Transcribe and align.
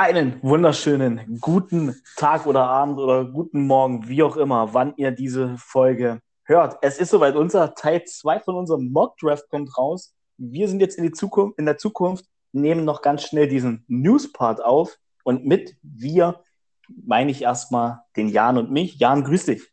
Einen 0.00 0.42
wunderschönen 0.42 1.38
guten 1.42 1.94
Tag 2.16 2.46
oder 2.46 2.62
Abend 2.62 2.98
oder 2.98 3.26
guten 3.26 3.66
Morgen, 3.66 4.08
wie 4.08 4.22
auch 4.22 4.38
immer, 4.38 4.72
wann 4.72 4.94
ihr 4.96 5.10
diese 5.10 5.58
Folge 5.58 6.22
hört. 6.44 6.78
Es 6.80 6.96
ist 6.96 7.10
soweit, 7.10 7.36
unser 7.36 7.74
Teil 7.74 8.02
2 8.04 8.40
von 8.40 8.54
unserem 8.54 8.90
Mock 8.92 9.18
Draft 9.18 9.50
kommt 9.50 9.76
raus. 9.76 10.14
Wir 10.38 10.68
sind 10.68 10.80
jetzt 10.80 10.96
in, 10.96 11.04
die 11.04 11.12
Zukunft, 11.12 11.58
in 11.58 11.66
der 11.66 11.76
Zukunft, 11.76 12.24
nehmen 12.52 12.86
noch 12.86 13.02
ganz 13.02 13.24
schnell 13.24 13.46
diesen 13.46 13.84
News-Part 13.88 14.64
auf 14.64 14.96
und 15.22 15.44
mit 15.44 15.76
wir 15.82 16.42
meine 16.88 17.30
ich 17.30 17.42
erstmal 17.42 18.00
den 18.16 18.30
Jan 18.30 18.56
und 18.56 18.70
mich. 18.70 18.98
Jan, 18.98 19.22
grüß 19.22 19.44
dich. 19.44 19.70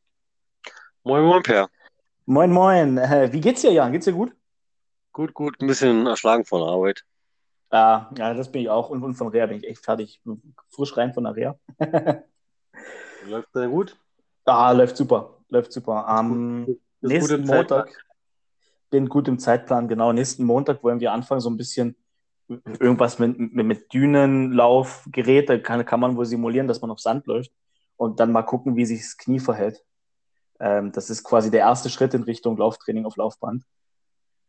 Moin, 1.06 1.24
moin, 1.24 1.42
Per. 1.42 1.70
Moin, 2.26 2.52
moin. 2.52 2.98
Äh, 2.98 3.32
wie 3.32 3.40
geht's 3.40 3.62
dir, 3.62 3.72
Jan? 3.72 3.94
Geht's 3.94 4.04
dir 4.04 4.12
gut? 4.12 4.36
Gut, 5.14 5.34
gut. 5.34 5.56
Ein 5.62 5.68
bisschen 5.68 6.06
erschlagen 6.06 6.44
von 6.44 6.60
der 6.60 6.70
Arbeit. 6.70 7.06
Ja, 7.72 8.10
ja, 8.18 8.34
das 8.34 8.52
bin 8.52 8.62
ich 8.62 8.70
auch. 8.70 8.90
Und, 8.90 9.04
und 9.04 9.16
von 9.16 9.28
Reha 9.28 9.46
bin 9.46 9.58
ich 9.58 9.68
echt 9.68 9.84
fertig. 9.84 10.22
Frisch 10.70 10.96
rein 10.96 11.14
von 11.14 11.26
der 11.26 11.36
Reha. 11.36 11.60
läuft 13.28 13.50
sehr 13.54 13.68
gut? 13.68 13.98
Ah, 14.46 14.72
läuft 14.72 14.96
super. 14.96 15.40
Läuft 15.50 15.74
super. 15.74 16.08
Am 16.08 16.66
ähm, 16.68 16.80
nächsten 17.02 17.46
Montag 17.46 17.90
bin 18.90 19.10
gut 19.10 19.28
im 19.28 19.40
Zeitplan, 19.40 19.90
genau. 19.90 20.14
Nächsten 20.14 20.46
Montag 20.46 20.82
wollen 20.84 21.02
wir 21.02 21.12
anfangen, 21.12 21.42
so 21.42 21.50
ein 21.50 21.58
bisschen 21.58 21.98
irgendwas 22.48 23.20
mit, 23.20 23.38
mit, 23.38 23.66
mit 23.66 23.94
Dünenlaufgeräte 23.94 25.62
kann, 25.62 25.84
kann 25.86 26.00
man 26.00 26.16
wohl 26.16 26.26
simulieren, 26.26 26.70
dass 26.70 26.80
man 26.80 26.92
auf 26.92 27.02
Sand 27.02 27.28
läuft 27.28 27.52
und 27.98 28.22
dann 28.22 28.32
mal 28.32 28.44
gucken, 28.44 28.78
wie 28.78 28.86
sich 28.86 29.02
das 29.02 29.18
Knie 29.18 29.42
verhält. 29.42 29.84
Ähm, 30.62 30.94
das 30.94 31.10
ist 31.10 31.26
quasi 31.26 31.52
der 31.52 31.60
erste 31.62 31.90
Schritt 31.90 32.14
in 32.14 32.24
Richtung 32.24 32.56
Lauftraining 32.56 33.06
auf 33.06 33.18
Laufband. 33.18 33.66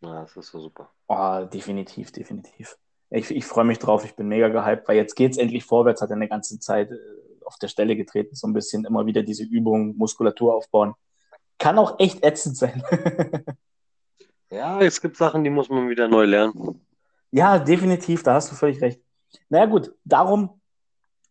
Ja, 0.00 0.20
das 0.20 0.36
ist 0.36 0.50
so 0.50 0.60
super. 0.60 0.92
Oh, 1.08 1.44
definitiv, 1.52 2.12
definitiv 2.12 2.78
ich, 3.10 3.30
ich 3.30 3.44
freue 3.44 3.64
mich 3.64 3.78
drauf, 3.78 4.04
ich 4.04 4.14
bin 4.14 4.28
mega 4.28 4.48
gehypt, 4.48 4.88
weil 4.88 4.96
jetzt 4.96 5.14
geht 5.14 5.32
es 5.32 5.38
endlich 5.38 5.64
vorwärts, 5.64 6.02
hat 6.02 6.10
er 6.10 6.16
eine 6.16 6.28
ganze 6.28 6.58
Zeit 6.60 6.90
äh, 6.90 6.98
auf 7.44 7.56
der 7.56 7.68
Stelle 7.68 7.96
getreten, 7.96 8.34
so 8.34 8.46
ein 8.46 8.52
bisschen 8.52 8.84
immer 8.84 9.06
wieder 9.06 9.22
diese 9.22 9.44
Übungen, 9.44 9.96
Muskulatur 9.96 10.54
aufbauen. 10.54 10.94
Kann 11.58 11.78
auch 11.78 11.98
echt 11.98 12.22
ätzend 12.22 12.56
sein. 12.56 12.82
ja, 14.50 14.80
es 14.80 15.00
gibt 15.00 15.16
Sachen, 15.16 15.42
die 15.42 15.50
muss 15.50 15.70
man 15.70 15.88
wieder 15.88 16.08
neu 16.08 16.24
lernen. 16.24 16.80
Ja, 17.30 17.58
definitiv, 17.58 18.22
da 18.22 18.34
hast 18.34 18.52
du 18.52 18.54
völlig 18.54 18.80
recht. 18.80 19.00
Naja 19.48 19.66
gut, 19.66 19.92
darum 20.04 20.60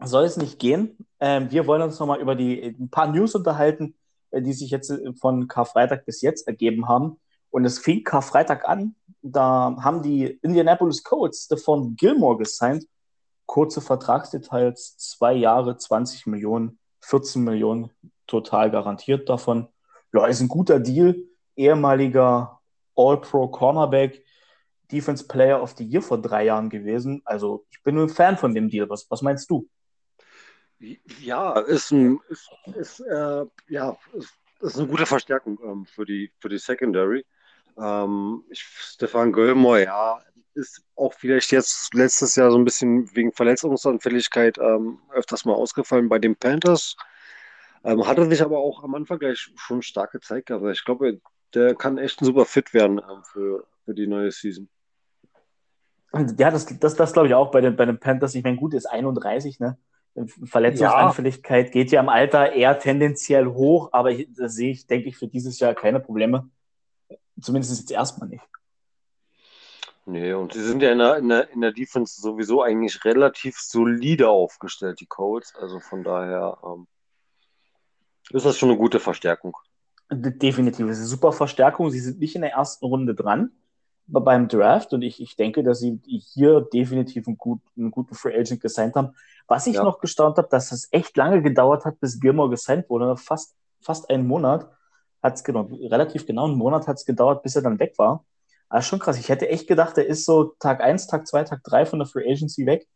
soll 0.04 0.26
es 0.26 0.38
nicht 0.38 0.60
gehen. 0.60 0.98
Ähm, 1.20 1.50
wir 1.52 1.66
wollen 1.68 1.82
uns 1.82 2.00
nochmal 2.00 2.20
über 2.20 2.36
die 2.36 2.76
ein 2.80 2.90
paar 2.90 3.12
News 3.12 3.36
unterhalten, 3.36 3.96
äh, 4.32 4.42
die 4.42 4.54
sich 4.54 4.70
jetzt 4.72 4.90
äh, 4.90 5.14
von 5.14 5.48
Karfreitag 5.48 6.06
bis 6.06 6.22
jetzt 6.22 6.48
ergeben 6.48 6.88
haben. 6.88 7.20
Und 7.50 7.66
es 7.66 7.80
fing 7.80 8.04
Karfreitag 8.04 8.68
an 8.68 8.96
da 9.32 9.76
haben 9.82 10.02
die 10.02 10.26
Indianapolis 10.42 11.04
Colts 11.04 11.46
Stefan 11.46 11.96
Gilmore 11.96 12.38
gesigned. 12.38 12.88
Kurze 13.46 13.82
Vertragsdetails, 13.82 14.98
zwei 14.98 15.34
Jahre, 15.34 15.78
20 15.78 16.28
Millionen, 16.28 16.80
14 17.02 17.44
Millionen 17.44 17.90
total 18.28 18.70
garantiert 18.72 19.30
davon. 19.30 19.68
Ja, 20.14 20.26
ist 20.26 20.42
ein 20.42 20.48
guter 20.48 20.80
Deal. 20.80 21.16
Ehemaliger 21.56 22.60
All-Pro 22.96 23.48
Cornerback, 23.48 24.24
Defense 24.92 25.26
Player 25.28 25.62
of 25.62 25.76
the 25.78 25.86
Year 25.86 26.02
vor 26.02 26.22
drei 26.22 26.46
Jahren 26.46 26.70
gewesen. 26.70 27.22
Also 27.26 27.66
ich 27.70 27.82
bin 27.84 27.98
ein 27.98 28.10
Fan 28.10 28.38
von 28.38 28.54
dem 28.54 28.70
Deal. 28.70 28.90
Was, 28.90 29.10
was 29.10 29.22
meinst 29.22 29.50
du? 29.50 29.68
Ja, 30.80 31.60
ist 31.60 31.92
ein, 31.92 32.20
ist, 32.30 32.50
ist, 32.76 33.00
äh, 33.00 33.46
ja, 33.68 33.98
ist, 34.14 34.34
ist 34.60 34.78
eine 34.78 34.88
gute 34.88 35.06
Verstärkung 35.06 35.58
ähm, 35.64 35.86
für, 35.86 36.06
die, 36.06 36.32
für 36.40 36.50
die 36.50 36.60
Secondary. 36.60 37.26
Ähm, 37.80 38.44
ich, 38.50 38.62
Stefan 38.62 39.32
Gölmoy, 39.32 39.84
ja, 39.84 40.22
ist 40.54 40.84
auch 40.96 41.14
vielleicht 41.14 41.52
jetzt 41.52 41.94
letztes 41.94 42.36
Jahr 42.36 42.52
so 42.52 42.58
ein 42.58 42.66
bisschen 42.66 43.16
wegen 43.16 43.32
Verletzungsanfälligkeit 43.32 44.58
ähm, 44.58 45.00
öfters 45.12 45.46
mal 45.46 45.54
ausgefallen 45.54 46.10
bei 46.10 46.20
den 46.20 46.36
Panthers. 46.36 46.98
Ähm, 47.84 48.06
hatte 48.08 48.28
sich 48.28 48.42
aber 48.42 48.58
auch 48.58 48.84
am 48.84 48.96
Anfang 48.96 49.20
gleich 49.20 49.52
schon 49.56 49.82
stark 49.82 50.12
gezeigt. 50.12 50.52
Aber 50.52 50.72
ich 50.72 50.84
glaube, 50.84 51.22
der 51.54 51.76
kann 51.76 51.98
echt 51.98 52.22
ein 52.22 52.26
super 52.26 52.46
Fit 52.46 52.74
werden 52.74 53.00
ähm, 53.00 53.24
für, 53.24 53.66
für 53.86 53.94
die 53.94 54.08
neue 54.08 54.32
Season. 54.32 54.68
Ja, 56.14 56.50
das, 56.50 56.66
das, 56.80 56.96
das 56.96 57.14
glaube 57.14 57.28
ich 57.28 57.34
auch 57.36 57.52
bei 57.52 57.62
den, 57.62 57.76
bei 57.76 57.86
den 57.86 58.00
Panthers. 58.00 58.34
Ich 58.34 58.44
meine, 58.44 58.58
gut, 58.58 58.74
ist 58.74 58.88
31, 58.88 59.60
ne? 59.60 59.78
Verletzungsanfälligkeit 60.46 61.68
ja. 61.68 61.72
geht 61.72 61.92
ja 61.92 62.02
im 62.02 62.10
Alter 62.10 62.52
eher 62.52 62.80
tendenziell 62.80 63.46
hoch, 63.46 63.90
aber 63.92 64.12
da 64.16 64.50
sehe 64.50 64.72
ich, 64.72 64.88
denke 64.88 65.10
ich, 65.10 65.18
für 65.18 65.28
dieses 65.28 65.60
Jahr 65.60 65.76
keine 65.76 66.00
Probleme. 66.00 66.50
Zumindest 67.42 67.80
jetzt 67.80 67.92
erstmal 67.92 68.30
nicht. 68.30 68.44
Nee, 70.06 70.34
und 70.34 70.54
sie 70.54 70.64
sind 70.64 70.82
ja 70.82 70.92
in 70.92 71.00
der, 71.00 71.18
in, 71.18 71.28
der, 71.28 71.50
in 71.50 71.62
der 71.62 71.74
Defense 71.74 72.22
sowieso 72.22 72.62
eigentlich 72.62 73.04
relativ 73.04 73.58
solide 73.58 74.30
aufgestellt, 74.30 75.02
die 75.02 75.06
Colts. 75.06 75.54
Also 75.56 75.82
von 75.82 76.04
daher 76.04 76.58
ähm, 76.64 76.88
ist 78.32 78.46
das 78.46 78.58
schon 78.58 78.70
eine 78.70 78.78
gute 78.78 79.02
Verstärkung. 79.02 79.58
Definitiv, 80.10 80.86
es 80.86 80.94
ist 80.94 81.00
eine 81.00 81.08
super 81.08 81.34
Verstärkung. 81.34 81.90
Sie 81.90 82.00
sind 82.00 82.20
nicht 82.20 82.36
in 82.36 82.42
der 82.42 82.54
ersten 82.54 82.86
Runde 82.86 83.16
dran 83.16 83.52
beim 84.08 84.48
Draft 84.48 84.94
und 84.94 85.02
ich, 85.02 85.22
ich 85.22 85.36
denke, 85.36 85.64
dass 85.64 85.80
sie 85.80 86.00
hier 86.06 86.62
definitiv 86.62 87.28
einen, 87.28 87.38
gut, 87.38 87.60
einen 87.76 87.92
guten 87.92 88.16
Free 88.16 88.40
Agent 88.40 88.62
gesigned 88.62 88.96
haben. 88.96 89.14
Was 89.48 89.68
ich 89.68 89.76
ja. 89.76 89.84
noch 89.84 90.00
gestaunt 90.00 90.38
habe, 90.38 90.48
dass 90.50 90.72
es 90.72 90.88
echt 90.92 91.18
lange 91.18 91.42
gedauert 91.42 91.84
hat, 91.84 92.00
bis 92.00 92.20
Gilmore 92.22 92.50
gesigned 92.50 92.90
wurde, 92.90 93.18
fast, 93.18 93.58
fast 93.82 94.10
einen 94.10 94.26
Monat 94.26 94.72
hat 95.22 95.36
es 95.36 95.44
genau, 95.44 95.70
relativ 95.90 96.26
genau 96.26 96.46
einen 96.46 96.58
Monat 96.58 96.88
hat 96.88 96.98
es 96.98 97.06
gedauert, 97.06 97.44
bis 97.44 97.56
er 97.56 97.62
dann 97.62 97.80
weg 97.80 97.94
war. 97.98 98.26
Aber 98.70 98.82
schon 98.82 99.00
krass. 99.00 99.18
Ich 99.18 99.30
hätte 99.30 99.50
echt 99.50 99.68
gedacht, 99.68 99.98
er 99.98 100.06
ist 100.06 100.26
so 100.26 100.56
Tag 100.60 100.82
1, 100.82 101.08
Tag 101.08 101.28
2, 101.28 101.44
Tag 101.44 101.64
3 101.64 101.86
von 101.86 102.00
der 102.00 102.08
Free 102.08 102.30
Agency 102.30 102.66
weg. 102.66 102.88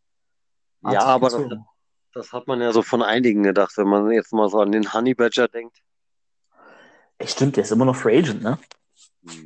Hat 0.83 0.93
ja, 0.93 1.01
aber 1.01 1.29
das, 1.29 1.41
das, 2.13 2.33
hat 2.33 2.47
man 2.47 2.59
ja 2.59 2.71
so 2.73 2.81
von 2.81 3.01
einigen 3.01 3.43
gedacht, 3.43 3.77
wenn 3.77 3.87
man 3.87 4.11
jetzt 4.11 4.33
mal 4.33 4.49
so 4.49 4.59
an 4.59 4.71
den 4.71 4.93
Honey 4.93 5.13
Badger 5.13 5.47
denkt. 5.47 5.77
Echt 7.17 7.33
stimmt, 7.33 7.55
der 7.55 7.63
ist 7.63 7.71
immer 7.71 7.85
noch 7.85 7.95
Free 7.95 8.17
Agent, 8.17 8.41
ne? 8.41 8.57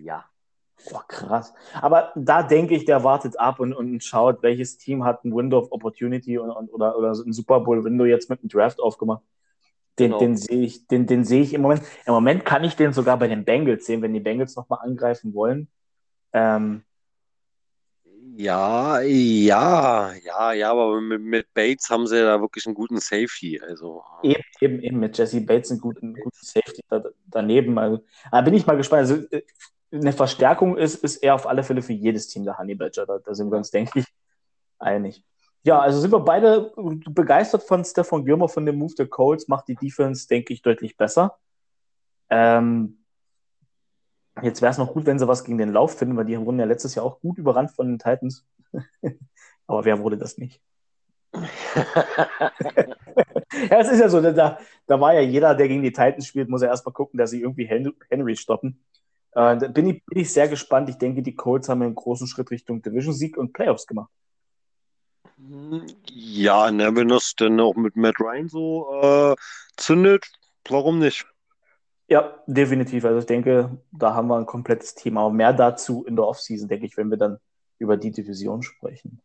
Ja. 0.02 0.26
Boah, 0.90 1.04
krass. 1.08 1.54
Aber 1.82 2.12
da 2.16 2.44
denke 2.44 2.76
ich, 2.76 2.86
der 2.86 3.04
wartet 3.04 3.40
ab 3.40 3.60
und, 3.60 3.74
und 3.74 4.04
schaut, 4.04 4.44
welches 4.44 4.78
Team 4.78 5.04
hat 5.04 5.26
ein 5.26 5.36
Window 5.36 5.60
of 5.60 5.72
Opportunity 5.72 6.38
und, 6.38 6.52
und, 6.52 6.70
oder, 6.70 6.98
oder 6.98 7.12
ein 7.12 7.34
Super 7.34 7.60
Bowl-Window 7.60 8.06
jetzt 8.06 8.30
mit 8.30 8.40
einem 8.40 8.50
Draft 8.50 8.80
aufgemacht. 8.80 9.24
Den, 9.98 10.12
genau. 10.12 10.20
den 10.20 10.38
sehe 10.38 10.62
ich, 10.66 10.88
den, 10.88 11.08
den 11.08 11.24
sehe 11.24 11.42
ich 11.42 11.54
im 11.54 11.62
Moment. 11.62 11.84
Im 12.06 12.14
Moment 12.14 12.44
kann 12.44 12.64
ich 12.64 12.76
den 12.76 12.92
sogar 12.92 13.18
bei 13.18 13.28
den 13.28 13.46
Bengals 13.46 13.86
sehen, 13.86 14.02
wenn 14.02 14.14
die 14.14 14.20
Bengals 14.20 14.56
nochmal 14.56 14.80
angreifen 14.82 15.34
wollen. 15.34 15.70
Ähm, 16.34 16.84
ja, 18.38 19.00
ja, 19.00 20.14
ja, 20.14 20.52
ja, 20.52 20.72
aber 20.72 21.00
mit, 21.00 21.22
mit, 21.22 21.54
Bates 21.54 21.90
haben 21.90 22.06
sie 22.06 22.20
da 22.20 22.42
wirklich 22.42 22.66
einen 22.66 22.76
guten 22.76 23.00
Safety. 23.00 23.62
Also. 23.66 24.04
Eben, 24.24 24.44
eben, 24.60 24.80
eben 24.82 25.00
mit 25.00 25.18
Jesse 25.18 25.40
Bates 25.40 25.72
einen 25.72 25.80
guten, 25.80 26.14
guten 26.14 26.38
Safety 26.42 26.82
da, 26.90 27.02
daneben. 27.28 27.78
Also, 27.78 28.04
da 28.30 28.42
bin 28.42 28.54
ich 28.54 28.66
mal 28.66 28.76
gespannt. 28.76 29.10
Also, 29.10 29.16
äh, 29.32 29.44
eine 29.94 30.12
Verstärkung 30.12 30.76
ist, 30.78 30.96
ist 30.96 31.18
er 31.18 31.36
auf 31.36 31.48
alle 31.48 31.64
Fälle 31.64 31.82
für 31.82 31.94
jedes 31.94 32.28
Team 32.28 32.44
der 32.44 32.58
Honey 32.58 32.76
Badger. 32.76 33.06
Da, 33.06 33.20
da 33.20 33.34
sind 33.34 33.50
wir 33.50 33.58
uns, 33.58 33.72
denke 33.72 34.00
ich, 34.00 34.06
einig. 34.80 35.24
Ja, 35.66 35.80
also 35.80 36.00
sind 36.00 36.12
wir 36.12 36.20
beide 36.20 36.72
begeistert 37.10 37.64
von 37.64 37.84
Stefan 37.84 38.24
Gilmer, 38.24 38.48
von 38.48 38.68
dem 38.68 38.78
Move 38.78 38.94
der 38.94 39.08
Colts, 39.08 39.48
macht 39.48 39.68
die 39.68 39.74
Defense, 39.74 40.28
denke 40.28 40.54
ich, 40.54 40.62
deutlich 40.62 40.96
besser. 40.96 41.40
Ähm, 42.30 43.04
jetzt 44.44 44.62
wäre 44.62 44.70
es 44.70 44.78
noch 44.78 44.94
gut, 44.94 45.08
wenn 45.08 45.18
sie 45.18 45.28
was 45.28 45.44
gegen 45.44 45.58
den 45.58 45.74
Lauf 45.74 45.98
finden, 45.98 46.16
weil 46.18 46.26
die 46.26 46.40
wurden 46.40 46.60
ja 46.60 46.66
letztes 46.66 46.94
Jahr 46.94 47.04
auch 47.04 47.20
gut 47.20 47.40
überrannt 47.40 47.72
von 47.72 47.88
den 47.88 47.98
Titans. 47.98 48.46
Aber 49.68 49.86
wer 49.86 49.98
wurde 50.04 50.20
das 50.20 50.38
nicht? 50.38 50.62
ja, 51.34 51.42
es 53.80 53.92
ist 53.92 54.00
ja 54.00 54.10
so, 54.10 54.22
da, 54.22 54.60
da 54.86 55.02
war 55.02 55.16
ja 55.16 55.22
jeder, 55.22 55.56
der 55.56 55.68
gegen 55.68 55.82
die 55.82 55.92
Titans 55.92 56.28
spielt, 56.28 56.48
muss 56.48 56.62
ja 56.62 56.68
erstmal 56.68 56.94
gucken, 56.94 57.18
dass 57.18 57.32
sie 57.32 57.42
irgendwie 57.42 57.66
Henry 57.66 58.36
stoppen. 58.36 58.86
Äh, 59.32 59.58
da 59.58 59.68
bin 59.68 59.88
ich, 59.88 60.06
bin 60.06 60.20
ich 60.20 60.32
sehr 60.32 60.48
gespannt. 60.48 60.90
Ich 60.90 61.00
denke, 61.00 61.24
die 61.24 61.36
Colts 61.36 61.70
haben 61.70 61.82
einen 61.82 61.96
großen 61.96 62.28
Schritt 62.28 62.52
Richtung 62.52 62.84
Division-Sieg 62.84 63.36
und 63.36 63.52
Playoffs 63.52 63.88
gemacht. 63.88 64.12
Ja, 65.38 66.72
ne, 66.72 66.96
wenn 66.96 67.10
das 67.10 67.36
denn 67.36 67.60
auch 67.60 67.76
mit 67.76 67.96
Matt 67.96 68.20
Ryan 68.20 68.48
so 68.48 68.88
äh, 69.02 69.36
zündet, 69.76 70.26
warum 70.70 71.00
nicht? 71.00 71.26
Ja, 72.08 72.36
definitiv. 72.46 73.04
Also 73.04 73.20
ich 73.20 73.26
denke, 73.26 73.78
da 73.92 74.14
haben 74.14 74.28
wir 74.28 74.38
ein 74.38 74.46
komplettes 74.46 74.96
Team. 74.96 75.18
Aber 75.18 75.32
mehr 75.32 75.54
dazu 75.54 76.06
in 76.06 76.16
der 76.16 76.26
Offseason, 76.28 76.68
denke 76.68 76.86
ich, 76.86 76.98
wenn 76.98 77.10
wir 77.10 77.18
dann 77.18 77.40
über 77.80 77.98
die 77.98 78.12
Division 78.12 78.62
sprechen. 78.62 79.22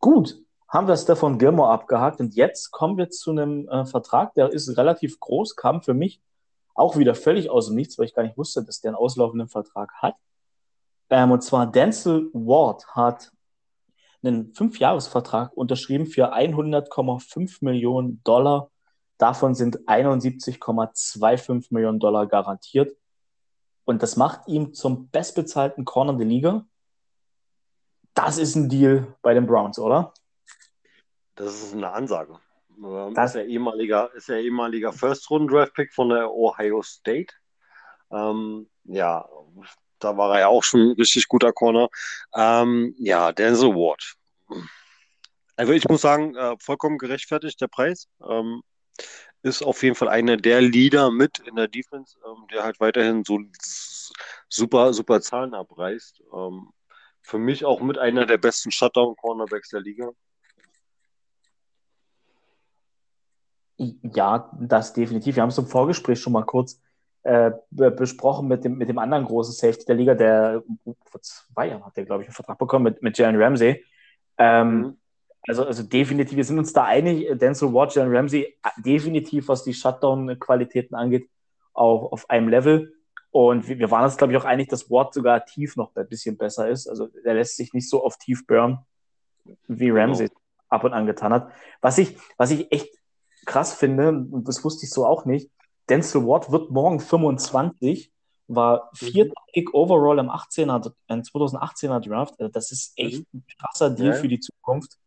Gut, 0.00 0.38
haben 0.68 0.88
wir 0.88 0.96
Stefan 0.96 1.38
Gilmore 1.38 1.70
abgehakt 1.70 2.20
und 2.20 2.34
jetzt 2.34 2.70
kommen 2.70 2.96
wir 2.96 3.10
zu 3.10 3.30
einem 3.30 3.68
äh, 3.68 3.84
Vertrag, 3.86 4.34
der 4.34 4.52
ist 4.52 4.76
relativ 4.76 5.20
groß, 5.20 5.56
kam 5.56 5.82
für 5.82 5.94
mich 5.94 6.20
auch 6.74 6.96
wieder 6.96 7.14
völlig 7.14 7.50
aus 7.50 7.66
dem 7.66 7.76
Nichts, 7.76 7.98
weil 7.98 8.06
ich 8.06 8.14
gar 8.14 8.22
nicht 8.22 8.36
wusste, 8.36 8.64
dass 8.64 8.80
der 8.80 8.90
einen 8.90 8.96
auslaufenden 8.96 9.48
Vertrag 9.48 9.92
hat. 10.00 10.14
Ähm, 11.10 11.30
und 11.30 11.42
zwar 11.42 11.70
Denzel 11.70 12.30
Ward 12.32 12.86
hat 12.88 13.32
einen 14.26 14.54
Fünfjahresvertrag 14.54 15.56
unterschrieben 15.56 16.06
für 16.06 16.34
100,5 16.34 17.58
Millionen 17.60 18.22
Dollar. 18.24 18.70
Davon 19.18 19.54
sind 19.54 19.88
71,25 19.88 21.68
Millionen 21.70 21.98
Dollar 21.98 22.26
garantiert. 22.26 22.96
Und 23.84 24.02
das 24.02 24.16
macht 24.16 24.48
ihn 24.48 24.74
zum 24.74 25.08
bestbezahlten 25.10 25.84
Corner 25.84 26.14
der 26.14 26.26
Liga. 26.26 26.66
Das 28.14 28.38
ist 28.38 28.56
ein 28.56 28.68
Deal 28.68 29.14
bei 29.22 29.34
den 29.34 29.46
Browns, 29.46 29.78
oder? 29.78 30.12
Das 31.34 31.54
ist 31.62 31.74
eine 31.74 31.92
Ansage. 31.92 32.38
Ähm, 32.78 33.14
das 33.14 33.34
ist 33.34 33.40
ja 33.40 33.46
ehemaliger, 33.46 34.12
ist 34.14 34.28
ja 34.28 34.36
ehemaliger 34.36 34.92
First-Runden-Draft-Pick 34.92 35.92
von 35.92 36.08
der 36.08 36.32
Ohio 36.32 36.82
State. 36.82 37.34
Ähm, 38.10 38.68
ja, 38.84 39.28
da 39.98 40.16
war 40.16 40.34
er 40.34 40.40
ja 40.40 40.48
auch 40.48 40.62
schon 40.64 40.80
ein 40.80 40.96
richtig 40.96 41.28
guter 41.28 41.52
Corner. 41.52 41.88
Ähm, 42.34 42.94
ja, 42.98 43.32
Denzel 43.32 43.74
Ward. 43.74 44.14
Also 45.56 45.72
ich 45.72 45.88
muss 45.88 46.02
sagen, 46.02 46.34
äh, 46.36 46.56
vollkommen 46.58 46.98
gerechtfertigt 46.98 47.60
der 47.60 47.68
Preis. 47.68 48.08
Ähm, 48.28 48.62
ist 49.42 49.62
auf 49.62 49.82
jeden 49.82 49.94
Fall 49.94 50.08
einer 50.08 50.36
der 50.36 50.60
Leader 50.60 51.10
mit 51.10 51.38
in 51.40 51.56
der 51.56 51.68
Defense, 51.68 52.16
ähm, 52.26 52.46
der 52.52 52.64
halt 52.64 52.80
weiterhin 52.80 53.24
so 53.24 53.40
super, 54.48 54.92
super 54.92 55.20
Zahlen 55.20 55.54
abreißt. 55.54 56.22
Ähm, 56.34 56.70
für 57.22 57.38
mich 57.38 57.64
auch 57.64 57.80
mit 57.80 57.98
einer 57.98 58.26
der 58.26 58.38
besten 58.38 58.70
Shutdown-Cornerbacks 58.70 59.70
der 59.70 59.80
Liga. 59.80 60.10
Ja, 63.78 64.50
das 64.60 64.92
definitiv. 64.94 65.36
Wir 65.36 65.42
haben 65.42 65.50
es 65.50 65.58
im 65.58 65.66
Vorgespräch 65.66 66.20
schon 66.20 66.32
mal 66.32 66.44
kurz 66.44 66.80
äh, 67.26 67.50
besprochen 67.70 68.46
mit 68.46 68.64
dem, 68.64 68.78
mit 68.78 68.88
dem 68.88 68.98
anderen 68.98 69.24
großen 69.24 69.52
Safety 69.52 69.84
der 69.84 69.96
Liga, 69.96 70.14
der 70.14 70.62
vor 71.04 71.20
zwei 71.20 71.68
Jahren 71.68 71.84
hat 71.84 71.96
der, 71.96 72.04
glaube 72.04 72.22
ich, 72.22 72.28
einen 72.28 72.34
Vertrag 72.34 72.56
bekommen 72.56 72.84
mit, 72.84 73.02
mit 73.02 73.18
Jalen 73.18 73.42
Ramsey. 73.42 73.84
Ähm, 74.38 74.78
mhm. 74.78 74.96
also, 75.48 75.64
also 75.64 75.82
definitiv, 75.82 76.36
wir 76.36 76.44
sind 76.44 76.58
uns 76.60 76.72
da 76.72 76.84
einig, 76.84 77.36
Denzel 77.36 77.72
Ward, 77.72 77.96
Jalen 77.96 78.14
Ramsey, 78.14 78.56
definitiv, 78.76 79.48
was 79.48 79.64
die 79.64 79.74
Shutdown-Qualitäten 79.74 80.94
angeht, 80.94 81.28
auch 81.72 82.12
auf 82.12 82.30
einem 82.30 82.48
Level. 82.48 82.94
Und 83.32 83.66
wir 83.66 83.90
waren 83.90 84.04
uns, 84.04 84.16
glaube 84.16 84.32
ich, 84.32 84.38
auch 84.38 84.44
einig, 84.44 84.68
dass 84.68 84.88
Ward 84.88 85.12
sogar 85.12 85.44
tief 85.44 85.74
noch 85.74 85.96
ein 85.96 86.08
bisschen 86.08 86.36
besser 86.36 86.68
ist. 86.68 86.86
Also 86.86 87.08
er 87.24 87.34
lässt 87.34 87.56
sich 87.56 87.72
nicht 87.74 87.90
so 87.90 88.04
auf 88.04 88.18
tief 88.18 88.46
burn, 88.46 88.78
wie 89.66 89.90
Ramsey 89.90 90.28
genau. 90.28 90.40
ab 90.68 90.84
und 90.84 90.92
an 90.92 91.06
getan 91.06 91.32
hat. 91.32 91.50
Was 91.80 91.98
ich, 91.98 92.16
was 92.36 92.52
ich 92.52 92.70
echt 92.70 92.96
krass 93.46 93.74
finde, 93.74 94.10
und 94.10 94.46
das 94.46 94.62
wusste 94.64 94.86
ich 94.86 94.90
so 94.90 95.04
auch 95.04 95.24
nicht, 95.24 95.50
Denzel 95.88 96.26
Ward 96.26 96.50
wird 96.50 96.70
morgen 96.70 97.00
25, 97.00 98.12
war 98.48 98.90
mhm. 98.92 99.06
vierter. 99.06 99.34
Pick 99.52 99.72
overall 99.74 100.18
im 100.18 100.30
18er, 100.30 100.92
im 101.08 101.22
2018er 101.22 102.00
Draft. 102.00 102.38
Also 102.38 102.52
das 102.52 102.72
ist 102.72 102.92
echt 102.96 103.32
mhm. 103.32 103.40
ein 103.40 103.44
krasser 103.58 103.90
Deal 103.90 104.14
ja. 104.14 104.14
für 104.14 104.28
die 104.28 104.40
Zukunft. 104.40 104.98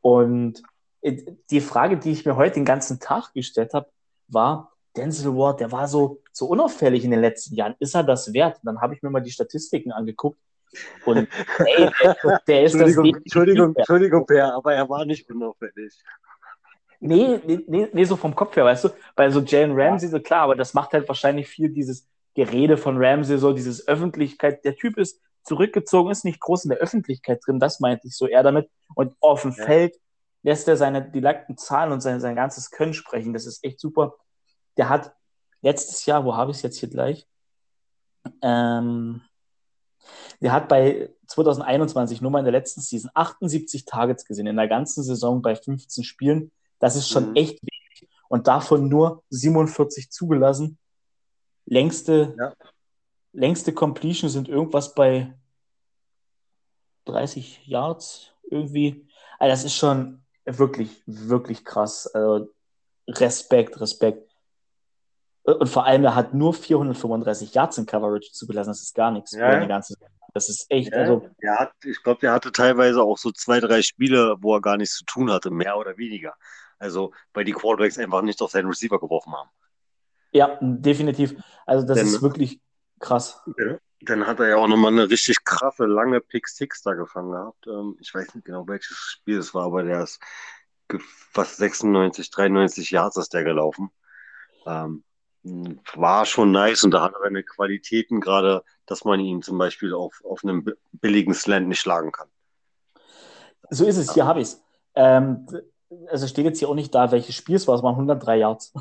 Und 0.00 0.62
äh, 1.00 1.22
die 1.50 1.60
Frage, 1.60 1.96
die 1.96 2.12
ich 2.12 2.24
mir 2.24 2.36
heute 2.36 2.54
den 2.54 2.64
ganzen 2.64 3.00
Tag 3.00 3.32
gestellt 3.32 3.74
habe, 3.74 3.88
war, 4.28 4.72
Denzel 4.96 5.34
Ward, 5.34 5.60
der 5.60 5.72
war 5.72 5.88
so, 5.88 6.22
so 6.32 6.46
unauffällig 6.46 7.04
in 7.04 7.10
den 7.10 7.20
letzten 7.20 7.56
Jahren. 7.56 7.74
Ist 7.80 7.94
er 7.94 8.04
das 8.04 8.32
wert? 8.32 8.58
Und 8.58 8.66
dann 8.66 8.80
habe 8.80 8.94
ich 8.94 9.02
mir 9.02 9.10
mal 9.10 9.20
die 9.20 9.30
Statistiken 9.30 9.90
angeguckt. 9.90 10.38
Und 11.04 11.28
ey, 11.58 11.90
der, 12.02 12.40
der 12.46 12.64
ist 12.64 12.74
Entschuldigung, 12.74 13.12
das 13.12 13.22
Entschuldigung, 13.22 13.74
Entschuldigung, 13.76 14.26
Per, 14.26 14.54
aber 14.54 14.74
er 14.74 14.88
war 14.88 15.04
nicht 15.04 15.28
unauffällig. 15.30 15.94
Nee, 17.06 17.38
nee, 17.44 17.88
nee, 17.92 18.04
so 18.04 18.16
vom 18.16 18.34
Kopf 18.34 18.56
her, 18.56 18.64
weißt 18.64 18.84
du? 18.84 18.88
Weil 19.14 19.30
so 19.30 19.40
Jalen 19.40 19.78
Ramsey, 19.78 20.08
so 20.08 20.20
klar, 20.20 20.40
aber 20.40 20.56
das 20.56 20.72
macht 20.72 20.94
halt 20.94 21.06
wahrscheinlich 21.06 21.46
viel 21.46 21.68
dieses 21.68 22.08
Gerede 22.32 22.78
von 22.78 22.96
Ramsey, 22.96 23.36
so 23.36 23.52
dieses 23.52 23.86
Öffentlichkeit. 23.86 24.64
Der 24.64 24.74
Typ 24.74 24.96
ist 24.96 25.20
zurückgezogen, 25.42 26.10
ist 26.10 26.24
nicht 26.24 26.40
groß 26.40 26.64
in 26.64 26.70
der 26.70 26.78
Öffentlichkeit 26.78 27.42
drin, 27.44 27.60
das 27.60 27.78
meinte 27.78 28.06
ich 28.06 28.16
so 28.16 28.26
eher 28.26 28.42
damit. 28.42 28.70
Und 28.94 29.14
auf 29.20 29.42
dem 29.42 29.52
ja. 29.52 29.66
Feld 29.66 29.96
lässt 30.42 30.66
er 30.66 30.78
seine 30.78 31.02
direkten 31.02 31.58
Zahlen 31.58 31.92
und 31.92 32.00
sein, 32.00 32.20
sein 32.20 32.36
ganzes 32.36 32.70
Können 32.70 32.94
sprechen. 32.94 33.34
Das 33.34 33.44
ist 33.44 33.62
echt 33.62 33.80
super. 33.80 34.14
Der 34.78 34.88
hat 34.88 35.12
letztes 35.60 36.06
Jahr, 36.06 36.24
wo 36.24 36.34
habe 36.34 36.52
ich 36.52 36.56
es 36.56 36.62
jetzt 36.62 36.78
hier 36.78 36.88
gleich? 36.88 37.28
Ähm, 38.40 39.20
der 40.40 40.52
hat 40.52 40.68
bei 40.68 41.10
2021 41.26 42.22
nur 42.22 42.30
mal 42.30 42.38
in 42.38 42.46
der 42.46 42.52
letzten 42.52 42.80
Season 42.80 43.10
78 43.12 43.84
Targets 43.84 44.24
gesehen, 44.24 44.46
in 44.46 44.56
der 44.56 44.68
ganzen 44.68 45.02
Saison 45.02 45.42
bei 45.42 45.54
15 45.54 46.02
Spielen. 46.02 46.50
Das 46.84 46.96
ist 46.96 47.08
schon 47.08 47.30
mhm. 47.30 47.36
echt 47.36 47.62
wenig. 47.62 48.10
Und 48.28 48.46
davon 48.46 48.90
nur 48.90 49.22
47 49.30 50.10
zugelassen. 50.10 50.76
Längste, 51.64 52.34
ja. 52.38 52.52
längste 53.32 53.72
Completion 53.72 54.28
sind 54.28 54.50
irgendwas 54.50 54.94
bei 54.94 55.32
30 57.06 57.66
Yards 57.66 58.34
irgendwie. 58.50 59.08
Also 59.38 59.50
das 59.50 59.64
ist 59.64 59.76
schon 59.76 60.26
wirklich, 60.44 61.02
wirklich 61.06 61.64
krass. 61.64 62.06
Also 62.08 62.52
Respekt, 63.08 63.80
Respekt. 63.80 64.30
Und 65.44 65.70
vor 65.70 65.86
allem, 65.86 66.04
er 66.04 66.14
hat 66.14 66.34
nur 66.34 66.52
435 66.52 67.54
Yards 67.54 67.78
in 67.78 67.86
Coverage 67.86 68.30
zugelassen. 68.32 68.68
Das 68.72 68.82
ist 68.82 68.94
gar 68.94 69.10
nichts. 69.10 69.32
Ja. 69.32 69.64
Ganze, 69.64 69.94
das 70.34 70.50
ist 70.50 70.66
echt. 70.68 70.92
Ja. 70.92 70.98
Also, 70.98 71.30
er 71.38 71.58
hat, 71.60 71.72
ich 71.82 72.02
glaube, 72.02 72.20
der 72.20 72.32
hatte 72.32 72.52
teilweise 72.52 73.02
auch 73.02 73.16
so 73.16 73.32
zwei, 73.32 73.60
drei 73.60 73.80
Spiele, 73.80 74.36
wo 74.40 74.54
er 74.54 74.60
gar 74.60 74.76
nichts 74.76 74.96
zu 74.96 75.04
tun 75.06 75.32
hatte, 75.32 75.50
mehr 75.50 75.78
oder 75.78 75.96
weniger. 75.96 76.34
Also, 76.78 77.12
weil 77.32 77.44
die 77.44 77.52
Quarterbacks 77.52 77.98
einfach 77.98 78.22
nicht 78.22 78.40
auf 78.42 78.50
seinen 78.50 78.68
Receiver 78.68 78.98
geworfen 78.98 79.32
haben. 79.34 79.50
Ja, 80.32 80.58
definitiv. 80.60 81.34
Also, 81.66 81.86
das 81.86 81.98
Denn, 81.98 82.06
ist 82.06 82.22
wirklich 82.22 82.60
krass. 83.00 83.40
Ja, 83.58 83.78
dann 84.00 84.26
hat 84.26 84.40
er 84.40 84.48
ja 84.48 84.56
auch 84.56 84.66
nochmal 84.66 84.92
eine 84.92 85.08
richtig 85.08 85.44
krasse, 85.44 85.86
lange 85.86 86.20
Pick 86.20 86.48
Six 86.48 86.82
da 86.82 86.94
gefangen 86.94 87.30
gehabt. 87.30 87.66
Ähm, 87.66 87.96
ich 88.00 88.14
weiß 88.14 88.34
nicht 88.34 88.44
genau, 88.44 88.66
welches 88.66 88.96
Spiel 88.96 89.38
es 89.38 89.54
war, 89.54 89.66
aber 89.66 89.82
der 89.82 90.02
ist 90.02 90.20
fast 90.98 91.56
96, 91.56 92.30
93 92.30 92.90
Yards 92.90 93.16
ist 93.16 93.32
der 93.32 93.44
gelaufen. 93.44 93.90
Ähm, 94.66 95.04
war 95.94 96.24
schon 96.24 96.52
nice 96.52 96.84
und 96.84 96.90
da 96.92 97.02
hat 97.02 97.12
er 97.12 97.20
seine 97.20 97.42
Qualitäten, 97.42 98.20
gerade, 98.20 98.64
dass 98.86 99.04
man 99.04 99.20
ihn 99.20 99.42
zum 99.42 99.58
Beispiel 99.58 99.92
auf, 99.92 100.22
auf 100.24 100.42
einem 100.42 100.64
billigen 100.92 101.34
Slant 101.34 101.68
nicht 101.68 101.80
schlagen 101.80 102.12
kann. 102.12 102.28
So 103.70 103.84
ist 103.86 103.96
es, 103.96 104.14
hier 104.14 104.26
habe 104.26 104.40
ich 104.40 104.48
es. 104.48 104.62
Ähm, 104.94 105.46
also 106.08 106.26
steht 106.26 106.44
jetzt 106.44 106.58
hier 106.58 106.68
auch 106.68 106.74
nicht 106.74 106.94
da, 106.94 107.10
welches 107.12 107.34
Spiel 107.34 107.56
es 107.56 107.66
war, 107.66 107.74
es 107.74 107.82
waren 107.82 107.94
103 107.94 108.36
Yards. 108.36 108.72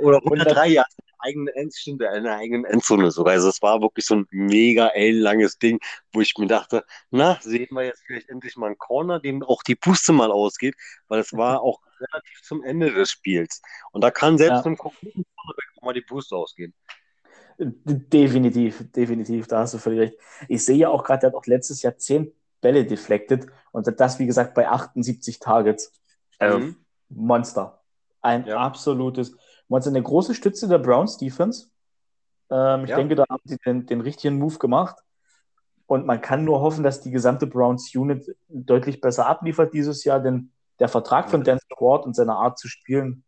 Oder 0.00 0.18
103 0.24 0.68
Yards 0.68 0.96
eigenen 1.22 1.48
End, 1.48 1.74
stimmt, 1.74 2.02
in 2.02 2.24
der 2.24 2.36
eigenen 2.36 2.64
Endzone 2.64 3.10
sogar. 3.10 3.34
Also 3.34 3.48
es 3.48 3.62
war 3.62 3.80
wirklich 3.80 4.04
so 4.04 4.16
ein 4.16 4.26
mega 4.30 4.88
ellenlanges 4.88 5.58
Ding, 5.58 5.78
wo 6.12 6.20
ich 6.20 6.36
mir 6.36 6.46
dachte, 6.46 6.84
na, 7.10 7.38
sehen 7.40 7.68
wir 7.70 7.84
jetzt 7.84 8.02
vielleicht 8.06 8.28
endlich 8.28 8.56
mal 8.56 8.66
einen 8.66 8.78
Corner, 8.78 9.20
dem 9.20 9.42
auch 9.42 9.62
die 9.62 9.76
Puste 9.76 10.12
mal 10.12 10.30
ausgeht, 10.30 10.74
weil 11.08 11.20
es 11.20 11.32
war 11.32 11.62
auch 11.62 11.80
relativ 12.00 12.42
zum 12.42 12.62
Ende 12.64 12.92
des 12.92 13.10
Spiels. 13.10 13.62
Und 13.92 14.02
da 14.02 14.10
kann 14.10 14.38
selbst 14.38 14.60
ja. 14.60 14.64
einem 14.64 14.76
kompletten 14.76 15.24
Cornerback 15.36 15.68
auch 15.76 15.82
mal 15.82 15.94
die 15.94 16.02
Puste 16.02 16.36
ausgehen. 16.36 16.74
Definitiv, 17.58 18.90
definitiv, 18.92 19.46
da 19.46 19.60
hast 19.60 19.74
du 19.74 19.78
völlig 19.78 20.00
recht. 20.00 20.18
Ich 20.48 20.64
sehe 20.64 20.76
ja 20.76 20.88
auch 20.88 21.04
gerade, 21.04 21.20
der 21.20 21.30
hat 21.30 21.36
auch 21.36 21.46
letztes 21.46 21.82
Jahr 21.82 21.96
10 21.96 22.32
Bälle 22.60 22.84
deflected 22.84 23.46
und 23.72 23.88
das, 24.00 24.18
wie 24.18 24.26
gesagt, 24.26 24.54
bei 24.54 24.68
78 24.68 25.38
Targets. 25.38 25.92
Also 26.42 26.58
mhm. 26.58 26.76
Monster. 27.08 27.80
Ein 28.20 28.46
ja. 28.46 28.58
absolutes 28.58 29.36
Monster. 29.68 29.90
Eine 29.90 30.02
große 30.02 30.34
Stütze 30.34 30.68
der 30.68 30.78
Browns 30.78 31.18
Defense. 31.18 31.68
Ähm, 32.50 32.84
ich 32.84 32.90
ja. 32.90 32.96
denke, 32.96 33.14
da 33.14 33.24
haben 33.28 33.42
sie 33.44 33.56
den, 33.58 33.86
den 33.86 34.00
richtigen 34.00 34.38
Move 34.38 34.58
gemacht. 34.58 34.96
Und 35.86 36.06
man 36.06 36.20
kann 36.20 36.44
nur 36.44 36.60
hoffen, 36.60 36.84
dass 36.84 37.02
die 37.02 37.10
gesamte 37.10 37.46
Browns 37.46 37.94
Unit 37.94 38.34
deutlich 38.48 39.00
besser 39.00 39.26
abliefert 39.26 39.74
dieses 39.74 40.04
Jahr, 40.04 40.20
denn 40.20 40.52
der 40.78 40.88
Vertrag 40.88 41.30
von 41.30 41.44
Dan 41.44 41.58
Ward 41.78 42.06
und 42.06 42.14
seine 42.14 42.34
Art 42.34 42.58
zu 42.58 42.68
spielen 42.68 43.24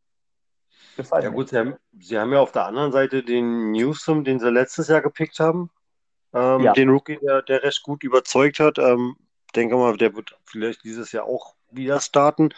mir. 0.97 1.23
Ja 1.23 1.29
gut, 1.31 1.49
sie 1.49 1.59
haben, 1.59 1.75
sie 1.99 2.19
haben 2.19 2.33
ja 2.33 2.41
auf 2.41 2.53
der 2.53 2.67
anderen 2.67 2.93
Seite 2.93 3.23
den 3.23 3.73
Newsom, 3.73 4.25
den 4.25 4.39
sie 4.39 4.51
letztes 4.51 4.89
Jahr 4.89 5.01
gepickt 5.01 5.41
haben, 5.41 5.71
ähm, 6.33 6.61
ja. 6.61 6.73
den 6.73 6.89
Rookie, 6.89 7.19
der, 7.19 7.43
der 7.43 7.63
recht 7.63 7.83
gut 7.83 8.05
überzeugt 8.05 8.61
hat. 8.61 8.79
Ähm, 8.79 9.17
denke 9.55 9.77
mal, 9.77 9.97
der 9.97 10.15
wird 10.15 10.37
vielleicht 10.45 10.85
dieses 10.85 11.13
Jahr 11.13 11.25
auch 11.25 11.55
wieder 11.71 12.01
starten 12.01 12.51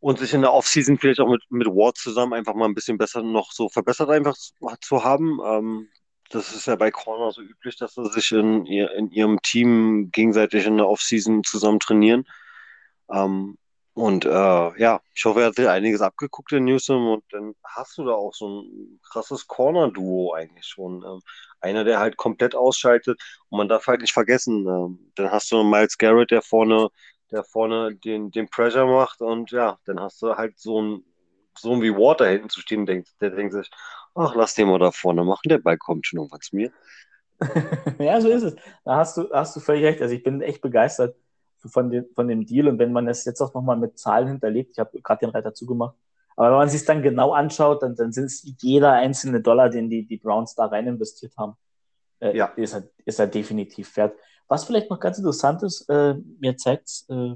und 0.00 0.18
sich 0.18 0.34
in 0.34 0.42
der 0.42 0.52
Offseason 0.52 0.98
vielleicht 0.98 1.20
auch 1.20 1.28
mit, 1.28 1.42
mit 1.50 1.66
Ward 1.66 1.96
zusammen 1.96 2.34
einfach 2.34 2.54
mal 2.54 2.66
ein 2.66 2.74
bisschen 2.74 2.98
besser 2.98 3.22
noch 3.22 3.52
so 3.52 3.68
verbessert 3.68 4.10
einfach 4.10 4.36
zu 4.80 5.04
haben. 5.04 5.38
Ähm, 5.44 5.88
das 6.30 6.54
ist 6.54 6.66
ja 6.66 6.76
bei 6.76 6.90
Corner 6.90 7.32
so 7.32 7.40
üblich, 7.42 7.76
dass 7.76 7.94
sie 7.94 8.06
sich 8.10 8.32
in, 8.32 8.66
ihr, 8.66 8.92
in 8.92 9.10
ihrem 9.10 9.40
Team 9.42 10.10
gegenseitig 10.12 10.66
in 10.66 10.76
der 10.76 10.88
Offseason 10.88 11.42
zusammen 11.44 11.80
trainieren. 11.80 12.24
Ähm, 13.10 13.56
und 13.94 14.24
äh, 14.26 14.28
ja, 14.80 15.00
ich 15.14 15.24
hoffe, 15.24 15.40
er 15.40 15.46
hat 15.46 15.56
sich 15.56 15.68
einiges 15.68 16.00
abgeguckt 16.02 16.52
in 16.52 16.66
Newsom 16.66 17.08
und 17.14 17.24
dann 17.32 17.54
hast 17.64 17.98
du 17.98 18.04
da 18.04 18.12
auch 18.12 18.32
so 18.32 18.62
ein 18.62 19.00
krasses 19.02 19.48
Corner-Duo 19.48 20.34
eigentlich 20.34 20.66
schon. 20.66 21.02
Ähm, 21.02 21.20
einer, 21.60 21.82
der 21.82 21.98
halt 21.98 22.16
komplett 22.16 22.54
ausschaltet 22.54 23.20
und 23.48 23.58
man 23.58 23.68
darf 23.68 23.88
halt 23.88 24.00
nicht 24.00 24.12
vergessen, 24.12 24.66
ähm, 24.68 25.10
dann 25.16 25.32
hast 25.32 25.50
du 25.50 25.64
Miles 25.64 25.98
Garrett, 25.98 26.30
der 26.30 26.42
vorne 26.42 26.90
der 27.30 27.44
vorne 27.44 27.94
den, 27.94 28.30
den 28.30 28.48
Pressure 28.48 28.86
macht 28.86 29.20
und 29.20 29.50
ja, 29.50 29.78
dann 29.84 30.00
hast 30.00 30.22
du 30.22 30.34
halt 30.34 30.58
so 30.58 30.80
ein 30.80 31.04
so 31.56 31.82
wie 31.82 31.92
Water 31.92 32.28
hinten 32.28 32.48
zu 32.48 32.60
stehen, 32.60 32.86
denkt, 32.86 33.08
der 33.20 33.30
denkt 33.30 33.52
sich, 33.52 33.70
ach, 34.14 34.34
lass 34.34 34.54
den 34.54 34.68
mal 34.68 34.78
da 34.78 34.92
vorne 34.92 35.24
machen, 35.24 35.48
der 35.48 35.58
Ball 35.58 35.76
kommt 35.76 36.06
schon 36.06 36.18
irgendwann 36.18 36.40
zu 36.40 36.56
mir. 36.56 36.70
ja, 37.98 38.20
so 38.20 38.28
ist 38.28 38.42
es. 38.42 38.56
Da 38.84 38.96
hast 38.96 39.16
du, 39.16 39.30
hast 39.32 39.54
du 39.56 39.60
völlig 39.60 39.84
recht. 39.84 40.02
Also 40.02 40.14
ich 40.14 40.22
bin 40.22 40.40
echt 40.40 40.60
begeistert 40.60 41.16
von 41.66 41.90
dem, 41.90 42.06
von 42.14 42.28
dem 42.28 42.46
Deal 42.46 42.68
und 42.68 42.78
wenn 42.78 42.92
man 42.92 43.08
es 43.08 43.24
jetzt 43.24 43.40
auch 43.40 43.52
nochmal 43.54 43.76
mit 43.76 43.98
Zahlen 43.98 44.28
hinterlegt, 44.28 44.72
ich 44.72 44.78
habe 44.78 45.00
gerade 45.00 45.26
den 45.26 45.30
Reiter 45.30 45.54
zugemacht, 45.54 45.96
aber 46.36 46.50
wenn 46.50 46.58
man 46.58 46.68
sich 46.68 46.84
dann 46.84 47.02
genau 47.02 47.32
anschaut, 47.32 47.82
dann, 47.82 47.96
dann 47.96 48.12
sind 48.12 48.26
es 48.26 48.54
jeder 48.60 48.92
einzelne 48.92 49.40
Dollar, 49.40 49.70
den 49.70 49.90
die, 49.90 50.06
die 50.06 50.18
Browns 50.18 50.54
da 50.54 50.66
rein 50.66 50.86
investiert 50.86 51.36
haben, 51.36 51.56
äh, 52.20 52.36
ja. 52.36 52.46
ist, 52.54 52.74
er, 52.74 52.84
ist 53.04 53.18
er 53.18 53.26
definitiv 53.26 53.96
wert. 53.96 54.16
Was 54.48 54.64
vielleicht 54.64 54.90
noch 54.90 54.98
ganz 54.98 55.18
interessant 55.18 55.62
ist, 55.62 55.88
äh, 55.88 56.14
mir 56.40 56.56
zeigt 56.56 57.04
äh, 57.08 57.34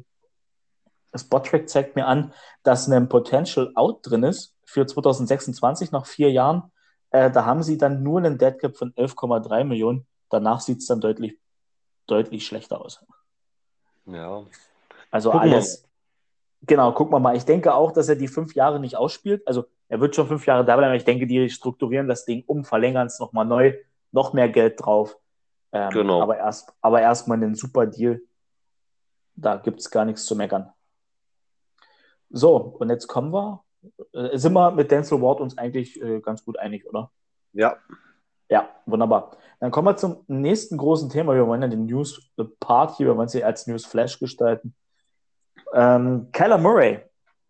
Spottrack 1.14 1.68
zeigt 1.68 1.96
mir 1.96 2.06
an, 2.06 2.32
dass 2.62 2.88
ein 2.88 3.08
Potential 3.08 3.70
Out 3.74 4.00
drin 4.02 4.22
ist 4.22 4.54
für 4.64 4.86
2026 4.86 5.92
nach 5.92 6.06
vier 6.06 6.30
Jahren. 6.30 6.72
Äh, 7.10 7.30
da 7.30 7.44
haben 7.44 7.62
sie 7.62 7.76
dann 7.76 8.02
nur 8.02 8.18
einen 8.18 8.38
Dead 8.38 8.58
Cap 8.58 8.76
von 8.76 8.92
11,3 8.94 9.64
Millionen. 9.64 10.06
Danach 10.30 10.60
sieht 10.60 10.78
es 10.78 10.86
dann 10.86 11.00
deutlich, 11.00 11.38
deutlich 12.06 12.46
schlechter 12.46 12.80
aus. 12.80 13.04
Ja. 14.06 14.44
Also 15.10 15.30
Gucken 15.30 15.52
alles. 15.52 15.84
Genau, 16.62 16.92
gucken 16.92 17.12
wir 17.12 17.18
mal. 17.18 17.36
Ich 17.36 17.44
denke 17.44 17.74
auch, 17.74 17.92
dass 17.92 18.08
er 18.08 18.16
die 18.16 18.28
fünf 18.28 18.54
Jahre 18.54 18.80
nicht 18.80 18.96
ausspielt. 18.96 19.46
Also 19.46 19.64
er 19.88 20.00
wird 20.00 20.14
schon 20.14 20.28
fünf 20.28 20.46
Jahre 20.46 20.64
da 20.64 20.76
bleiben. 20.76 20.94
Ich 20.94 21.04
denke, 21.04 21.26
die 21.26 21.50
strukturieren 21.50 22.08
das 22.08 22.24
Ding 22.24 22.44
um, 22.46 22.64
verlängern 22.64 23.08
es 23.08 23.18
nochmal 23.18 23.44
neu, 23.44 23.74
noch 24.12 24.32
mehr 24.32 24.48
Geld 24.48 24.80
drauf. 24.80 25.18
Ähm, 25.72 25.90
genau. 25.90 26.22
Aber 26.22 26.36
erst, 26.36 26.72
aber 26.80 27.00
erstmal 27.00 27.38
einen 27.38 27.54
super 27.54 27.86
Deal. 27.86 28.20
Da 29.34 29.56
gibt 29.56 29.80
es 29.80 29.90
gar 29.90 30.04
nichts 30.04 30.24
zu 30.24 30.36
meckern. 30.36 30.70
So, 32.30 32.56
und 32.56 32.90
jetzt 32.90 33.06
kommen 33.06 33.32
wir. 33.32 33.64
Äh, 34.12 34.36
sind 34.38 34.52
wir 34.52 34.70
mit 34.70 34.90
Denzel 34.90 35.20
Ward 35.20 35.40
uns 35.40 35.56
eigentlich 35.58 36.00
äh, 36.00 36.20
ganz 36.20 36.44
gut 36.44 36.58
einig, 36.58 36.86
oder? 36.86 37.10
Ja. 37.52 37.76
Ja, 38.48 38.68
wunderbar. 38.84 39.36
Dann 39.60 39.70
kommen 39.70 39.88
wir 39.88 39.96
zum 39.96 40.24
nächsten 40.26 40.76
großen 40.76 41.08
Thema. 41.08 41.34
Wir 41.34 41.46
wollen 41.46 41.62
ja 41.62 41.68
den 41.68 41.86
News-Part 41.86 42.96
hier, 42.96 43.06
wir 43.06 43.16
wollen 43.16 43.28
sie 43.28 43.42
als 43.42 43.66
News-Flash 43.66 44.18
gestalten. 44.18 44.74
Ähm, 45.72 46.28
Kyler 46.32 46.58
Murray, 46.58 47.00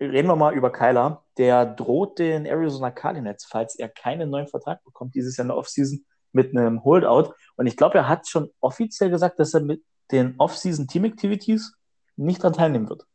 reden 0.00 0.28
wir 0.28 0.36
mal 0.36 0.54
über 0.54 0.70
Kyler. 0.70 1.24
Der 1.38 1.66
droht 1.66 2.18
den 2.18 2.46
Arizona 2.46 2.90
Cardinals, 2.90 3.44
falls 3.44 3.76
er 3.76 3.88
keinen 3.88 4.30
neuen 4.30 4.46
Vertrag 4.46 4.84
bekommt, 4.84 5.14
dieses 5.14 5.36
Jahr 5.36 5.44
in 5.44 5.48
der 5.48 5.56
Offseason 5.56 6.04
mit 6.32 6.56
einem 6.56 6.84
Holdout. 6.84 7.34
Und 7.56 7.66
ich 7.66 7.76
glaube, 7.76 7.98
er 7.98 8.08
hat 8.08 8.28
schon 8.28 8.50
offiziell 8.60 9.10
gesagt, 9.10 9.38
dass 9.38 9.54
er 9.54 9.60
mit 9.60 9.82
den 10.10 10.34
Offseason 10.38 10.88
Team 10.88 11.04
Activities 11.04 11.74
nicht 12.16 12.42
daran 12.42 12.54
teilnehmen 12.54 12.88
wird. 12.88 13.06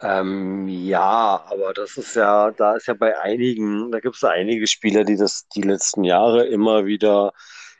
Ähm, 0.00 0.68
ja, 0.68 1.44
aber 1.48 1.72
das 1.72 1.96
ist 1.96 2.14
ja, 2.14 2.50
da 2.50 2.76
ist 2.76 2.86
ja 2.86 2.94
bei 2.94 3.18
einigen, 3.18 3.90
da 3.90 4.00
gibt 4.00 4.16
es 4.16 4.20
ja 4.20 4.30
einige 4.30 4.66
Spieler, 4.66 5.04
die 5.04 5.16
das 5.16 5.48
die 5.48 5.62
letzten 5.62 6.04
Jahre 6.04 6.44
immer 6.46 6.84
wieder, 6.84 7.32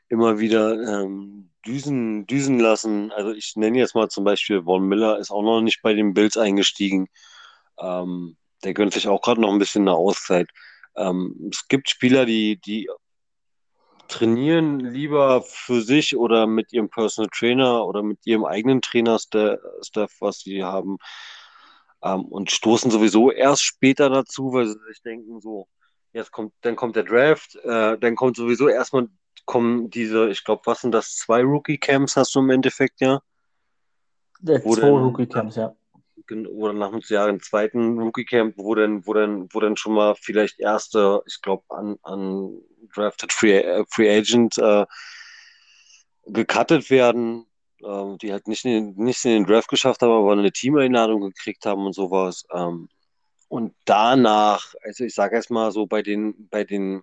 immer 0.09 0.39
wieder 0.39 0.73
ähm, 1.03 1.51
düsen, 1.67 2.27
düsen 2.27 2.61
lassen. 2.61 3.13
Also 3.13 3.33
ich 3.33 3.57
nenne 3.57 3.79
jetzt 3.79 3.95
mal 3.95 4.09
zum 4.09 4.25
Beispiel 4.25 4.63
Von 4.63 4.87
Miller 4.89 5.19
ist 5.19 5.31
auch 5.31 5.43
noch 5.43 5.61
nicht 5.61 5.83
bei 5.83 5.93
den 5.93 6.15
Bills 6.15 6.37
eingestiegen. 6.37 7.09
Ähm, 7.79 8.37
der 8.63 8.75
gönnt 8.75 8.95
sich 8.95 9.09
auch 9.09 9.21
gerade 9.21 9.41
noch 9.41 9.53
ein 9.53 9.59
bisschen 9.59 9.83
eine 9.83 9.97
Auszeit. 9.97 10.49
Ähm, 10.97 11.51
es 11.51 11.69
gibt 11.69 11.89
Spieler, 11.89 12.25
die, 12.27 12.61
die 12.61 12.89
trainieren 14.09 14.81
lieber 14.81 15.43
für 15.43 15.81
sich 15.81 16.17
oder 16.17 16.47
mit 16.47 16.73
ihrem 16.73 16.89
Personal 16.89 17.31
Trainer 17.33 17.87
oder 17.87 18.03
mit 18.03 18.19
ihrem 18.27 18.45
eigenen 18.45 18.83
Trainer-Staff, 18.83 20.13
was 20.21 20.41
sie 20.41 20.63
haben, 20.63 20.99
ähm, 22.03 22.25
und 22.27 22.51
stoßen 22.51 22.91
sowieso 22.91 23.31
erst 23.31 23.63
später 23.63 24.11
dazu, 24.11 24.53
weil 24.53 24.67
sie 24.67 24.79
sich 24.89 25.03
denken, 25.03 25.41
so, 25.41 25.69
jetzt 26.13 26.31
kommt, 26.31 26.53
dann 26.61 26.77
kommt 26.77 26.97
der 26.97 27.05
Draft, 27.05 27.57
äh, 27.57 27.99
dann 27.99 28.15
kommt 28.15 28.37
sowieso 28.37 28.69
erstmal 28.69 29.09
kommen 29.47 29.91
diese, 29.91 30.31
ich 30.31 30.45
glaube, 30.45 30.63
was 30.65 30.81
sind 30.81 30.93
das, 30.93 31.17
zwei 31.17 31.43
Rookie-Camps 31.43 32.17
hast 32.17 32.35
du 32.35 32.41
im 32.41 32.51
Endeffekt, 32.51 33.01
ja? 33.01 33.21
Der 34.41 34.63
zwei 34.63 34.89
Rookie-Camps, 34.89 35.57
ja. 35.57 35.75
Oder 36.31 36.73
nach 36.73 36.93
einem 36.93 37.03
Jahr 37.07 37.29
im 37.29 37.43
zweiten 37.43 37.99
Rookie-Camp, 37.99 38.55
wo 38.57 38.75
dann, 38.75 39.07
wo 39.07 39.13
dann, 39.13 39.49
wo 39.53 39.61
dann 39.61 39.77
schon 39.77 39.95
mal 39.95 40.15
vielleicht 40.15 40.61
erste, 40.61 41.23
ich 41.27 41.41
glaube, 41.43 41.65
an, 41.69 41.97
an 42.03 42.59
Drafted 42.95 43.33
Free, 43.33 43.59
äh, 43.59 43.85
Free 43.91 44.11
Agent 44.17 44.59
äh, 44.59 44.87
gecuttet 46.27 46.91
werden, 46.91 47.47
äh, 47.83 48.17
die 48.21 48.33
halt 48.33 48.49
nicht 48.49 48.65
in, 48.65 48.95
nicht 48.97 49.25
in 49.25 49.33
den 49.33 49.47
Draft 49.47 49.69
geschafft 49.69 50.03
haben, 50.03 50.13
aber 50.13 50.33
eine 50.33 50.53
Teameinladung 50.53 51.21
gekriegt 51.21 51.67
haben 51.67 51.87
und 51.87 51.95
sowas. 51.95 52.45
Ähm, 52.53 52.89
und 53.49 53.75
danach, 53.85 54.75
also 54.83 55.05
ich 55.05 55.15
sage 55.15 55.37
erst 55.37 55.51
mal 55.51 55.71
so 55.71 55.87
bei 55.87 56.03
den, 56.03 56.49
bei 56.49 56.65
den 56.65 57.03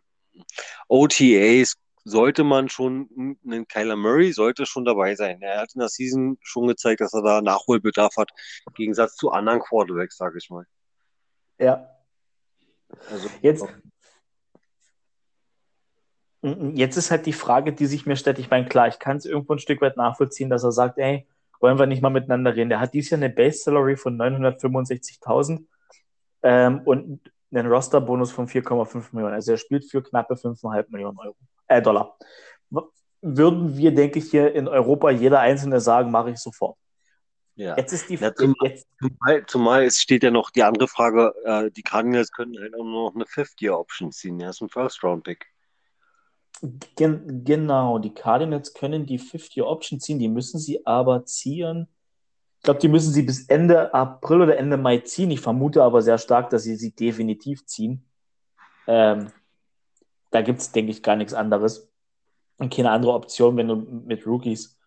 OTAs 0.88 1.78
sollte 2.04 2.44
man 2.44 2.70
schon, 2.70 3.38
einen 3.46 3.68
Kyler 3.68 3.96
Murray 3.96 4.32
sollte 4.32 4.66
schon 4.66 4.86
dabei 4.86 5.16
sein. 5.16 5.42
Er 5.42 5.62
hat 5.62 5.74
in 5.76 5.80
der 5.80 5.90
Season 5.90 6.38
schon 6.42 6.68
gezeigt, 6.68 7.02
dass 7.02 7.14
er 7.14 7.22
da 7.22 7.42
Nachholbedarf 7.42 8.16
hat, 8.18 8.32
im 8.68 8.74
Gegensatz 8.74 9.16
zu 9.16 9.32
anderen 9.32 9.60
Quarterbacks, 9.60 10.18
sage 10.18 10.38
ich 10.38 10.50
mal. 10.50 10.66
Ja. 11.60 11.88
Also, 13.10 13.30
jetzt, 13.42 13.66
jetzt 16.42 16.98
ist 16.98 17.12
halt 17.12 17.26
die 17.26 17.34
Frage, 17.34 17.72
die 17.72 17.86
sich 17.86 18.06
mir 18.06 18.16
stellt. 18.16 18.40
Ich 18.40 18.50
meine, 18.50 18.68
klar, 18.68 18.88
ich 18.88 19.00
kann 19.00 19.18
es 19.18 19.26
irgendwo 19.26 19.54
ein 19.54 19.60
Stück 19.60 19.82
weit 19.82 19.98
nachvollziehen, 19.98 20.50
dass 20.50 20.64
er 20.64 20.72
sagt, 20.72 20.98
ey, 20.98 21.28
wollen 21.60 21.78
wir 21.78 21.86
nicht 21.86 22.02
mal 22.02 22.10
miteinander 22.10 22.56
reden. 22.56 22.70
Der 22.70 22.80
hat 22.80 22.94
dieses 22.94 23.12
Jahr 23.12 23.20
eine 23.20 23.30
Base 23.30 23.60
Salary 23.60 23.96
von 23.96 24.18
965.000 24.18 25.66
ähm, 26.42 26.82
und 26.86 27.22
einen 27.52 27.72
Roster-Bonus 27.72 28.32
von 28.32 28.48
4,5 28.48 29.10
Millionen. 29.12 29.36
Also 29.36 29.52
er 29.52 29.58
spielt 29.58 29.86
für 29.90 30.02
knappe 30.02 30.34
5,5 30.34 30.86
Millionen 30.90 31.20
Euro 31.20 31.36
äh, 31.72 31.82
Dollar. 31.82 32.18
Würden 33.24 33.78
wir, 33.78 33.94
denke 33.94 34.20
ich, 34.20 34.32
hier 34.32 34.54
in 34.56 34.68
Europa 34.68 35.12
jeder 35.12 35.40
Einzelne 35.40 35.80
sagen, 35.80 36.10
mache 36.10 36.32
ich 36.32 36.40
sofort. 36.40 36.78
Ja. 37.56 37.78
Jetzt 37.78 37.94
ist 37.94 38.10
die 38.10 38.16
ja, 38.16 38.34
zumal, 38.34 38.56
jetzt, 38.64 38.88
zumal, 39.00 39.46
zumal, 39.46 39.84
es 39.84 40.02
steht 40.02 40.24
ja 40.24 40.32
noch 40.32 40.50
die 40.50 40.64
andere 40.64 40.88
Frage, 40.88 41.34
äh, 41.44 41.70
die 41.70 41.84
Cardinals 41.84 42.32
können 42.32 42.58
halt 42.58 42.74
auch 42.74 42.84
noch 42.84 43.12
eine 43.14 43.26
Fifth-Year-Option 43.28 44.12
ziehen. 44.12 44.40
Er 44.40 44.50
ist 44.50 44.62
ein 44.62 44.70
First-Round-Pick. 44.70 45.46
Gen 46.96 47.44
genau, 47.44 48.00
die 48.00 48.14
Cardinals 48.14 48.74
können 48.74 49.06
die 49.06 49.20
Fifth-Year-Option 49.20 50.00
ziehen, 50.00 50.20
die 50.20 50.28
müssen 50.28 50.60
sie 50.60 50.86
aber 50.86 51.26
ziehen. 51.26 51.88
Ich 52.58 52.64
glaube, 52.64 52.80
die 52.80 52.88
müssen 52.88 53.12
sie 53.12 53.24
bis 53.24 53.48
Ende 53.48 53.94
April 53.94 54.42
oder 54.42 54.58
Ende 54.58 54.78
Mai 54.78 55.00
ziehen. 55.00 55.32
Ich 55.32 55.42
vermute 55.42 55.84
aber 55.84 56.02
sehr 56.02 56.18
stark, 56.18 56.52
dass 56.52 56.64
sie 56.64 56.76
sie 56.76 56.96
definitiv 56.96 57.66
ziehen. 57.66 58.06
Ähm, 58.88 59.32
da 60.32 60.42
gibt 60.42 60.60
es, 60.60 60.72
denke 60.72 60.92
ich, 60.92 61.04
gar 61.04 61.16
nichts 61.16 61.34
anderes. 61.34 61.90
Und 62.58 62.74
keine 62.74 62.92
andere 62.92 63.14
Option, 63.14 63.58
wenn 63.58 63.68
du 63.68 63.76
mit 63.76 64.26
Rookies 64.26 64.80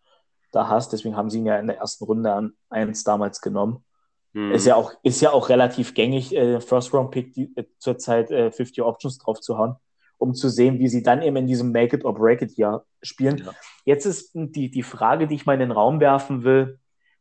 da 0.52 0.68
hast. 0.68 0.92
Deswegen 0.92 1.16
haben 1.16 1.30
sie 1.30 1.38
ihn 1.38 1.46
ja 1.46 1.58
in 1.58 1.66
der 1.66 1.78
ersten 1.78 2.04
Runde 2.04 2.32
an 2.32 2.54
eins 2.70 3.04
damals 3.04 3.40
genommen. 3.40 3.84
Mhm. 4.32 4.52
Ist, 4.52 4.66
ja 4.66 4.76
auch, 4.76 4.92
ist 5.02 5.20
ja 5.20 5.32
auch 5.32 5.48
relativ 5.48 5.94
gängig, 5.94 6.34
äh, 6.34 6.60
First-Round-Pick 6.60 7.36
äh, 7.36 7.64
zurzeit 7.78 8.30
äh, 8.30 8.50
50 8.50 8.82
Options 8.82 9.18
drauf 9.18 9.40
zu 9.40 9.58
hauen, 9.58 9.76
um 10.18 10.34
zu 10.34 10.48
sehen, 10.48 10.78
wie 10.78 10.88
sie 10.88 11.02
dann 11.02 11.22
eben 11.22 11.36
in 11.36 11.46
diesem 11.46 11.72
Make 11.72 11.96
it 11.96 12.04
or 12.04 12.14
break 12.14 12.42
it 12.42 12.56
Jahr 12.56 12.84
spielen. 13.02 13.38
Ja. 13.38 13.52
Jetzt 13.84 14.06
ist 14.06 14.30
die, 14.34 14.70
die 14.70 14.82
Frage, 14.82 15.26
die 15.26 15.36
ich 15.36 15.46
mal 15.46 15.54
in 15.54 15.60
den 15.60 15.70
Raum 15.70 16.00
werfen 16.00 16.42
will: 16.42 16.78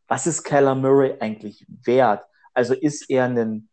Was 0.07 0.25
ist 0.27 0.43
Kyler 0.43 0.75
Murray 0.75 1.15
eigentlich 1.19 1.65
wert? 1.83 2.23
Also 2.53 2.73
ist 2.73 3.09
er 3.09 3.25
ein, 3.25 3.69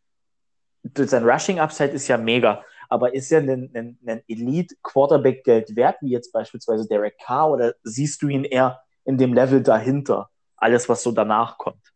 sein 0.95 1.25
Rushing 1.25 1.61
Upside 1.61 1.90
ist 1.90 2.09
ja 2.09 2.19
mega, 2.19 2.62
aber 2.90 3.14
ist 3.14 3.30
er 3.30 3.40
ein, 3.40 3.99
ein 4.04 4.23
Elite-Quarterback-Geld 4.28 5.76
wert, 5.76 5.97
wie 6.02 6.11
jetzt 6.11 6.32
beispielsweise 6.32 6.87
Derek 6.87 7.18
Carr, 7.18 7.50
oder 7.50 7.75
siehst 7.85 8.20
du 8.20 8.28
ihn 8.28 8.44
eher 8.44 8.82
in 9.04 9.16
dem 9.16 9.32
Level 9.32 9.62
dahinter, 9.62 10.28
alles, 10.56 10.88
was 10.88 11.02
so 11.02 11.12
danach 11.12 11.56
kommt? 11.56 11.94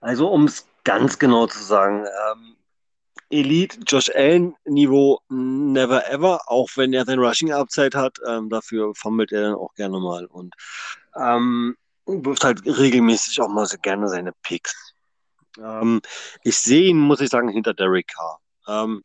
Also, 0.00 0.28
um 0.28 0.44
es 0.44 0.66
ganz 0.84 1.18
genau 1.18 1.46
zu 1.46 1.62
sagen, 1.62 2.06
ähm, 2.06 2.56
Elite 3.30 3.78
Josh 3.86 4.10
Allen 4.14 4.54
Niveau 4.64 5.20
never 5.28 6.08
ever, 6.10 6.40
auch 6.46 6.68
wenn 6.76 6.92
er 6.92 7.04
den 7.04 7.18
Rushing 7.18 7.52
Upside 7.52 7.98
hat, 7.98 8.18
ähm, 8.28 8.48
dafür 8.48 8.94
fummelt 8.94 9.32
er 9.32 9.42
dann 9.42 9.54
auch 9.54 9.74
gerne 9.74 9.98
mal 9.98 10.26
und 10.26 10.54
ähm, 11.16 11.76
wirft 12.06 12.44
halt 12.44 12.64
regelmäßig 12.66 13.40
auch 13.40 13.48
mal 13.48 13.66
so 13.66 13.76
gerne 13.78 14.08
seine 14.08 14.32
Picks. 14.42 14.94
Ähm, 15.58 16.00
ich 16.42 16.58
sehe 16.58 16.90
ihn, 16.90 16.98
muss 16.98 17.20
ich 17.20 17.30
sagen, 17.30 17.48
hinter 17.48 17.74
Derek 17.74 18.08
Carr. 18.08 18.38
Ähm, 18.68 19.02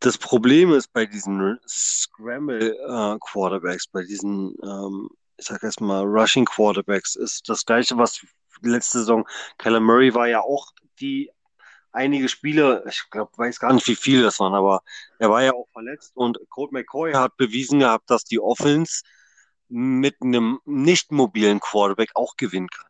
das 0.00 0.18
Problem 0.18 0.72
ist 0.72 0.92
bei 0.92 1.06
diesen 1.06 1.58
Scramble-Quarterbacks, 1.66 3.86
äh, 3.86 3.90
bei 3.92 4.02
diesen, 4.02 4.54
ähm, 4.62 5.08
ich 5.36 5.46
sag 5.46 5.62
jetzt 5.62 5.80
mal, 5.80 6.02
Rushing 6.02 6.44
Quarterbacks, 6.44 7.14
ist 7.14 7.48
das 7.48 7.64
gleiche, 7.64 7.96
was 7.96 8.20
letzte 8.62 8.98
Saison. 8.98 9.26
Keller 9.58 9.80
Murray 9.80 10.14
war 10.14 10.28
ja 10.28 10.40
auch 10.40 10.72
die 11.00 11.30
einige 11.92 12.28
Spiele, 12.28 12.84
ich 12.88 13.04
glaube, 13.10 13.30
weiß 13.36 13.60
gar 13.60 13.72
nicht, 13.72 13.86
wie 13.86 13.96
viele 13.96 14.22
das 14.22 14.40
waren, 14.40 14.54
aber 14.54 14.82
er 15.18 15.30
war 15.30 15.42
ja 15.42 15.52
auch 15.52 15.68
verletzt 15.72 16.16
und 16.16 16.38
Colt 16.48 16.72
McCoy 16.72 17.12
hat 17.12 17.36
bewiesen 17.36 17.80
gehabt, 17.80 18.10
dass 18.10 18.24
die 18.24 18.40
Offense 18.40 19.02
mit 19.68 20.16
einem 20.22 20.60
nicht 20.64 21.12
mobilen 21.12 21.60
Quarterback 21.60 22.10
auch 22.14 22.36
gewinnen 22.36 22.68
kann. 22.68 22.86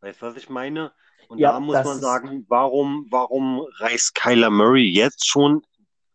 Weißt 0.00 0.22
du, 0.22 0.26
was 0.26 0.36
ich 0.36 0.48
meine? 0.48 0.92
Und 1.30 1.38
ja, 1.38 1.52
da 1.52 1.60
muss 1.60 1.84
man 1.84 2.00
sagen, 2.00 2.44
warum, 2.48 3.06
warum 3.08 3.60
reißt 3.78 4.16
Kyler 4.16 4.50
Murray 4.50 4.90
jetzt 4.90 5.28
schon, 5.28 5.62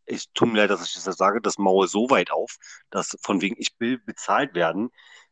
ich 0.05 0.29
tut 0.33 0.49
mir 0.49 0.57
leid, 0.57 0.71
dass 0.71 0.85
ich 0.85 1.01
das 1.01 1.15
sage, 1.15 1.39
das 1.39 1.57
Maul 1.57 1.87
so 1.87 2.09
weit 2.09 2.31
auf, 2.31 2.57
dass 2.89 3.15
von 3.21 3.39
wegen, 3.39 3.55
ich 3.57 3.69
will 3.79 3.97
bezahlt 3.97 4.55
werden. 4.55 4.89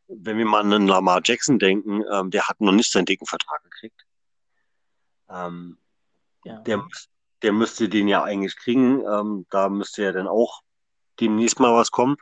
Wenn 0.08 0.38
wir 0.38 0.46
mal 0.46 0.60
an 0.60 0.72
einen 0.72 0.86
Lamar 0.86 1.20
Jackson 1.22 1.58
denken, 1.58 2.02
ähm, 2.10 2.30
der 2.30 2.48
hat 2.48 2.62
noch 2.62 2.72
nicht 2.72 2.90
seinen 2.90 3.04
dicken 3.04 3.26
Vertrag 3.26 3.62
gekriegt. 3.62 4.06
Ähm, 5.28 5.76
ja. 6.44 6.60
der, 6.60 6.88
der 7.42 7.52
müsste 7.52 7.90
den 7.90 8.08
ja 8.08 8.22
eigentlich 8.22 8.56
kriegen. 8.56 9.02
Ähm, 9.06 9.44
da 9.50 9.68
müsste 9.68 10.02
ja 10.02 10.12
dann 10.12 10.28
auch 10.28 10.62
demnächst 11.20 11.60
mal 11.60 11.74
was 11.74 11.90
kommen. 11.90 12.16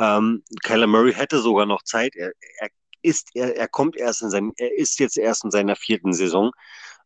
Ähm, 0.00 0.42
Kyler 0.62 0.86
Murray 0.86 1.12
hätte 1.12 1.38
sogar 1.40 1.66
noch 1.66 1.82
Zeit. 1.82 2.16
Er, 2.16 2.32
er 2.60 2.70
ist, 3.02 3.28
er, 3.34 3.54
er 3.56 3.68
kommt 3.68 3.94
erst 3.94 4.22
in 4.22 4.30
seinem, 4.30 4.54
er 4.56 4.74
ist 4.74 4.98
jetzt 4.98 5.18
erst 5.18 5.44
in 5.44 5.50
seiner 5.50 5.76
vierten 5.76 6.14
Saison. 6.14 6.50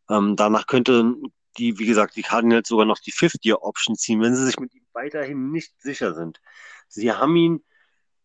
Ähm, 0.09 0.35
danach 0.35 0.67
könnte 0.67 1.15
die, 1.57 1.77
wie 1.77 1.85
gesagt, 1.85 2.15
die 2.15 2.21
Cardinals 2.21 2.69
sogar 2.69 2.85
noch 2.85 2.99
die 2.99 3.11
Fifth-Year-Option 3.11 3.95
ziehen, 3.95 4.21
wenn 4.21 4.35
sie 4.35 4.45
sich 4.45 4.59
mit 4.59 4.73
ihm 4.73 4.85
weiterhin 4.93 5.51
nicht 5.51 5.79
sicher 5.81 6.13
sind. 6.13 6.39
Sie 6.87 7.11
haben 7.11 7.35
ihn 7.35 7.63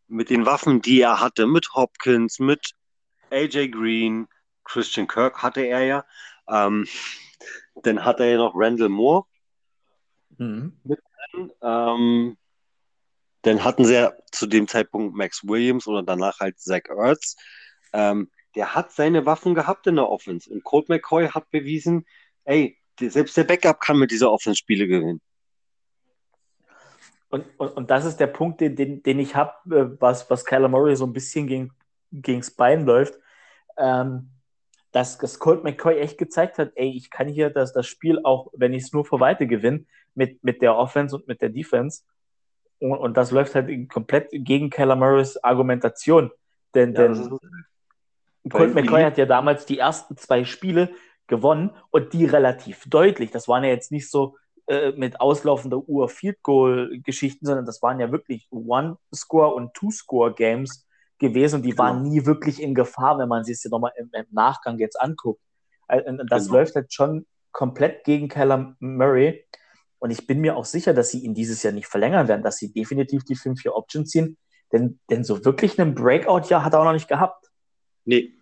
mit 0.06 0.30
den 0.30 0.46
Waffen, 0.46 0.82
die 0.82 1.00
er 1.00 1.20
hatte, 1.20 1.46
mit 1.46 1.74
Hopkins, 1.74 2.38
mit 2.38 2.72
AJ 3.30 3.68
Green, 3.68 4.28
Christian 4.64 5.06
Kirk 5.06 5.42
hatte 5.42 5.62
er 5.62 5.84
ja. 5.84 6.04
Ähm, 6.48 6.86
dann 7.82 8.04
hat 8.04 8.20
er 8.20 8.26
ja 8.26 8.36
noch 8.38 8.52
Randall 8.54 8.88
Moore 8.88 9.24
mhm. 10.38 10.78
mit 10.84 11.00
drin. 11.32 11.52
Ähm, 11.62 12.36
dann 13.42 13.64
hatten 13.64 13.84
sie 13.84 13.94
ja 13.94 14.12
zu 14.32 14.46
dem 14.46 14.68
Zeitpunkt 14.68 15.14
Max 15.16 15.42
Williams 15.44 15.86
oder 15.86 16.02
danach 16.02 16.40
halt 16.40 16.58
Zach 16.58 16.84
Ertz. 16.88 17.36
Ähm, 17.92 18.30
der 18.54 18.74
hat 18.74 18.92
seine 18.92 19.26
Waffen 19.26 19.54
gehabt 19.54 19.86
in 19.86 19.96
der 19.96 20.08
Offense. 20.08 20.50
Und 20.50 20.64
Colt 20.64 20.88
McCoy 20.88 21.28
hat 21.28 21.50
bewiesen, 21.50 22.06
ey, 22.44 22.78
selbst 22.98 23.36
der 23.36 23.44
Backup 23.44 23.80
kann 23.80 23.98
mit 23.98 24.10
dieser 24.10 24.30
Offense 24.30 24.58
Spiele 24.58 24.86
gewinnen. 24.86 25.20
Und, 27.30 27.46
und, 27.58 27.68
und 27.76 27.90
das 27.90 28.04
ist 28.04 28.20
der 28.20 28.28
Punkt, 28.28 28.60
den, 28.60 28.76
den, 28.76 29.02
den 29.02 29.18
ich 29.18 29.34
habe, 29.34 29.52
äh, 29.74 30.00
was, 30.00 30.30
was 30.30 30.44
Kyler 30.44 30.68
Murray 30.68 30.94
so 30.94 31.04
ein 31.04 31.12
bisschen 31.12 31.48
gegen, 31.48 31.72
gegens 32.12 32.52
Bein 32.52 32.86
läuft. 32.86 33.18
Ähm, 33.76 34.30
dass, 34.92 35.18
dass 35.18 35.40
Colt 35.40 35.64
McCoy 35.64 35.98
echt 35.98 36.18
gezeigt 36.18 36.58
hat, 36.58 36.70
ey, 36.76 36.88
ich 36.96 37.10
kann 37.10 37.26
hier 37.26 37.50
das, 37.50 37.72
das 37.72 37.88
Spiel 37.88 38.20
auch, 38.22 38.52
wenn 38.52 38.72
ich 38.72 38.84
es 38.84 38.92
nur 38.92 39.04
vor 39.04 39.18
Weite 39.18 39.48
gewinne, 39.48 39.86
mit, 40.14 40.44
mit 40.44 40.62
der 40.62 40.76
Offense 40.76 41.16
und 41.16 41.26
mit 41.26 41.42
der 41.42 41.48
Defense. 41.48 42.02
Und, 42.78 42.98
und 42.98 43.16
das 43.16 43.32
läuft 43.32 43.56
halt 43.56 43.88
komplett 43.88 44.28
gegen 44.30 44.70
Kyler 44.70 44.94
Murrays 44.94 45.36
Argumentation. 45.38 46.30
Denn, 46.74 46.94
ja, 46.94 47.08
denn 47.08 47.38
Colt 48.50 48.74
McCoy 48.74 49.02
hat 49.02 49.18
ja 49.18 49.26
damals 49.26 49.66
die 49.66 49.78
ersten 49.78 50.16
zwei 50.16 50.44
Spiele 50.44 50.90
gewonnen 51.26 51.70
und 51.90 52.12
die 52.12 52.26
relativ 52.26 52.84
deutlich. 52.88 53.30
Das 53.30 53.48
waren 53.48 53.64
ja 53.64 53.70
jetzt 53.70 53.90
nicht 53.90 54.10
so 54.10 54.36
äh, 54.66 54.92
mit 54.92 55.20
auslaufender 55.20 55.78
Uhr 55.88 56.08
Field 56.08 56.42
Goal 56.42 57.00
Geschichten, 57.02 57.46
sondern 57.46 57.66
das 57.66 57.82
waren 57.82 58.00
ja 58.00 58.12
wirklich 58.12 58.48
One-Score 58.50 59.54
und 59.54 59.74
Two-Score 59.74 60.34
Games 60.34 60.86
gewesen 61.18 61.56
und 61.56 61.62
die 61.62 61.70
genau. 61.70 61.84
waren 61.84 62.02
nie 62.02 62.26
wirklich 62.26 62.62
in 62.62 62.74
Gefahr, 62.74 63.18
wenn 63.18 63.28
man 63.28 63.44
sich 63.44 63.60
das 63.62 63.70
nochmal 63.70 63.92
im, 63.96 64.10
im, 64.12 64.26
Nachgang 64.30 64.78
jetzt 64.78 65.00
anguckt. 65.00 65.40
Das 65.88 66.46
genau. 66.46 66.58
läuft 66.58 66.74
halt 66.74 66.92
schon 66.92 67.26
komplett 67.52 68.04
gegen 68.04 68.28
Keller 68.28 68.74
Murray. 68.80 69.46
Und 69.98 70.10
ich 70.10 70.26
bin 70.26 70.40
mir 70.40 70.56
auch 70.56 70.64
sicher, 70.64 70.92
dass 70.92 71.10
sie 71.10 71.20
ihn 71.24 71.34
dieses 71.34 71.62
Jahr 71.62 71.72
nicht 71.72 71.86
verlängern 71.86 72.28
werden, 72.28 72.42
dass 72.42 72.58
sie 72.58 72.72
definitiv 72.72 73.24
die 73.24 73.36
5-4-Option 73.36 74.06
ziehen. 74.06 74.36
Denn, 74.72 74.98
denn 75.08 75.24
so 75.24 75.44
wirklich 75.44 75.80
einen 75.80 75.94
Breakout-Jahr 75.94 76.64
hat 76.64 76.74
er 76.74 76.80
auch 76.80 76.84
noch 76.84 76.92
nicht 76.92 77.08
gehabt. 77.08 77.43
Nee, 78.04 78.34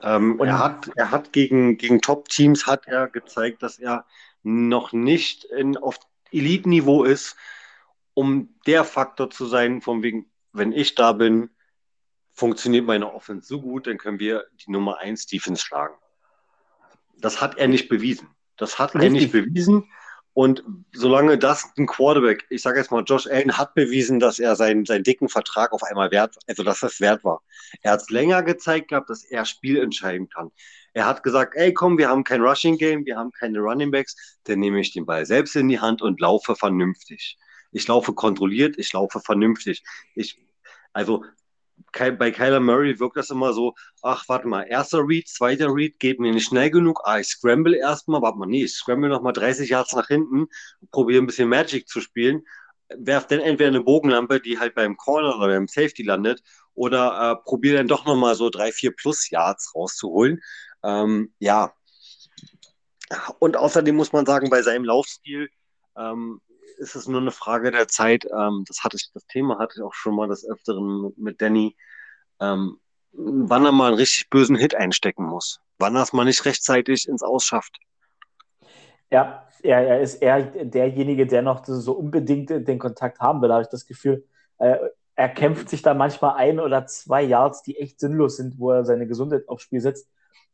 ähm, 0.00 0.38
er 0.40 0.58
hat, 0.58 0.90
er 0.94 1.10
hat 1.10 1.32
gegen, 1.32 1.78
gegen 1.78 2.00
Top-Teams 2.00 2.66
hat 2.66 2.86
er 2.86 3.08
gezeigt, 3.08 3.62
dass 3.62 3.78
er 3.78 4.04
noch 4.42 4.92
nicht 4.92 5.44
in, 5.44 5.76
auf 5.76 5.98
Elite-Niveau 6.30 7.04
ist, 7.04 7.36
um 8.14 8.54
der 8.66 8.84
Faktor 8.84 9.30
zu 9.30 9.46
sein, 9.46 9.80
von 9.80 10.02
wegen, 10.02 10.30
wenn 10.52 10.72
ich 10.72 10.94
da 10.94 11.12
bin, 11.12 11.50
funktioniert 12.32 12.84
meine 12.84 13.12
Offense 13.12 13.48
so 13.48 13.60
gut, 13.60 13.86
dann 13.86 13.98
können 13.98 14.18
wir 14.18 14.44
die 14.66 14.70
Nummer 14.70 14.98
1 14.98 15.26
Defense 15.26 15.64
schlagen. 15.64 15.94
Das 17.18 17.40
hat 17.40 17.56
er 17.56 17.68
nicht 17.68 17.88
bewiesen. 17.88 18.28
Das 18.56 18.78
hat 18.78 18.94
Richtig. 18.94 19.04
er 19.04 19.10
nicht 19.10 19.32
bewiesen. 19.32 19.90
Und 20.36 20.62
solange 20.92 21.38
das 21.38 21.72
ein 21.78 21.86
Quarterback, 21.86 22.44
ich 22.50 22.60
sage 22.60 22.78
jetzt 22.78 22.90
mal, 22.90 23.02
Josh 23.06 23.26
Allen 23.26 23.56
hat 23.56 23.72
bewiesen, 23.72 24.20
dass 24.20 24.38
er 24.38 24.54
seinen, 24.54 24.84
seinen 24.84 25.02
dicken 25.02 25.30
Vertrag 25.30 25.72
auf 25.72 25.82
einmal 25.82 26.10
wert, 26.10 26.36
also 26.46 26.62
dass 26.62 26.80
das 26.80 27.00
wert 27.00 27.24
war. 27.24 27.40
Er 27.80 27.92
hat 27.92 28.02
es 28.02 28.10
länger 28.10 28.42
gezeigt 28.42 28.88
gehabt, 28.88 29.08
dass 29.08 29.24
er 29.24 29.46
Spiel 29.46 29.80
entscheiden 29.80 30.28
kann. 30.28 30.50
Er 30.92 31.06
hat 31.06 31.22
gesagt, 31.22 31.54
ey 31.56 31.72
komm, 31.72 31.96
wir 31.96 32.10
haben 32.10 32.22
kein 32.22 32.42
Rushing 32.42 32.76
Game, 32.76 33.06
wir 33.06 33.16
haben 33.16 33.32
keine 33.32 33.60
Running 33.60 33.90
Backs, 33.90 34.14
dann 34.44 34.58
nehme 34.58 34.78
ich 34.78 34.92
den 34.92 35.06
Ball 35.06 35.24
selbst 35.24 35.56
in 35.56 35.68
die 35.68 35.80
Hand 35.80 36.02
und 36.02 36.20
laufe 36.20 36.54
vernünftig. 36.54 37.38
Ich 37.72 37.88
laufe 37.88 38.12
kontrolliert, 38.12 38.76
ich 38.76 38.92
laufe 38.92 39.20
vernünftig. 39.20 39.82
Ich, 40.14 40.38
also 40.92 41.24
bei 41.92 42.30
Kyler 42.30 42.60
Murray 42.60 42.98
wirkt 42.98 43.16
das 43.16 43.30
immer 43.30 43.52
so, 43.52 43.74
ach, 44.02 44.24
warte 44.28 44.46
mal, 44.48 44.62
erster 44.62 45.06
Read, 45.06 45.28
zweiter 45.28 45.68
Read, 45.74 45.98
geht 45.98 46.20
mir 46.20 46.32
nicht 46.32 46.46
schnell 46.46 46.70
genug, 46.70 47.00
ah, 47.04 47.18
ich 47.18 47.28
scramble 47.28 47.76
erstmal, 47.76 48.22
warte 48.22 48.38
mal, 48.38 48.46
nee, 48.46 48.64
ich 48.64 48.74
scramble 48.74 49.08
nochmal 49.08 49.32
30 49.32 49.70
Yards 49.70 49.94
nach 49.94 50.08
hinten, 50.08 50.46
probiere 50.90 51.22
ein 51.22 51.26
bisschen 51.26 51.48
Magic 51.48 51.88
zu 51.88 52.00
spielen, 52.00 52.42
werf 52.88 53.26
dann 53.26 53.40
entweder 53.40 53.68
eine 53.68 53.82
Bogenlampe, 53.82 54.40
die 54.40 54.58
halt 54.58 54.74
beim 54.74 54.96
Corner 54.96 55.36
oder 55.36 55.48
beim 55.48 55.68
Safety 55.68 56.02
landet, 56.02 56.42
oder 56.74 57.32
äh, 57.32 57.44
probiere 57.44 57.78
dann 57.78 57.88
doch 57.88 58.04
nochmal 58.04 58.34
so 58.34 58.50
drei, 58.50 58.70
vier 58.70 58.94
plus 58.94 59.30
Yards 59.30 59.74
rauszuholen. 59.74 60.40
Ähm, 60.84 61.32
ja. 61.38 61.72
Und 63.38 63.56
außerdem 63.56 63.96
muss 63.96 64.12
man 64.12 64.26
sagen, 64.26 64.50
bei 64.50 64.62
seinem 64.62 64.84
Laufstil, 64.84 65.48
ähm, 65.96 66.40
ist 66.78 66.94
es 66.96 67.08
nur 67.08 67.20
eine 67.20 67.30
Frage 67.30 67.70
der 67.70 67.88
Zeit. 67.88 68.24
Ähm, 68.26 68.64
das 68.66 68.84
hatte 68.84 68.96
ich, 68.96 69.10
das 69.12 69.26
Thema 69.26 69.58
hatte 69.58 69.74
ich 69.76 69.82
auch 69.82 69.94
schon 69.94 70.14
mal 70.14 70.28
des 70.28 70.48
Öfteren 70.48 71.02
mit, 71.02 71.18
mit 71.18 71.42
Danny, 71.42 71.76
ähm, 72.40 72.78
wann 73.12 73.64
er 73.64 73.72
mal 73.72 73.88
einen 73.88 73.96
richtig 73.96 74.28
bösen 74.30 74.56
Hit 74.56 74.74
einstecken 74.74 75.24
muss. 75.24 75.60
Wann 75.78 75.96
er 75.96 76.02
es 76.02 76.12
mal 76.12 76.24
nicht 76.24 76.44
rechtzeitig 76.44 77.08
ins 77.08 77.22
Ausschafft. 77.22 77.78
Ja, 79.10 79.46
er, 79.62 79.86
er 79.86 80.00
ist 80.00 80.16
eher 80.16 80.42
derjenige, 80.42 81.26
der 81.26 81.42
noch 81.42 81.64
so 81.64 81.92
unbedingt 81.92 82.50
den 82.50 82.78
Kontakt 82.78 83.20
haben 83.20 83.40
will, 83.42 83.52
habe 83.52 83.62
ich 83.62 83.68
das 83.68 83.86
Gefühl. 83.86 84.24
Äh, 84.58 84.76
er 85.14 85.28
kämpft 85.30 85.70
sich 85.70 85.82
da 85.82 85.94
manchmal 85.94 86.36
ein 86.36 86.60
oder 86.60 86.86
zwei 86.86 87.22
Yards, 87.22 87.62
die 87.62 87.78
echt 87.78 88.00
sinnlos 88.00 88.36
sind, 88.36 88.58
wo 88.58 88.70
er 88.70 88.84
seine 88.84 89.06
Gesundheit 89.06 89.48
aufs 89.48 89.62
Spiel 89.62 89.80
setzt. 89.80 90.08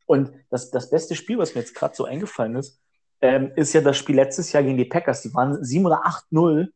Und 0.07 0.33
das, 0.51 0.71
das 0.71 0.91
beste 0.91 1.17
Spiel, 1.17 1.39
was 1.39 1.55
mir 1.55 1.63
jetzt 1.63 1.75
gerade 1.75 1.95
so 1.95 2.05
eingefallen 2.05 2.57
ist, 2.57 2.81
ähm, 3.23 3.53
ist 3.57 3.73
ja 3.73 3.81
das 3.81 3.97
Spiel 3.97 4.17
letztes 4.17 4.53
Jahr 4.53 4.63
gegen 4.63 4.77
die 4.77 4.85
Packers. 4.85 5.23
Die 5.23 5.33
waren 5.33 5.65
7 5.65 5.87
oder 5.87 6.05
8-0, 6.05 6.69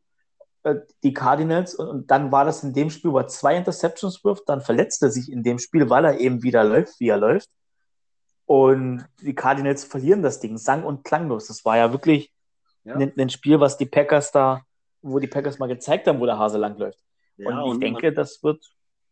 äh, 0.63 0.75
die 1.03 1.13
Cardinals. 1.13 1.75
Und, 1.75 1.87
und, 1.87 2.11
dann 2.11 2.31
war 2.31 2.45
das 2.45 2.63
in 2.63 2.73
dem 2.73 2.89
Spiel, 2.89 3.11
wo 3.11 3.19
er 3.19 3.27
zwei 3.27 3.57
Interceptions 3.57 4.23
wirft. 4.23 4.47
Dann 4.47 4.61
verletzt 4.61 5.03
er 5.03 5.11
sich 5.11 5.31
in 5.31 5.43
dem 5.43 5.59
Spiel, 5.59 5.89
weil 5.89 6.05
er 6.05 6.19
eben 6.19 6.41
wieder 6.43 6.63
läuft, 6.63 6.99
wie 6.99 7.09
er 7.09 7.17
läuft. 7.17 7.49
Und 8.45 9.05
die 9.21 9.35
Cardinals 9.35 9.83
verlieren 9.83 10.23
das 10.23 10.39
Ding, 10.39 10.57
sang- 10.57 10.85
und 10.85 11.03
klanglos. 11.03 11.47
Das 11.47 11.65
war 11.65 11.77
ja 11.77 11.91
wirklich 11.91 12.31
ja. 12.85 12.95
Ein, 12.95 13.11
ein, 13.19 13.29
Spiel, 13.29 13.59
was 13.59 13.77
die 13.77 13.85
Packers 13.85 14.31
da, 14.31 14.61
wo 15.01 15.19
die 15.19 15.27
Packers 15.27 15.59
mal 15.59 15.67
gezeigt 15.67 16.07
haben, 16.07 16.21
wo 16.21 16.25
der 16.25 16.39
Hase 16.39 16.57
langläuft. 16.57 16.99
Ja, 17.35 17.49
und 17.49 17.57
ich 17.57 17.71
und 17.71 17.81
denke, 17.81 18.13
das 18.13 18.41
wird 18.41 18.63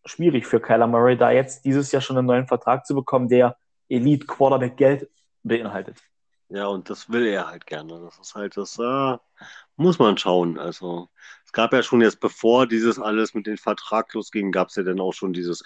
schwierig 0.06 0.46
für 0.46 0.62
Kyler 0.62 0.88
Murray, 0.88 1.18
da 1.18 1.32
jetzt 1.32 1.66
dieses 1.66 1.92
Jahr 1.92 2.02
schon 2.02 2.18
einen 2.18 2.28
neuen 2.28 2.48
Vertrag 2.48 2.86
zu 2.86 2.96
bekommen, 2.96 3.28
der 3.28 3.58
Elite 3.90 4.26
Quarterback 4.26 4.78
Geld 4.78 5.10
beinhaltet. 5.44 5.98
Ja, 6.50 6.68
und 6.68 6.90
das 6.90 7.10
will 7.10 7.26
er 7.26 7.48
halt 7.48 7.66
gerne. 7.66 8.00
Das 8.02 8.20
ist 8.20 8.36
halt 8.36 8.56
das, 8.56 8.78
äh, 8.78 9.18
muss 9.78 9.98
man 9.98 10.18
schauen. 10.18 10.60
Also, 10.60 11.10
es 11.44 11.52
gab 11.52 11.74
ja 11.74 11.82
schon 11.82 12.02
jetzt, 12.02 12.20
bevor 12.20 12.68
dieses 12.68 13.00
alles 13.00 13.34
mit 13.34 13.48
dem 13.48 13.58
Vertrag 13.58 14.14
losging, 14.14 14.52
gab 14.52 14.70
es 14.70 14.76
ja 14.76 14.84
dann 14.84 15.00
auch 15.00 15.14
schon 15.14 15.34
dieses, 15.34 15.64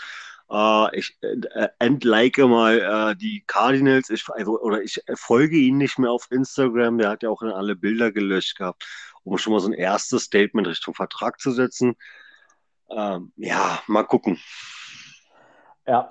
äh, 0.50 0.98
ich 0.98 1.18
äh, 1.22 1.68
entlike 1.80 2.48
mal 2.48 3.12
äh, 3.12 3.16
die 3.16 3.44
Cardinals, 3.46 4.10
ich, 4.10 4.28
also, 4.30 4.60
oder 4.62 4.82
ich 4.82 5.02
folge 5.16 5.58
ihn 5.58 5.78
nicht 5.78 6.00
mehr 6.00 6.12
auf 6.12 6.28
Instagram, 6.32 6.98
der 6.98 7.10
hat 7.10 7.24
ja 7.24 7.30
auch 7.30 7.42
alle 7.42 7.76
Bilder 7.76 8.12
gelöscht 8.12 8.58
gehabt, 8.58 8.86
um 9.24 9.38
schon 9.38 9.54
mal 9.54 9.60
so 9.60 9.68
ein 9.68 9.74
erstes 9.74 10.24
Statement 10.24 10.68
Richtung 10.68 10.94
Vertrag 10.94 11.40
zu 11.42 11.52
setzen. 11.52 11.96
Ähm, 12.90 13.34
ja, 13.36 13.82
mal 13.88 14.04
gucken. 14.04 14.40
Ja. 15.86 16.08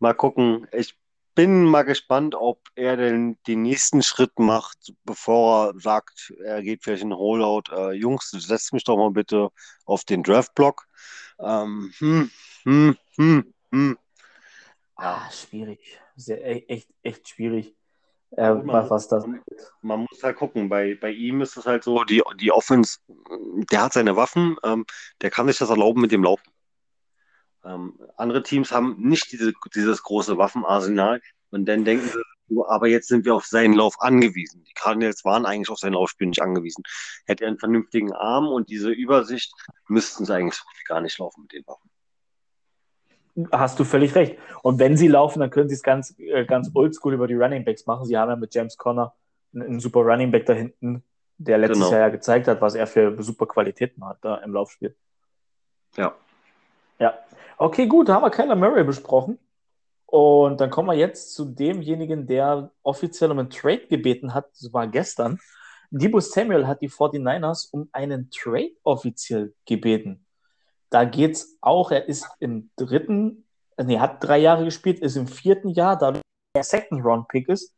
Mal 0.00 0.14
gucken. 0.14 0.66
Ich 0.72 0.96
bin 1.36 1.64
mal 1.64 1.82
gespannt, 1.82 2.34
ob 2.34 2.60
er 2.74 2.96
denn 2.96 3.38
den 3.46 3.62
nächsten 3.62 4.02
Schritt 4.02 4.38
macht, 4.40 4.94
bevor 5.04 5.68
er 5.68 5.80
sagt, 5.80 6.34
er 6.42 6.62
geht 6.62 6.82
vielleicht 6.82 7.02
in 7.02 7.14
Holdout. 7.14 7.70
Äh, 7.70 7.92
Jungs, 7.92 8.30
setzt 8.30 8.72
mich 8.72 8.82
doch 8.82 8.96
mal 8.96 9.10
bitte 9.12 9.50
auf 9.84 10.02
den 10.04 10.24
Draft-Block. 10.24 10.88
Ähm, 11.38 11.92
hm, 11.98 12.30
hm, 12.64 12.96
hm, 13.16 13.54
hm. 13.70 13.98
Ja. 14.98 15.26
Ah, 15.26 15.30
schwierig. 15.30 16.00
Sehr, 16.16 16.42
e, 16.42 16.64
echt, 16.68 16.88
echt 17.02 17.28
schwierig. 17.28 17.76
Äh, 18.30 18.54
man, 18.54 18.88
was 18.88 19.06
das 19.06 19.26
man, 19.26 19.42
man, 19.82 20.06
muss 20.10 20.22
halt 20.22 20.36
gucken. 20.36 20.70
Bei, 20.70 20.94
bei 20.94 21.10
ihm 21.10 21.42
ist 21.42 21.56
es 21.58 21.66
halt 21.66 21.84
so, 21.84 22.02
die, 22.04 22.22
die 22.40 22.50
Offense, 22.50 22.98
der 23.70 23.82
hat 23.82 23.92
seine 23.92 24.16
Waffen, 24.16 24.56
ähm, 24.64 24.86
der 25.20 25.30
kann 25.30 25.46
sich 25.46 25.58
das 25.58 25.70
erlauben 25.70 26.00
mit 26.00 26.12
dem 26.12 26.24
Laufen. 26.24 26.50
Ähm, 27.66 27.98
andere 28.16 28.42
Teams 28.42 28.70
haben 28.70 28.96
nicht 28.98 29.32
diese, 29.32 29.52
dieses 29.74 30.02
große 30.02 30.38
Waffenarsenal 30.38 31.20
und 31.50 31.66
dann 31.66 31.84
denken 31.84 32.08
sie, 32.08 32.22
aber 32.68 32.86
jetzt 32.86 33.08
sind 33.08 33.24
wir 33.24 33.34
auf 33.34 33.46
seinen 33.46 33.74
Lauf 33.74 34.00
angewiesen. 34.00 34.62
Die 34.64 34.72
Cardinals 34.72 35.24
waren 35.24 35.46
eigentlich 35.46 35.70
auf 35.70 35.78
sein 35.78 35.94
Laufspiel 35.94 36.28
nicht 36.28 36.42
angewiesen. 36.42 36.84
Hätte 37.26 37.44
er 37.44 37.48
einen 37.48 37.58
vernünftigen 37.58 38.12
Arm 38.12 38.46
und 38.46 38.70
diese 38.70 38.90
Übersicht, 38.90 39.52
müssten 39.88 40.24
sie 40.24 40.34
eigentlich 40.34 40.60
gar 40.86 41.00
nicht 41.00 41.18
laufen 41.18 41.42
mit 41.42 41.52
den 41.52 41.66
Waffen. 41.66 41.90
Hast 43.52 43.78
du 43.78 43.84
völlig 43.84 44.14
recht. 44.14 44.38
Und 44.62 44.78
wenn 44.78 44.96
sie 44.96 45.08
laufen, 45.08 45.40
dann 45.40 45.50
können 45.50 45.68
sie 45.68 45.74
es 45.74 45.82
ganz, 45.82 46.14
äh, 46.18 46.46
ganz 46.46 46.70
oldschool 46.72 47.14
über 47.14 47.26
die 47.26 47.34
Running 47.34 47.64
Backs 47.64 47.84
machen. 47.84 48.06
Sie 48.06 48.16
haben 48.16 48.30
ja 48.30 48.36
mit 48.36 48.54
James 48.54 48.76
Conner 48.78 49.14
einen, 49.54 49.80
super 49.80 50.00
Running 50.00 50.30
Back 50.30 50.46
da 50.46 50.54
hinten, 50.54 51.02
der 51.36 51.58
letztes 51.58 51.78
genau. 51.78 51.90
Jahr 51.90 52.00
ja 52.00 52.08
gezeigt 52.08 52.48
hat, 52.48 52.60
was 52.62 52.74
er 52.74 52.86
für 52.86 53.22
super 53.22 53.46
Qualitäten 53.46 54.04
hat 54.06 54.18
da 54.22 54.36
im 54.36 54.52
Laufspiel. 54.52 54.96
Ja. 55.96 56.14
Ja. 56.98 57.14
Okay, 57.58 57.86
gut, 57.86 58.08
da 58.08 58.14
haben 58.14 58.22
wir 58.22 58.30
Kyler 58.30 58.56
Murray 58.56 58.84
besprochen. 58.84 59.38
Und 60.06 60.60
dann 60.60 60.70
kommen 60.70 60.88
wir 60.88 60.94
jetzt 60.94 61.34
zu 61.34 61.44
demjenigen, 61.44 62.26
der 62.26 62.70
offiziell 62.82 63.30
um 63.30 63.38
einen 63.38 63.50
Trade 63.50 63.86
gebeten 63.88 64.34
hat, 64.34 64.48
das 64.50 64.72
war 64.72 64.86
gestern. 64.86 65.38
Debo 65.90 66.20
Samuel 66.20 66.66
hat 66.66 66.80
die 66.80 66.90
49ers 66.90 67.68
um 67.72 67.88
einen 67.92 68.30
Trade 68.30 68.72
offiziell 68.82 69.54
gebeten. 69.66 70.24
Da 70.90 71.04
geht 71.04 71.32
es 71.32 71.58
auch, 71.60 71.90
er 71.90 72.08
ist 72.08 72.28
im 72.38 72.70
dritten, 72.76 73.46
nee, 73.82 73.98
hat 73.98 74.22
drei 74.22 74.38
Jahre 74.38 74.64
gespielt, 74.64 75.00
ist 75.00 75.16
im 75.16 75.26
vierten 75.26 75.70
Jahr, 75.70 75.98
da 75.98 76.20
er 76.54 76.64
Second 76.64 77.04
Round 77.04 77.28
Pick 77.28 77.48
ist, 77.48 77.74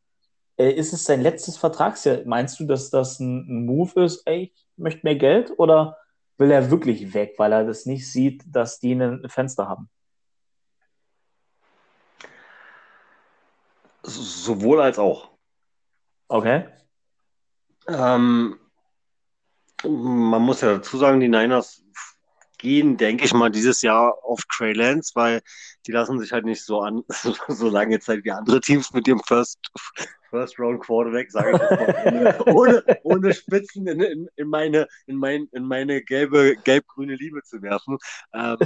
äh, 0.56 0.70
ist 0.70 0.92
es 0.92 1.04
sein 1.04 1.22
letztes 1.22 1.56
Vertragsjahr. 1.56 2.18
Meinst 2.26 2.60
du, 2.60 2.66
dass 2.66 2.90
das 2.90 3.18
ein 3.20 3.66
Move 3.66 4.04
ist, 4.04 4.22
ey, 4.26 4.52
ich 4.54 4.78
möchte 4.78 5.00
mehr 5.04 5.16
Geld 5.16 5.52
oder 5.58 5.96
will 6.38 6.50
er 6.50 6.70
wirklich 6.70 7.12
weg, 7.14 7.34
weil 7.36 7.52
er 7.52 7.64
das 7.64 7.84
nicht 7.84 8.10
sieht, 8.10 8.44
dass 8.46 8.80
die 8.80 8.92
ein 8.92 9.28
Fenster 9.28 9.68
haben? 9.68 9.90
Sowohl 14.02 14.80
als 14.80 14.98
auch. 14.98 15.30
Okay. 16.28 16.68
Ähm, 17.88 18.58
man 19.84 20.42
muss 20.42 20.60
ja 20.60 20.74
dazu 20.74 20.96
sagen, 20.96 21.20
die 21.20 21.28
Niners 21.28 21.82
gehen, 22.58 22.96
denke 22.96 23.24
ich 23.24 23.32
mal, 23.32 23.50
dieses 23.50 23.82
Jahr 23.82 24.18
auf 24.24 24.40
Trey 24.50 24.72
Lance, 24.72 25.12
weil 25.14 25.42
die 25.86 25.92
lassen 25.92 26.18
sich 26.18 26.32
halt 26.32 26.44
nicht 26.44 26.64
so 26.64 26.80
an, 26.80 27.02
so 27.48 27.68
lange 27.68 28.00
Zeit 28.00 28.24
wie 28.24 28.32
andere 28.32 28.60
Teams 28.60 28.92
mit 28.92 29.06
dem 29.06 29.20
First, 29.20 29.58
First 30.30 30.58
Round 30.58 30.80
Quarterback, 30.80 31.30
sage 31.30 31.52
ich 31.52 31.58
mal, 31.58 32.40
ohne, 32.54 32.84
ohne 33.02 33.34
Spitzen 33.34 33.86
in, 33.86 34.00
in, 34.00 34.28
in, 34.36 34.48
meine, 34.48 34.86
in, 35.06 35.16
mein, 35.16 35.48
in 35.52 35.64
meine 35.64 36.02
gelbe, 36.02 36.56
gelb-grüne 36.64 37.14
Liebe 37.14 37.42
zu 37.42 37.62
werfen. 37.62 37.98
Ähm, 38.32 38.58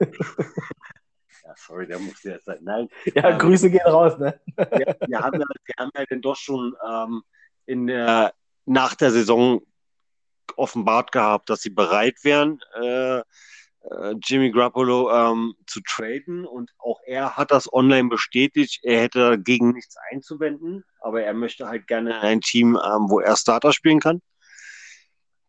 ja, 0.00 1.54
sorry, 1.56 1.86
der 1.86 1.98
muss 1.98 2.22
jetzt 2.22 2.46
sein. 2.46 2.58
Nein. 2.62 2.88
Ja, 3.14 3.30
ähm, 3.30 3.38
Grüße 3.38 3.70
gehen 3.70 3.86
raus, 3.86 4.18
ne? 4.18 4.40
wir, 4.56 4.96
wir, 5.06 5.20
haben 5.20 5.40
ja, 5.40 5.46
wir 5.64 5.74
haben 5.78 5.90
ja 5.96 6.04
dann 6.08 6.20
doch 6.20 6.36
schon 6.36 6.74
ähm, 6.86 7.22
in 7.66 7.86
der, 7.86 8.34
nach 8.64 8.94
der 8.94 9.10
Saison 9.10 9.62
offenbart 10.56 11.12
gehabt, 11.12 11.50
dass 11.50 11.62
sie 11.62 11.70
bereit 11.70 12.16
wären, 12.22 12.60
äh, 12.80 13.18
äh, 13.18 13.22
Jimmy 14.22 14.50
Grappolo 14.50 15.12
ähm, 15.12 15.54
zu 15.66 15.80
traden 15.80 16.44
und 16.44 16.72
auch 16.78 17.00
er 17.06 17.36
hat 17.36 17.50
das 17.50 17.72
online 17.72 18.08
bestätigt. 18.08 18.80
Er 18.82 19.02
hätte 19.02 19.30
dagegen 19.30 19.72
nichts 19.72 19.96
einzuwenden, 20.10 20.84
aber 21.00 21.22
er 21.22 21.34
möchte 21.34 21.68
halt 21.68 21.86
gerne 21.86 22.20
ein 22.20 22.40
Team, 22.40 22.76
ähm, 22.76 23.08
wo 23.08 23.20
er 23.20 23.36
Starter 23.36 23.72
spielen 23.72 24.00
kann. 24.00 24.22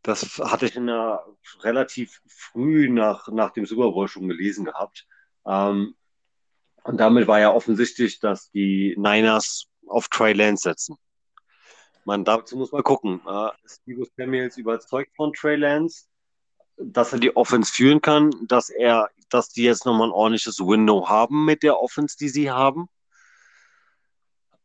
Das 0.04 0.38
hatte 0.40 0.68
ich 0.68 0.76
in 0.76 0.88
der, 0.88 1.26
relativ 1.62 2.22
früh 2.28 2.90
nach, 2.90 3.28
nach 3.30 3.52
dem 3.52 3.66
Super 3.66 3.92
Bowl 3.92 4.08
schon 4.08 4.28
gelesen 4.28 4.66
gehabt. 4.66 5.08
Ähm, 5.46 5.96
und 6.84 6.98
damit 6.98 7.28
war 7.28 7.40
ja 7.40 7.52
offensichtlich, 7.52 8.20
dass 8.20 8.52
die 8.52 8.96
Niners 8.98 9.66
auf 9.88 10.08
Trey 10.10 10.34
Lance 10.34 10.64
setzen. 10.64 10.96
Man, 12.06 12.24
dazu 12.24 12.56
muss 12.56 12.72
man 12.72 12.84
gucken. 12.84 13.20
Äh, 13.28 13.50
Steve 13.66 14.06
Samuels 14.16 14.58
überzeugt 14.58 15.14
von 15.16 15.34
Trey 15.34 15.58
Lance 15.58 16.06
dass 16.78 17.14
er 17.14 17.20
die 17.20 17.36
Offense 17.36 17.72
führen 17.72 18.02
kann, 18.02 18.32
dass 18.48 18.70
er, 18.70 19.10
dass 19.30 19.50
die 19.50 19.64
jetzt 19.64 19.86
nochmal 19.86 20.10
ein 20.10 20.14
ordentliches 20.14 20.60
Window 20.60 21.10
haben 21.10 21.46
mit 21.46 21.64
der 21.64 21.80
Offense, 21.80 22.18
die 22.18 22.30
sie 22.30 22.52
haben. 22.52 22.88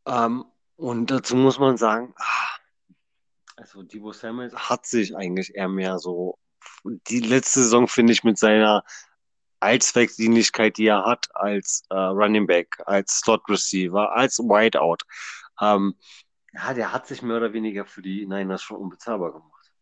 Ähm, 0.07 0.44
und 0.77 1.11
dazu 1.11 1.37
muss 1.37 1.59
man 1.59 1.77
sagen, 1.77 2.14
ah, 2.16 2.59
also 3.57 3.83
Debo 3.83 4.12
Samuels 4.12 4.55
hat 4.55 4.87
sich 4.87 5.16
eigentlich 5.16 5.55
eher 5.55 5.68
mehr 5.68 5.98
so, 5.98 6.38
die 6.85 7.20
letzte 7.20 7.61
Saison 7.61 7.88
finde 7.88 8.12
ich 8.12 8.25
mit 8.25 8.38
seiner 8.38 8.85
Allzweckdienlichkeit, 9.61 10.77
die 10.77 10.87
er 10.87 11.05
hat 11.05 11.29
als 11.35 11.85
äh, 11.90 11.94
Running 11.94 12.46
Back, 12.46 12.83
als 12.87 13.20
Slot 13.20 13.48
Receiver, 13.48 14.12
als 14.12 14.38
Wideout, 14.38 15.05
ähm, 15.61 15.94
ja, 16.53 16.75
der 16.75 16.92
hat 16.92 17.07
sich 17.07 17.22
mehr 17.22 17.38
oder 17.38 17.53
weniger 17.53 17.87
für 17.87 18.03
die 18.03 18.27
Niners 18.27 18.62
schon 18.62 18.77
unbezahlbar 18.77 19.33
gemacht. 19.33 19.72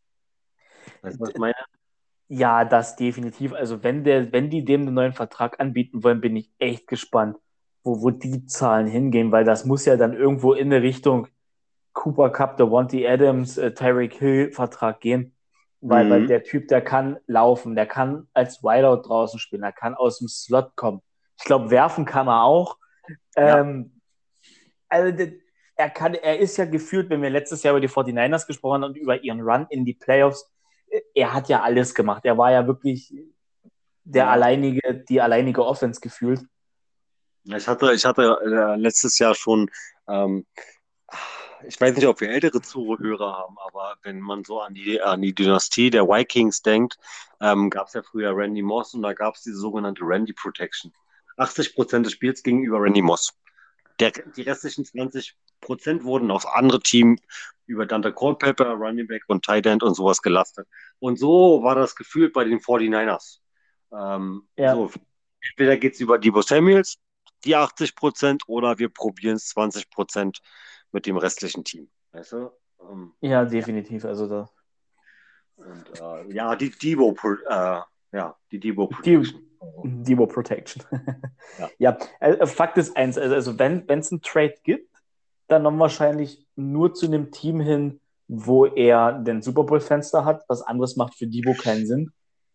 Weißt 1.02 1.18
du, 1.18 1.26
was 1.26 1.34
meine? 1.34 1.54
Ja, 2.32 2.64
das 2.64 2.94
definitiv. 2.94 3.52
Also 3.52 3.82
wenn 3.82 4.04
der, 4.04 4.32
wenn 4.32 4.50
die 4.50 4.64
dem 4.64 4.82
einen 4.82 4.94
neuen 4.94 5.12
Vertrag 5.12 5.58
anbieten 5.58 6.04
wollen, 6.04 6.20
bin 6.20 6.36
ich 6.36 6.48
echt 6.60 6.86
gespannt, 6.86 7.36
wo, 7.82 8.02
wo 8.02 8.10
die 8.10 8.46
Zahlen 8.46 8.86
hingehen, 8.86 9.32
weil 9.32 9.44
das 9.44 9.64
muss 9.64 9.84
ja 9.84 9.96
dann 9.96 10.12
irgendwo 10.12 10.52
in 10.52 10.72
eine 10.72 10.80
Richtung 10.80 11.26
Cooper 11.92 12.30
Cup, 12.30 12.56
der 12.56 12.70
Wanty 12.70 13.04
Adams, 13.04 13.58
äh, 13.58 13.74
Tyreek 13.74 14.14
Hill 14.14 14.52
Vertrag 14.52 15.00
gehen. 15.00 15.34
Weil, 15.80 16.04
mhm. 16.04 16.10
weil 16.10 16.26
der 16.28 16.44
Typ, 16.44 16.68
der 16.68 16.82
kann 16.82 17.18
laufen, 17.26 17.74
der 17.74 17.86
kann 17.86 18.28
als 18.32 18.62
Wideout 18.62 19.08
draußen 19.08 19.40
spielen, 19.40 19.62
der 19.62 19.72
kann 19.72 19.94
aus 19.94 20.20
dem 20.20 20.28
Slot 20.28 20.76
kommen. 20.76 21.02
Ich 21.36 21.44
glaube, 21.44 21.70
werfen 21.70 22.04
kann 22.04 22.28
er 22.28 22.44
auch. 22.44 22.76
Ja. 23.34 23.58
Ähm, 23.58 24.00
also 24.88 25.10
der, 25.16 25.32
er 25.74 25.90
kann, 25.90 26.14
er 26.14 26.38
ist 26.38 26.58
ja 26.58 26.64
gefühlt, 26.64 27.10
wenn 27.10 27.22
wir 27.22 27.30
letztes 27.30 27.64
Jahr 27.64 27.72
über 27.72 27.80
die 27.80 27.88
49ers 27.88 28.46
gesprochen 28.46 28.84
haben 28.84 28.90
und 28.90 28.96
über 28.96 29.24
ihren 29.24 29.40
Run 29.40 29.66
in 29.70 29.84
die 29.84 29.94
Playoffs, 29.94 30.49
er 31.14 31.34
hat 31.34 31.48
ja 31.48 31.62
alles 31.62 31.94
gemacht. 31.94 32.24
Er 32.24 32.38
war 32.38 32.52
ja 32.52 32.66
wirklich 32.66 33.14
der 34.04 34.24
ja. 34.24 34.30
alleinige, 34.30 35.04
die 35.08 35.20
alleinige 35.20 35.64
Offense 35.64 36.00
gefühlt. 36.00 36.40
Ich 37.44 37.66
hatte, 37.66 37.92
ich 37.92 38.04
hatte 38.04 38.38
äh, 38.44 38.76
letztes 38.76 39.18
Jahr 39.18 39.34
schon, 39.34 39.70
ähm, 40.08 40.46
ich 41.66 41.80
weiß 41.80 41.96
nicht, 41.96 42.06
ob 42.06 42.20
wir 42.20 42.30
ältere 42.30 42.60
Zuhörer 42.60 43.36
haben, 43.38 43.56
aber 43.66 43.96
wenn 44.02 44.20
man 44.20 44.44
so 44.44 44.60
an 44.60 44.74
die, 44.74 45.00
an 45.00 45.22
die 45.22 45.34
Dynastie 45.34 45.90
der 45.90 46.06
Vikings 46.06 46.62
denkt, 46.62 46.98
ähm, 47.40 47.70
gab 47.70 47.88
es 47.88 47.94
ja 47.94 48.02
früher 48.02 48.36
Randy 48.36 48.62
Moss 48.62 48.94
und 48.94 49.02
da 49.02 49.12
gab 49.14 49.34
es 49.34 49.42
diese 49.42 49.56
sogenannte 49.56 50.02
Randy 50.04 50.32
Protection. 50.32 50.92
80 51.36 51.74
Prozent 51.74 52.06
des 52.06 52.12
Spiels 52.12 52.42
gegenüber 52.42 52.80
Randy 52.80 53.02
Moss. 53.02 53.32
Der, 53.98 54.10
die 54.10 54.42
restlichen 54.42 54.84
20 54.84 55.36
Prozent 55.60 56.04
wurden 56.04 56.30
aufs 56.30 56.46
andere 56.46 56.80
Team 56.80 57.18
über 57.66 57.86
Dante 57.86 58.12
Culpepper, 58.12 58.72
Running 58.72 59.06
Back 59.06 59.22
und 59.28 59.44
Tight 59.44 59.66
End 59.66 59.82
und 59.82 59.94
sowas 59.94 60.20
gelastet. 60.22 60.66
Und 60.98 61.18
so 61.18 61.62
war 61.62 61.76
das 61.76 61.94
Gefühl 61.94 62.30
bei 62.30 62.44
den 62.44 62.58
49ers. 62.58 63.38
Ähm, 63.92 64.48
ja. 64.56 64.74
so, 64.74 64.90
entweder 65.50 65.76
geht 65.76 65.94
es 65.94 66.00
über 66.00 66.18
Debo 66.18 66.42
Samuels, 66.42 66.98
die 67.44 67.54
80 67.54 67.94
Prozent, 67.94 68.42
oder 68.46 68.78
wir 68.78 68.88
probieren 68.88 69.36
es 69.36 69.46
20 69.48 69.88
Prozent 69.90 70.40
mit 70.92 71.06
dem 71.06 71.16
restlichen 71.16 71.64
Team. 71.64 71.88
Weißt 72.12 72.32
du? 72.32 72.50
Ähm, 72.90 73.12
ja, 73.20 73.44
definitiv. 73.44 74.04
Also 74.04 74.28
da. 74.28 74.50
Und, 75.56 76.00
äh, 76.00 76.34
ja, 76.34 76.56
die 76.56 76.70
Debo, 76.70 77.14
äh, 77.48 77.80
ja, 78.12 78.36
die 78.50 78.58
Debo 78.58 78.88
Protection. 78.88 79.42
Debo 79.84 80.26
Protection. 80.26 80.82
ja. 81.58 81.70
ja, 81.78 81.98
äh, 82.20 82.46
Fakt 82.46 82.78
ist 82.78 82.96
eins, 82.96 83.18
also, 83.18 83.34
also 83.34 83.58
wenn 83.58 83.86
es 83.88 84.10
einen 84.10 84.22
Trade 84.22 84.54
gibt, 84.64 84.89
dann 85.50 85.62
noch 85.62 85.78
wahrscheinlich 85.78 86.46
nur 86.56 86.94
zu 86.94 87.06
einem 87.06 87.30
Team 87.30 87.60
hin, 87.60 88.00
wo 88.28 88.66
er 88.66 89.12
den 89.12 89.42
Super 89.42 89.64
Bowl-Fenster 89.64 90.24
hat. 90.24 90.44
Was 90.48 90.62
anderes 90.62 90.96
macht 90.96 91.14
für 91.16 91.26
Debo 91.26 91.54
keinen 91.54 91.86
Sinn. 91.86 92.12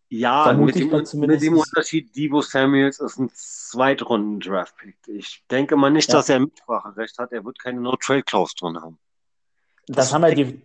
Ja, 0.08 0.52
mit 0.52 0.76
dem, 0.76 0.90
mit 1.20 1.42
dem, 1.42 1.58
Unterschied, 1.58 2.14
Debo 2.14 2.40
Samuels 2.40 3.00
ist 3.00 3.18
ein 3.18 3.28
Zweitrunden-Draft-Pick. 3.34 4.96
Ich 5.08 5.44
denke 5.50 5.76
mal 5.76 5.90
nicht, 5.90 6.08
ja. 6.08 6.14
dass 6.14 6.28
er 6.28 6.38
Mitspracherecht 6.38 7.18
hat. 7.18 7.32
Er 7.32 7.44
wird 7.44 7.58
keine 7.58 7.80
No-Trade-Clause 7.80 8.54
drin 8.58 8.80
haben. 8.80 8.98
Das, 9.88 9.96
das 9.96 10.14
haben 10.14 10.22
ja 10.22 10.30
die, 10.30 10.62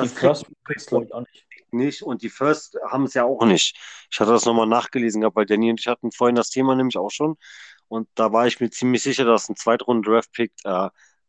die 0.00 0.08
First 0.08 0.46
Picks, 0.64 0.86
glaube 0.86 1.06
ich, 1.06 1.14
auch 1.14 1.20
nicht. 1.20 1.44
Nicht 1.70 2.02
und 2.02 2.22
die 2.22 2.30
First 2.30 2.78
haben 2.88 3.04
es 3.04 3.14
ja 3.14 3.24
auch 3.24 3.44
nicht. 3.44 3.76
Ich 4.10 4.20
hatte 4.20 4.30
das 4.30 4.46
nochmal 4.46 4.66
nachgelesen 4.66 5.20
gehabt, 5.20 5.36
weil 5.36 5.44
Danny 5.44 5.70
und 5.70 5.80
ich 5.80 5.86
hatten 5.86 6.12
vorhin 6.12 6.36
das 6.36 6.48
Thema 6.48 6.74
nämlich 6.74 6.96
auch 6.96 7.10
schon. 7.10 7.36
Und 7.88 8.08
da 8.14 8.32
war 8.32 8.46
ich 8.46 8.60
mir 8.60 8.70
ziemlich 8.70 9.02
sicher, 9.02 9.24
dass 9.24 9.48
ein 9.48 9.56
Zweitrunden-Draft-Pick 9.56 10.52
äh, 10.64 10.88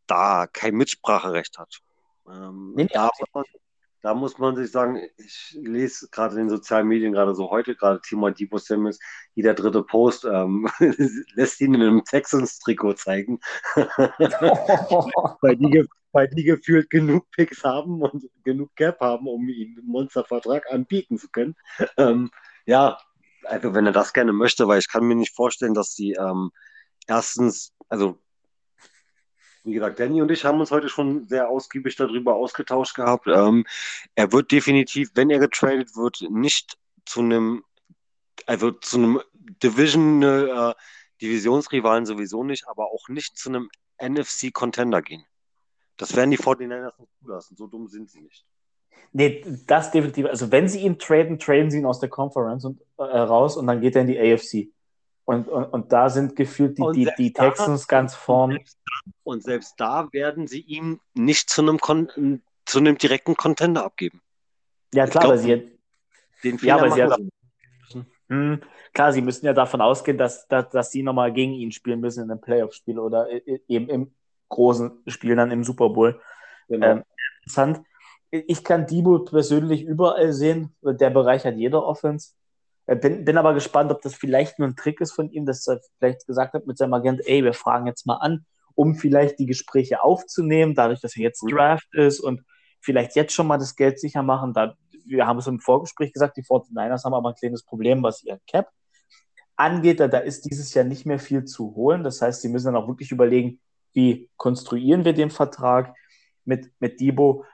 da 0.09 0.47
kein 0.47 0.75
Mitspracherecht 0.75 1.57
hat. 1.57 1.79
Ähm, 2.27 2.73
nee, 2.75 2.87
da, 2.91 3.09
muss 3.19 3.29
man, 3.33 3.43
da, 4.01 4.13
muss 4.13 4.37
man, 4.37 4.55
sich 4.55 4.71
sagen, 4.71 5.01
ich 5.17 5.57
lese 5.61 6.09
gerade 6.11 6.35
in 6.35 6.41
den 6.41 6.49
sozialen 6.49 6.87
Medien 6.87 7.13
gerade 7.13 7.35
so 7.35 7.49
heute, 7.49 7.75
gerade 7.75 8.01
Timo 8.01 8.29
Debo 8.29 8.57
Simmons, 8.57 8.99
jeder 9.33 9.53
dritte 9.53 9.83
Post 9.83 10.25
ähm, 10.25 10.69
lässt 11.35 11.61
ihn 11.61 11.73
in 11.73 11.81
einem 11.81 12.03
Texans-Trikot 12.03 12.93
zeigen. 12.93 13.39
weil, 13.75 15.55
die, 15.55 15.85
weil 16.11 16.27
die 16.29 16.43
gefühlt 16.43 16.89
genug 16.89 17.29
Picks 17.31 17.63
haben 17.63 18.01
und 18.01 18.29
genug 18.43 18.75
Cap 18.75 18.99
haben, 18.99 19.27
um 19.27 19.47
ihn 19.47 19.77
einen 19.77 19.87
Monstervertrag 19.87 20.71
anbieten 20.71 21.17
zu 21.17 21.29
können. 21.29 21.55
Ähm, 21.97 22.31
ja, 22.65 22.99
also 23.43 23.73
wenn 23.73 23.85
er 23.85 23.93
das 23.93 24.13
gerne 24.13 24.33
möchte, 24.33 24.67
weil 24.67 24.79
ich 24.79 24.89
kann 24.89 25.07
mir 25.07 25.15
nicht 25.15 25.35
vorstellen, 25.35 25.73
dass 25.73 25.95
die 25.95 26.13
ähm, 26.13 26.51
erstens, 27.07 27.73
also 27.87 28.19
wie 29.69 29.75
gesagt, 29.75 29.99
Danny 29.99 30.21
und 30.21 30.31
ich 30.31 30.45
haben 30.45 30.59
uns 30.59 30.71
heute 30.71 30.89
schon 30.89 31.27
sehr 31.27 31.49
ausgiebig 31.49 31.95
darüber 31.95 32.35
ausgetauscht 32.35 32.95
gehabt. 32.95 33.27
Ähm, 33.27 33.65
er 34.15 34.31
wird 34.31 34.51
definitiv, 34.51 35.11
wenn 35.15 35.29
er 35.29 35.39
getradet 35.39 35.95
wird, 35.95 36.25
nicht 36.29 36.77
zu 37.05 37.21
einem, 37.21 37.63
also 38.45 38.71
zu 38.71 38.97
einem 38.97 39.21
Division, 39.63 40.23
äh, 40.23 40.73
Divisionsrivalen 41.21 42.05
sowieso 42.05 42.43
nicht, 42.43 42.67
aber 42.67 42.91
auch 42.91 43.09
nicht 43.09 43.37
zu 43.37 43.49
einem 43.49 43.69
NFC-Contender 44.01 45.01
gehen. 45.01 45.25
Das 45.97 46.15
werden 46.15 46.31
die 46.31 46.37
49ers 46.37 46.99
nicht 46.99 47.11
zulassen. 47.21 47.57
So 47.57 47.67
dumm 47.67 47.87
sind 47.87 48.09
sie 48.09 48.21
nicht. 48.21 48.45
Nee, 49.11 49.43
das 49.65 49.91
definitiv. 49.91 50.27
Also 50.27 50.51
wenn 50.51 50.67
sie 50.67 50.81
ihn 50.81 50.99
traden, 50.99 51.39
traden 51.39 51.71
sie 51.71 51.79
ihn 51.79 51.85
aus 51.85 51.99
der 51.99 52.09
Conference 52.09 52.63
und, 52.63 52.81
äh, 52.97 53.03
raus 53.03 53.57
und 53.57 53.67
dann 53.67 53.81
geht 53.81 53.95
er 53.95 54.01
in 54.01 54.07
die 54.07 54.19
AFC. 54.19 54.71
Und, 55.29 55.47
und, 55.47 55.65
und 55.65 55.91
da 55.93 56.09
sind 56.09 56.35
gefühlt 56.35 56.79
die, 56.79 56.91
die, 56.91 57.09
die 57.15 57.33
Texans 57.33 57.85
da, 57.85 57.97
ganz 57.97 58.15
vorn. 58.15 58.57
Und 59.21 59.43
selbst, 59.43 59.75
da 59.77 60.11
werden 60.11 60.47
sie 60.47 60.61
ihm 60.61 61.01
nicht 61.13 61.51
zu 61.51 61.61
einem, 61.61 61.77
Kon 61.77 62.41
zu 62.65 62.79
einem 62.79 62.97
direkten 62.97 63.35
Contender 63.35 63.85
abgeben. 63.85 64.23
Ja, 64.91 65.05
klar, 65.05 65.25
glaub, 65.25 65.37
sie 65.37 65.77
den 66.43 66.57
Fehler 66.57 66.67
ja, 66.67 66.77
aber 66.77 66.89
sie 66.89 67.03
hat, 67.03 67.19
hm, 68.27 68.59
klar, 68.91 69.13
sie 69.13 69.21
müssen 69.21 69.45
ja 69.45 69.53
davon 69.53 69.81
ausgehen, 69.81 70.17
dass, 70.17 70.47
dass, 70.47 70.67
dass 70.69 70.89
sie 70.89 71.03
nochmal 71.03 71.31
gegen 71.31 71.53
ihn 71.53 71.71
spielen 71.71 71.99
müssen 71.99 72.23
in 72.23 72.31
einem 72.31 72.41
Playoff-Spiel 72.41 72.97
oder 72.97 73.27
eben 73.67 73.87
im 73.87 74.11
großen 74.49 75.03
Spiel 75.05 75.35
dann 75.35 75.51
im 75.51 75.63
Super 75.63 75.89
Bowl. 75.89 76.19
Genau. 76.69 76.87
Ähm, 76.87 77.03
interessant. 77.43 77.81
Ich 78.31 78.63
kann 78.63 78.87
Debo 78.87 79.19
persönlich 79.19 79.83
überall 79.83 80.33
sehen. 80.33 80.75
Der 80.81 81.11
Bereich 81.11 81.45
hat 81.45 81.55
jeder 81.55 81.85
Offense. 81.85 82.33
Äh, 82.89 82.95
bin, 82.95 83.23
bin 83.23 83.37
aber 83.37 83.53
gespannt, 83.53 83.91
ob 83.91 84.01
das 84.01 84.15
vielleicht 84.15 84.57
nur 84.57 84.67
ein 84.67 84.75
Trick 84.75 84.99
ist 84.99 85.11
von 85.11 85.29
ihm, 85.29 85.45
dass 85.45 85.67
er 85.67 85.79
vielleicht 85.99 86.25
gesagt 86.25 86.55
hat 86.55 86.65
mit 86.65 86.77
seinem 86.77 86.93
Agent, 86.95 87.21
ey, 87.25 87.43
wir 87.43 87.53
fragen 87.53 87.85
jetzt 87.85 88.07
mal 88.07 88.15
an, 88.15 88.45
um 88.73 88.95
vielleicht 88.95 89.37
die 89.37 89.45
Gespräche 89.45 90.03
aufzunehmen, 90.03 90.73
dadurch, 90.73 90.99
dass 90.99 91.15
er 91.15 91.21
jetzt. 91.21 91.43
Draft 91.43 91.93
ist 91.93 92.19
und 92.19 92.41
vielleicht 92.81 93.15
jetzt 93.15 93.33
schon 93.33 93.45
mal 93.45 93.59
das 93.59 93.75
Geld 93.75 93.99
sicher 93.99 94.23
machen. 94.23 94.53
Da, 94.53 94.73
wir 95.05 95.27
haben 95.27 95.37
es 95.37 95.45
im 95.45 95.59
Vorgespräch 95.59 96.11
gesagt, 96.13 96.37
die 96.37 96.43
49ers 96.43 97.03
haben 97.03 97.13
aber 97.13 97.29
ein 97.29 97.35
kleines 97.35 97.61
Problem, 97.61 98.01
was 98.01 98.23
ihr 98.23 98.39
Cap 98.47 98.69
angeht. 99.55 99.99
Da, 99.99 100.07
da 100.07 100.17
ist 100.17 100.49
dieses 100.49 100.73
Jahr 100.73 100.85
nicht 100.85 101.05
mehr 101.05 101.19
viel 101.19 101.45
zu 101.45 101.75
holen. 101.75 102.03
Das 102.03 102.23
heißt, 102.23 102.41
sie 102.41 102.49
müssen 102.49 102.73
dann 102.73 102.75
auch 102.75 102.87
wirklich 102.87 103.11
überlegen, 103.11 103.59
wie 103.93 104.31
konstruieren 104.35 105.05
wir 105.05 105.13
den 105.13 105.29
Vertrag 105.29 105.93
mit, 106.43 106.71
mit 106.79 106.99
Debo. 106.99 107.45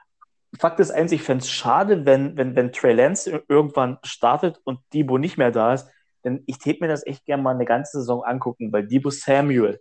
Fakt 0.58 0.80
ist 0.80 0.90
eins, 0.90 1.12
ich 1.12 1.22
fände 1.22 1.42
es 1.42 1.50
schade, 1.50 2.06
wenn, 2.06 2.36
wenn, 2.36 2.54
wenn 2.56 2.72
Trey 2.72 2.94
Lance 2.94 3.42
irgendwann 3.48 3.98
startet 4.02 4.60
und 4.64 4.80
Debo 4.92 5.18
nicht 5.18 5.38
mehr 5.38 5.50
da 5.50 5.74
ist. 5.74 5.88
Denn 6.24 6.42
ich 6.46 6.58
täte 6.58 6.82
mir 6.82 6.88
das 6.88 7.06
echt 7.06 7.24
gerne 7.24 7.42
mal 7.42 7.54
eine 7.54 7.64
ganze 7.64 7.98
Saison 7.98 8.24
angucken, 8.24 8.72
weil 8.72 8.86
Debo 8.86 9.10
Samuel, 9.10 9.80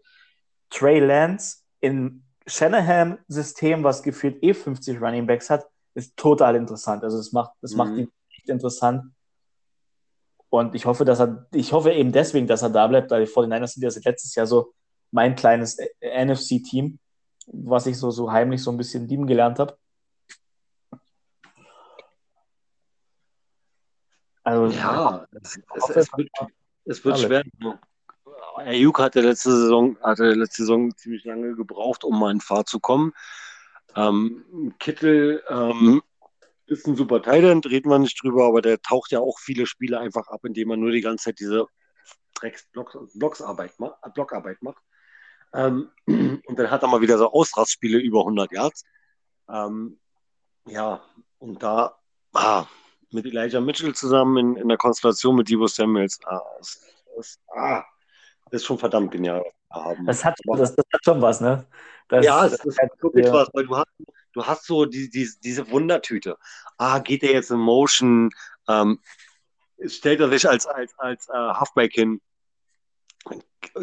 Trey 0.69 0.99
Lance 0.99 1.57
in 1.79 2.23
Shanahan-System, 2.47 3.83
was 3.83 4.03
gefühlt 4.03 4.41
eh 4.43 4.53
50 4.53 5.01
Running 5.01 5.25
Backs 5.25 5.49
hat, 5.49 5.65
ist 5.95 6.15
total 6.17 6.55
interessant. 6.55 7.03
Also 7.03 7.17
es 7.17 7.31
macht, 7.31 7.51
das 7.61 7.71
mhm. 7.71 7.77
macht 7.77 7.97
ihn 7.97 8.11
echt 8.37 8.49
interessant. 8.49 9.11
Und 10.49 10.75
ich 10.75 10.85
hoffe, 10.85 11.05
dass 11.05 11.19
er, 11.19 11.47
ich 11.51 11.73
hoffe 11.73 11.91
eben 11.91 12.11
deswegen, 12.11 12.47
dass 12.47 12.61
er 12.61 12.69
da 12.69 12.87
bleibt, 12.87 13.11
weil 13.11 13.25
die 13.25 13.31
49ers 13.31 13.73
sind 13.73 13.83
ja 13.83 13.89
seit 13.89 14.05
letztes 14.05 14.35
Jahr 14.35 14.45
so 14.45 14.73
mein 15.11 15.35
kleines 15.35 15.77
NFC-Team, 16.01 16.99
was 17.47 17.87
ich 17.87 17.97
so, 17.97 18.11
so 18.11 18.31
heimlich 18.31 18.61
so 18.61 18.71
ein 18.71 18.77
bisschen 18.77 19.07
lieben 19.07 19.27
gelernt 19.27 19.59
habe. 19.59 19.77
Also, 24.45 24.67
ja, 24.77 25.27
es, 25.41 25.59
es, 25.75 25.89
es, 25.89 26.17
wird, 26.17 26.29
es 26.85 27.03
wird 27.03 27.19
schwer. 27.19 27.43
Ayuk 28.57 28.99
hatte 28.99 29.21
letzte 29.21 29.51
Saison, 29.51 29.97
hatte 30.01 30.33
letzte 30.33 30.61
Saison 30.61 30.95
ziemlich 30.95 31.25
lange 31.25 31.55
gebraucht, 31.55 32.03
um 32.03 32.19
mal 32.19 32.31
in 32.31 32.41
Fahrt 32.41 32.69
zu 32.69 32.79
kommen. 32.79 33.13
Ähm, 33.95 34.75
Kittel 34.77 35.43
ähm, 35.49 36.03
ist 36.67 36.87
ein 36.87 36.95
super 36.95 37.23
Thailand, 37.23 37.65
reden 37.65 37.89
wir 37.89 37.97
nicht 37.97 38.21
drüber, 38.21 38.45
aber 38.45 38.61
der 38.61 38.79
taucht 38.83 39.11
ja 39.11 39.19
auch 39.19 39.39
viele 39.39 39.65
Spiele 39.65 39.99
einfach 39.99 40.27
ab, 40.27 40.45
indem 40.45 40.67
man 40.67 40.79
nur 40.79 40.91
die 40.91 41.01
ganze 41.01 41.25
Zeit 41.25 41.39
diese 41.39 41.65
Drecks-Blocksarbeit 42.35 43.79
macht, 43.79 43.95
Blockarbeit 44.13 44.61
macht. 44.61 44.83
Ähm, 45.55 45.89
und 46.05 46.59
dann 46.59 46.69
hat 46.69 46.83
er 46.83 46.87
mal 46.87 47.01
wieder 47.01 47.17
so 47.17 47.31
Ausrastspiele 47.31 47.97
über 47.97 48.19
100 48.19 48.51
Yards. 48.51 48.83
Ähm, 49.49 49.99
ja, 50.67 51.03
und 51.39 51.63
da 51.63 51.97
ah, 52.33 52.67
mit 53.15 53.25
Elijah 53.25 53.59
Mitchell 53.59 53.95
zusammen 53.95 54.37
in, 54.37 54.55
in 54.57 54.67
der 54.67 54.77
Konstellation 54.77 55.35
mit 55.35 55.49
Debo 55.49 55.67
Samuels, 55.67 56.19
ah, 56.25 56.41
das, 56.59 56.79
das, 57.15 57.39
ah, 57.55 57.83
das 58.51 58.61
ist 58.61 58.65
schon 58.67 58.77
verdammt 58.77 59.11
genial. 59.11 59.43
Das 60.05 60.23
hat, 60.23 60.35
das, 60.45 60.75
das, 60.75 60.85
hat 60.93 61.03
schon 61.03 61.21
was, 61.21 61.41
ne? 61.41 61.65
Das, 62.07 62.23
ja, 62.23 62.45
es 62.45 62.53
ist 62.53 62.79
wirklich 63.01 63.25
ja. 63.25 63.33
was, 63.33 63.49
weil 63.53 63.65
du 63.65 63.75
hast, 63.75 63.87
du 64.33 64.45
hast 64.45 64.65
so 64.65 64.85
die, 64.85 65.09
die, 65.09 65.27
diese 65.43 65.69
Wundertüte. 65.69 66.37
Ah, 66.77 66.99
geht 66.99 67.23
der 67.23 67.31
jetzt 67.31 67.51
in 67.51 67.57
Motion? 67.57 68.29
Ähm, 68.69 68.99
stellt 69.85 70.19
er 70.19 70.29
sich 70.29 70.47
als, 70.47 70.65
als, 70.65 70.97
als 70.99 71.27
äh, 71.29 71.33
Halfback 71.33 71.93
hin? 71.93 72.21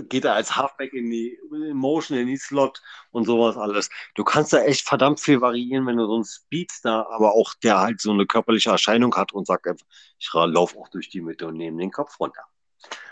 Geht 0.09 0.25
er 0.25 0.35
als 0.35 0.57
Halfback 0.57 0.93
in 0.95 1.11
die 1.11 1.39
Motion, 1.75 2.17
in 2.17 2.29
die 2.29 2.37
Slot 2.37 2.81
und 3.11 3.25
sowas 3.25 3.57
alles. 3.57 3.91
Du 4.15 4.25
kannst 4.25 4.53
da 4.53 4.63
echt 4.63 4.87
verdammt 4.89 5.21
viel 5.21 5.41
variieren, 5.41 5.87
wenn 5.87 5.97
du 5.97 6.07
so 6.07 6.15
einen 6.15 6.25
Speedster, 6.25 7.11
aber 7.11 7.35
auch 7.35 7.53
der 7.63 7.81
halt 7.81 8.01
so 8.01 8.13
eine 8.13 8.27
körperliche 8.27 8.71
Erscheinung 8.71 9.15
hat 9.15 9.33
und 9.33 9.47
sagt 9.47 9.67
einfach, 9.67 9.87
ich 10.19 10.31
laufe 10.33 10.79
auch 10.79 10.89
durch 10.89 11.11
die 11.11 11.21
Mitte 11.21 11.47
und 11.47 11.57
nehme 11.57 11.79
den 11.79 11.91
Kopf 11.91 12.19
runter. 12.21 12.43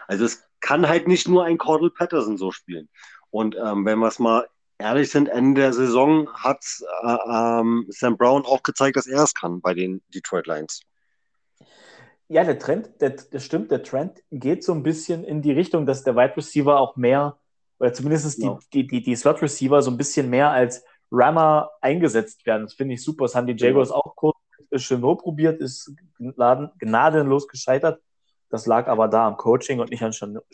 Also 0.06 0.24
es 0.24 0.42
kann 0.60 0.88
halt 0.88 1.08
nicht 1.08 1.28
nur 1.28 1.44
ein 1.44 1.58
Cordell 1.58 1.90
Patterson 1.90 2.38
so 2.38 2.50
spielen. 2.50 2.88
Und 3.30 3.56
ähm, 3.56 3.84
wenn 3.84 3.98
wir 3.98 4.08
es 4.08 4.18
mal 4.18 4.48
ehrlich 4.78 5.10
sind, 5.10 5.28
Ende 5.28 5.60
der 5.60 5.72
Saison 5.72 6.32
hat 6.32 6.64
äh, 7.02 7.16
ähm, 7.28 7.86
Sam 7.88 8.16
Brown 8.16 8.44
auch 8.44 8.62
gezeigt, 8.62 8.96
dass 8.96 9.06
er 9.06 9.22
es 9.22 9.34
kann 9.34 9.60
bei 9.60 9.74
den 9.74 10.02
Detroit 10.08 10.46
Lions. 10.46 10.82
Ja, 12.30 12.44
der 12.44 12.60
Trend, 12.60 13.00
der, 13.00 13.10
das 13.10 13.44
stimmt, 13.44 13.72
der 13.72 13.82
Trend 13.82 14.22
geht 14.30 14.62
so 14.62 14.72
ein 14.72 14.84
bisschen 14.84 15.24
in 15.24 15.42
die 15.42 15.50
Richtung, 15.50 15.84
dass 15.84 16.04
der 16.04 16.14
Wide 16.14 16.36
Receiver 16.36 16.78
auch 16.78 16.94
mehr, 16.94 17.36
oder 17.80 17.92
zumindest 17.92 18.38
die, 18.38 18.42
genau. 18.42 18.60
die, 18.72 18.86
die, 18.86 19.02
die 19.02 19.16
Slot 19.16 19.42
Receiver 19.42 19.82
so 19.82 19.90
ein 19.90 19.96
bisschen 19.96 20.30
mehr 20.30 20.50
als 20.50 20.84
Rammer 21.10 21.72
eingesetzt 21.80 22.46
werden. 22.46 22.62
Das 22.62 22.74
finde 22.74 22.94
ich 22.94 23.02
super. 23.02 23.24
Das 23.24 23.34
haben 23.34 23.48
die 23.48 23.56
Jaguars 23.56 23.88
ja. 23.88 23.96
auch 23.96 24.14
kurz 24.14 24.36
Chenot 24.76 25.22
probiert, 25.22 25.60
ist 25.60 25.92
gnadenlos 26.20 27.48
gescheitert. 27.48 28.00
Das 28.48 28.64
lag 28.66 28.86
aber 28.86 29.08
da 29.08 29.26
am 29.26 29.36
Coaching 29.36 29.80
und 29.80 29.90
nicht 29.90 30.04
an 30.04 30.12
Chanel. 30.12 30.44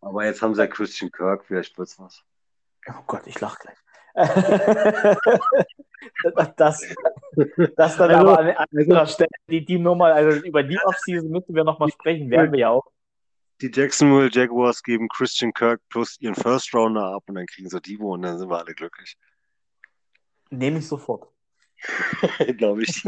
Aber 0.00 0.24
jetzt 0.24 0.40
haben 0.42 0.54
sie 0.54 0.60
ja 0.60 0.68
Christian 0.68 1.10
Kirk, 1.10 1.44
vielleicht 1.44 1.76
wird's 1.76 1.98
was. 1.98 2.22
Oh 2.88 3.02
Gott, 3.08 3.26
ich 3.26 3.40
lach 3.40 3.58
gleich. 3.58 3.78
das, 6.56 6.82
das 7.76 7.96
dann 7.96 8.10
also, 8.10 8.28
aber 8.28 8.38
an 8.38 8.48
anderer 8.50 9.00
also, 9.00 9.12
Stelle, 9.14 9.30
die, 9.48 9.64
die 9.64 9.78
Nummer, 9.78 10.06
also 10.06 10.44
über 10.44 10.62
die 10.62 10.78
Offseason 10.78 11.30
müssen 11.30 11.54
wir 11.54 11.64
nochmal 11.64 11.90
sprechen, 11.90 12.30
werden 12.30 12.52
wir 12.52 12.58
ja 12.58 12.70
auch. 12.70 12.84
Die 13.60 13.70
Jacksonville 13.72 14.30
Jaguars 14.30 14.82
geben 14.82 15.08
Christian 15.08 15.52
Kirk 15.52 15.80
plus 15.88 16.20
ihren 16.20 16.34
First 16.34 16.74
Rounder 16.74 17.14
ab 17.14 17.24
und 17.26 17.36
dann 17.36 17.46
kriegen 17.46 17.68
sie 17.68 17.80
Divo 17.80 18.14
und 18.14 18.22
dann 18.22 18.38
sind 18.38 18.50
wir 18.50 18.58
alle 18.58 18.74
glücklich. 18.74 19.16
Nehme 20.50 20.78
ich 20.78 20.86
sofort. 20.86 21.28
Glaube 22.58 22.82
ich. 22.84 23.04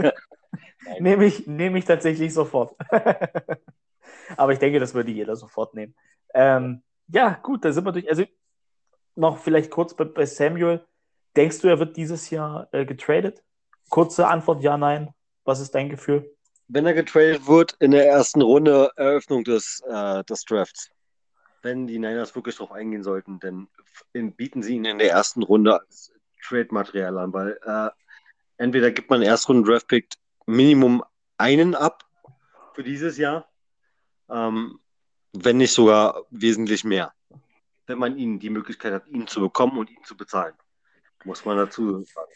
Nehme 1.00 1.24
ich, 1.26 1.46
nehm 1.46 1.76
ich 1.76 1.84
tatsächlich 1.84 2.32
sofort. 2.32 2.74
Aber 4.36 4.52
ich 4.52 4.58
denke, 4.58 4.80
das 4.80 4.94
würde 4.94 5.10
jeder 5.10 5.36
sofort 5.36 5.74
nehmen. 5.74 5.94
Ähm, 6.34 6.82
ja, 7.08 7.38
gut, 7.42 7.64
da 7.64 7.72
sind 7.72 7.84
wir 7.84 7.92
durch. 7.92 8.08
Also 8.08 8.24
noch 9.14 9.38
vielleicht 9.38 9.70
kurz 9.70 9.94
bei, 9.94 10.04
bei 10.04 10.26
Samuel. 10.26 10.86
Denkst 11.36 11.60
du, 11.60 11.68
er 11.68 11.78
wird 11.78 11.96
dieses 11.96 12.30
Jahr 12.30 12.68
äh, 12.72 12.84
getradet? 12.84 13.42
Kurze 13.88 14.26
Antwort, 14.26 14.62
ja, 14.62 14.76
nein. 14.76 15.12
Was 15.44 15.60
ist 15.60 15.74
dein 15.74 15.88
Gefühl? 15.88 16.34
Wenn 16.68 16.84
er 16.86 16.94
getradet 16.94 17.46
wird 17.46 17.76
in 17.80 17.92
der 17.92 18.06
ersten 18.06 18.42
Runde 18.42 18.90
Eröffnung 18.96 19.44
des, 19.44 19.82
äh, 19.88 20.22
des 20.24 20.44
Drafts, 20.44 20.90
wenn 21.62 21.86
die 21.86 21.98
Niners 21.98 22.34
wirklich 22.34 22.56
darauf 22.56 22.72
eingehen 22.72 23.02
sollten, 23.02 23.40
dann 23.40 23.68
bieten 24.12 24.62
sie 24.62 24.76
ihn 24.76 24.84
in 24.84 24.98
der 24.98 25.10
ersten 25.10 25.42
Runde 25.42 25.80
als 25.80 26.12
Trade-Material 26.46 27.18
an, 27.18 27.32
weil 27.32 27.58
äh, 27.64 27.90
entweder 28.58 28.90
gibt 28.90 29.10
man 29.10 29.22
Erstrunden 29.22 29.64
Draft-Pick 29.64 30.08
Minimum 30.46 31.02
einen 31.36 31.74
ab 31.74 32.04
für 32.74 32.84
dieses 32.84 33.18
Jahr 33.18 33.48
ähm, 34.28 34.78
wenn 35.32 35.56
nicht 35.56 35.72
sogar 35.72 36.24
wesentlich 36.30 36.84
mehr, 36.84 37.12
wenn 37.86 37.98
man 37.98 38.16
ihnen 38.16 38.38
die 38.38 38.50
Möglichkeit 38.50 38.92
hat, 38.92 39.08
ihn 39.08 39.26
zu 39.26 39.40
bekommen 39.40 39.78
und 39.78 39.90
ihn 39.90 40.04
zu 40.04 40.16
bezahlen. 40.16 40.54
Muss 41.24 41.44
man 41.44 41.56
dazu 41.56 42.04
sagen. 42.04 42.32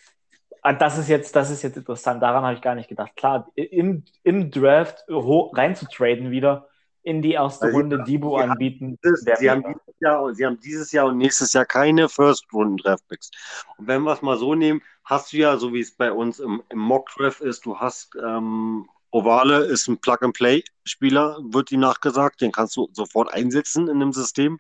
Ah, 0.63 0.73
das 0.73 0.97
ist 0.97 1.09
jetzt, 1.09 1.35
das 1.35 1.51
ist 1.51 1.63
jetzt 1.63 1.77
interessant. 1.77 2.23
Daran 2.23 2.45
habe 2.45 2.55
ich 2.55 2.63
gar 2.63 2.77
nicht 2.77 2.89
gedacht. 2.89 3.17
Klar, 3.17 3.51
im, 3.57 4.05
im 4.23 4.51
Draft 4.51 5.05
reinzutraden 5.09 6.31
wieder 6.31 6.69
in 7.03 7.21
die 7.21 7.33
erste 7.33 7.67
also 7.67 7.79
Runde 7.79 8.05
Debo 8.05 8.37
anbieten. 8.37 8.97
Dieses, 9.05 9.25
sie, 9.41 9.51
haben 9.51 9.65
dieses 9.65 10.01
Jahr, 10.01 10.35
sie 10.35 10.47
haben 10.47 10.61
dieses 10.61 10.93
Jahr 10.93 11.07
und 11.07 11.19
nächstes 11.19 11.53
Jahr 11.53 11.65
keine 11.65 12.09
First-Runden-Draft-Picks. 12.09 13.31
Und 13.77 13.89
wenn 13.89 14.03
wir 14.03 14.13
es 14.13 14.23
mal 14.23 14.39
so 14.39 14.55
nehmen, 14.55 14.83
hast 15.03 15.33
du 15.33 15.39
ja, 15.39 15.57
so 15.57 15.73
wie 15.73 15.81
es 15.81 15.97
bei 15.97 16.13
uns 16.13 16.39
im, 16.39 16.63
im 16.69 16.79
Mock-Draft 16.79 17.41
ist, 17.41 17.67
du 17.67 17.79
hast 17.79 18.15
ähm, 18.25 18.89
Ovale 19.11 19.65
ist 19.65 19.89
ein 19.89 19.99
Plug-and-Play-Spieler, 19.99 21.39
wird 21.43 21.71
ihm 21.71 21.81
nachgesagt. 21.81 22.41
Den 22.41 22.51
kannst 22.51 22.77
du 22.77 22.89
sofort 22.93 23.33
einsetzen 23.33 23.89
in 23.89 24.01
dem 24.01 24.13
System. 24.13 24.59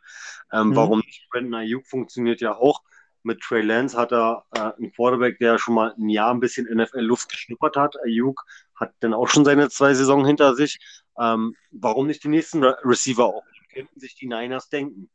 Ähm, 0.52 0.68
mhm. 0.68 0.76
Warum 0.76 0.98
nicht? 0.98 1.26
Brandon 1.30 1.54
Ayuk 1.54 1.86
funktioniert 1.86 2.40
ja 2.40 2.54
auch. 2.54 2.82
Mit 3.22 3.40
Trey 3.40 3.62
Lance 3.62 3.96
hat 3.96 4.12
er 4.12 4.44
äh, 4.54 4.60
einen 4.60 4.92
Quarterback, 4.92 5.38
der 5.38 5.58
schon 5.58 5.74
mal 5.74 5.94
ein 5.96 6.08
Jahr 6.08 6.32
ein 6.32 6.40
bisschen 6.40 6.66
NFL-Luft 6.66 7.30
geschnuppert 7.30 7.76
hat. 7.76 7.96
Ayuk 8.04 8.44
hat 8.74 8.92
dann 9.00 9.14
auch 9.14 9.28
schon 9.28 9.44
seine 9.44 9.70
zwei 9.70 9.94
Saison 9.94 10.26
hinter 10.26 10.54
sich. 10.54 10.78
Ähm, 11.18 11.54
warum 11.70 12.06
nicht 12.06 12.24
die 12.24 12.28
nächsten 12.28 12.64
Re 12.64 12.76
Receiver 12.84 13.26
auch? 13.26 13.44
Könnten 13.72 14.00
sich 14.00 14.14
die 14.16 14.26
Niners 14.26 14.68
denken. 14.68 15.10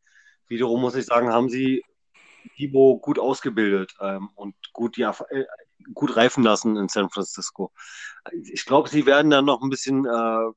Wiederum 0.47 0.81
muss 0.81 0.95
ich 0.95 1.05
sagen, 1.05 1.29
haben 1.31 1.49
sie 1.49 1.83
Debo 2.57 2.99
gut 2.99 3.19
ausgebildet 3.19 3.93
ähm, 3.99 4.29
und 4.35 4.55
gut 4.73 4.97
die 4.97 5.01
äh, 5.01 5.45
gut 5.93 6.15
reifen 6.15 6.43
lassen 6.43 6.77
in 6.77 6.89
San 6.89 7.09
Francisco. 7.09 7.71
Ich 8.31 8.65
glaube, 8.65 8.89
sie 8.89 9.05
werden 9.05 9.29
dann 9.29 9.45
noch 9.45 9.61
ein 9.61 9.69
bisschen 9.69 10.05
äh, 10.05 10.51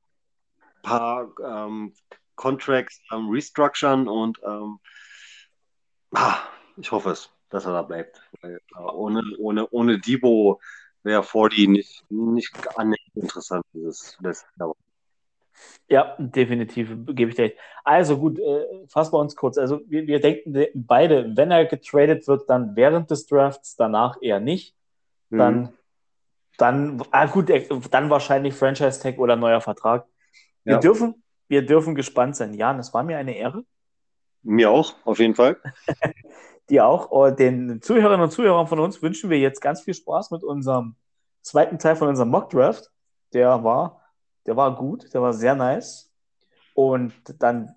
paar 0.81 1.31
ähm, 1.43 1.93
Contracts 2.35 3.01
ähm, 3.11 3.29
restructuren 3.29 4.07
und 4.07 4.39
ähm, 4.43 4.79
ah, 6.13 6.39
ich 6.77 6.91
hoffe 6.91 7.11
es, 7.11 7.29
dass 7.51 7.65
er 7.65 7.73
da 7.73 7.81
bleibt. 7.83 8.21
Weil, 8.41 8.55
äh, 8.55 8.79
ohne, 8.79 9.21
ohne, 9.37 9.67
ohne 9.69 9.99
Debo 9.99 10.59
wäre 11.03 11.23
40 11.23 11.67
nicht, 11.67 12.03
nicht 12.09 12.55
annähernd 12.77 13.15
interessant, 13.15 13.65
dieses 13.73 14.17
letzte 14.21 14.47
Jahr. 14.59 14.75
Ja, 15.87 16.15
definitiv, 16.17 16.89
gebe 17.07 17.29
ich 17.29 17.35
dir 17.35 17.43
recht. 17.43 17.57
Also 17.83 18.17
gut, 18.17 18.39
äh, 18.39 18.87
fassen 18.87 19.13
wir 19.13 19.19
uns 19.19 19.35
kurz. 19.35 19.57
Also 19.57 19.81
wir, 19.87 20.07
wir 20.07 20.19
denken 20.19 20.65
beide, 20.73 21.35
wenn 21.35 21.51
er 21.51 21.65
getradet 21.65 22.27
wird, 22.27 22.49
dann 22.49 22.75
während 22.75 23.11
des 23.11 23.27
Drafts, 23.27 23.75
danach 23.75 24.17
eher 24.21 24.39
nicht. 24.39 24.75
Dann, 25.29 25.59
mhm. 25.59 25.69
dann, 26.57 27.03
ah 27.11 27.25
gut, 27.25 27.51
dann 27.91 28.09
wahrscheinlich 28.09 28.53
Franchise-Tag 28.53 29.17
oder 29.17 29.35
neuer 29.35 29.61
Vertrag. 29.61 30.05
Wir, 30.63 30.73
ja. 30.73 30.79
dürfen, 30.79 31.23
wir 31.47 31.65
dürfen 31.65 31.95
gespannt 31.95 32.35
sein. 32.35 32.53
Jan, 32.53 32.79
es 32.79 32.93
war 32.93 33.03
mir 33.03 33.17
eine 33.17 33.35
Ehre. 33.35 33.63
Mir 34.43 34.71
auch, 34.71 34.95
auf 35.05 35.19
jeden 35.19 35.35
Fall. 35.35 35.57
Dir 36.71 36.87
auch. 36.87 37.11
Und 37.11 37.37
den 37.37 37.81
Zuhörerinnen 37.83 38.23
und 38.23 38.31
Zuhörern 38.31 38.65
von 38.65 38.79
uns 38.79 39.01
wünschen 39.03 39.29
wir 39.29 39.37
jetzt 39.37 39.61
ganz 39.61 39.81
viel 39.81 39.93
Spaß 39.93 40.31
mit 40.31 40.43
unserem 40.43 40.95
zweiten 41.43 41.77
Teil 41.77 41.95
von 41.95 42.07
unserem 42.07 42.29
Mock 42.29 42.49
Draft. 42.49 42.89
Der 43.33 43.63
war 43.63 44.01
der 44.45 44.55
war 44.55 44.75
gut, 44.75 45.13
der 45.13 45.21
war 45.21 45.33
sehr 45.33 45.55
nice. 45.55 46.11
Und 46.73 47.13
dann 47.41 47.75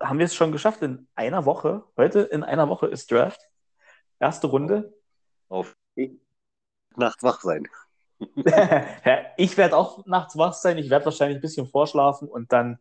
haben 0.00 0.18
wir 0.18 0.26
es 0.26 0.34
schon 0.34 0.52
geschafft 0.52 0.82
in 0.82 1.08
einer 1.14 1.44
Woche. 1.44 1.84
Heute 1.96 2.20
in 2.20 2.42
einer 2.42 2.68
Woche 2.68 2.86
ist 2.86 3.10
Draft. 3.10 3.40
Erste 4.20 4.46
Runde. 4.46 4.94
Auf 5.48 5.76
nachts 6.96 7.22
wach 7.22 7.40
sein. 7.40 7.66
ich 9.36 9.56
werde 9.56 9.76
auch 9.76 10.06
nachts 10.06 10.36
wach 10.36 10.52
sein. 10.52 10.78
Ich 10.78 10.90
werde 10.90 11.04
wahrscheinlich 11.04 11.38
ein 11.38 11.42
bisschen 11.42 11.66
vorschlafen 11.66 12.28
und 12.28 12.52
dann 12.52 12.78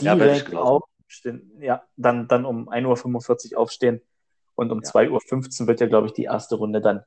direkt 0.00 0.52
ja, 0.52 0.60
aufstehen. 0.60 1.52
Ja, 1.60 1.82
dann, 1.96 2.26
dann 2.26 2.46
um 2.46 2.68
1.45 2.68 3.52
Uhr 3.52 3.60
aufstehen. 3.60 4.00
Und 4.60 4.70
um 4.72 4.82
ja. 4.82 4.90
2.15 4.90 5.62
Uhr 5.62 5.68
wird 5.68 5.80
ja, 5.80 5.86
glaube 5.86 6.08
ich, 6.08 6.12
die 6.12 6.24
erste 6.24 6.56
Runde 6.56 6.82
dann 6.82 7.02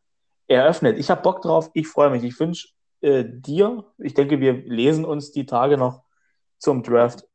eröffnet. 0.47 0.97
Ich 0.97 1.11
habe 1.11 1.21
Bock 1.21 1.43
drauf. 1.43 1.69
Ich 1.75 1.87
freue 1.87 2.09
mich. 2.09 2.23
Ich 2.23 2.39
wünsche 2.39 2.69
äh, 3.01 3.23
dir. 3.27 3.85
Ich 3.99 4.15
denke, 4.15 4.39
wir 4.39 4.53
lesen 4.53 5.05
uns 5.05 5.31
die 5.31 5.45
Tage 5.45 5.77
noch 5.77 6.01
zum 6.57 6.81
Draft 6.81 7.27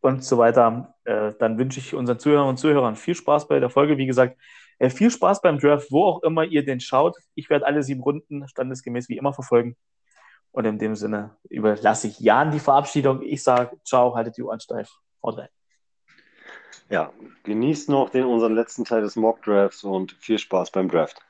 und 0.00 0.24
so 0.24 0.38
weiter. 0.38 0.94
Äh, 1.04 1.34
dann 1.38 1.58
wünsche 1.58 1.80
ich 1.80 1.94
unseren 1.94 2.18
Zuhörern 2.18 2.48
und 2.48 2.56
Zuhörern 2.56 2.96
viel 2.96 3.14
Spaß 3.14 3.46
bei 3.46 3.60
der 3.60 3.68
Folge. 3.68 3.98
Wie 3.98 4.06
gesagt, 4.06 4.40
äh, 4.78 4.88
viel 4.88 5.10
Spaß 5.10 5.42
beim 5.42 5.58
Draft, 5.58 5.92
wo 5.92 6.06
auch 6.06 6.22
immer 6.22 6.44
ihr 6.44 6.64
den 6.64 6.80
schaut. 6.80 7.18
Ich 7.34 7.50
werde 7.50 7.66
alle 7.66 7.82
sieben 7.82 8.02
Runden 8.02 8.48
standesgemäß 8.48 9.10
wie 9.10 9.18
immer 9.18 9.34
verfolgen. 9.34 9.76
Und 10.50 10.64
in 10.64 10.78
dem 10.78 10.96
Sinne 10.96 11.36
überlasse 11.50 12.06
ich 12.06 12.20
Jan 12.20 12.52
die 12.52 12.58
Verabschiedung. 12.58 13.20
Ich 13.20 13.42
sage 13.42 13.76
ciao, 13.84 14.14
haltet 14.14 14.38
die 14.38 14.44
Ohren 14.44 14.60
steif. 14.60 14.96
Haut 15.22 15.36
rein. 15.36 15.61
Ja, 16.90 17.12
genießt 17.44 17.88
noch 17.88 18.10
den, 18.10 18.24
unseren 18.24 18.54
letzten 18.54 18.84
Teil 18.84 19.02
des 19.02 19.16
Mock 19.16 19.42
Drafts 19.42 19.84
und 19.84 20.12
viel 20.12 20.38
Spaß 20.38 20.70
beim 20.70 20.88
Draft. 20.88 21.20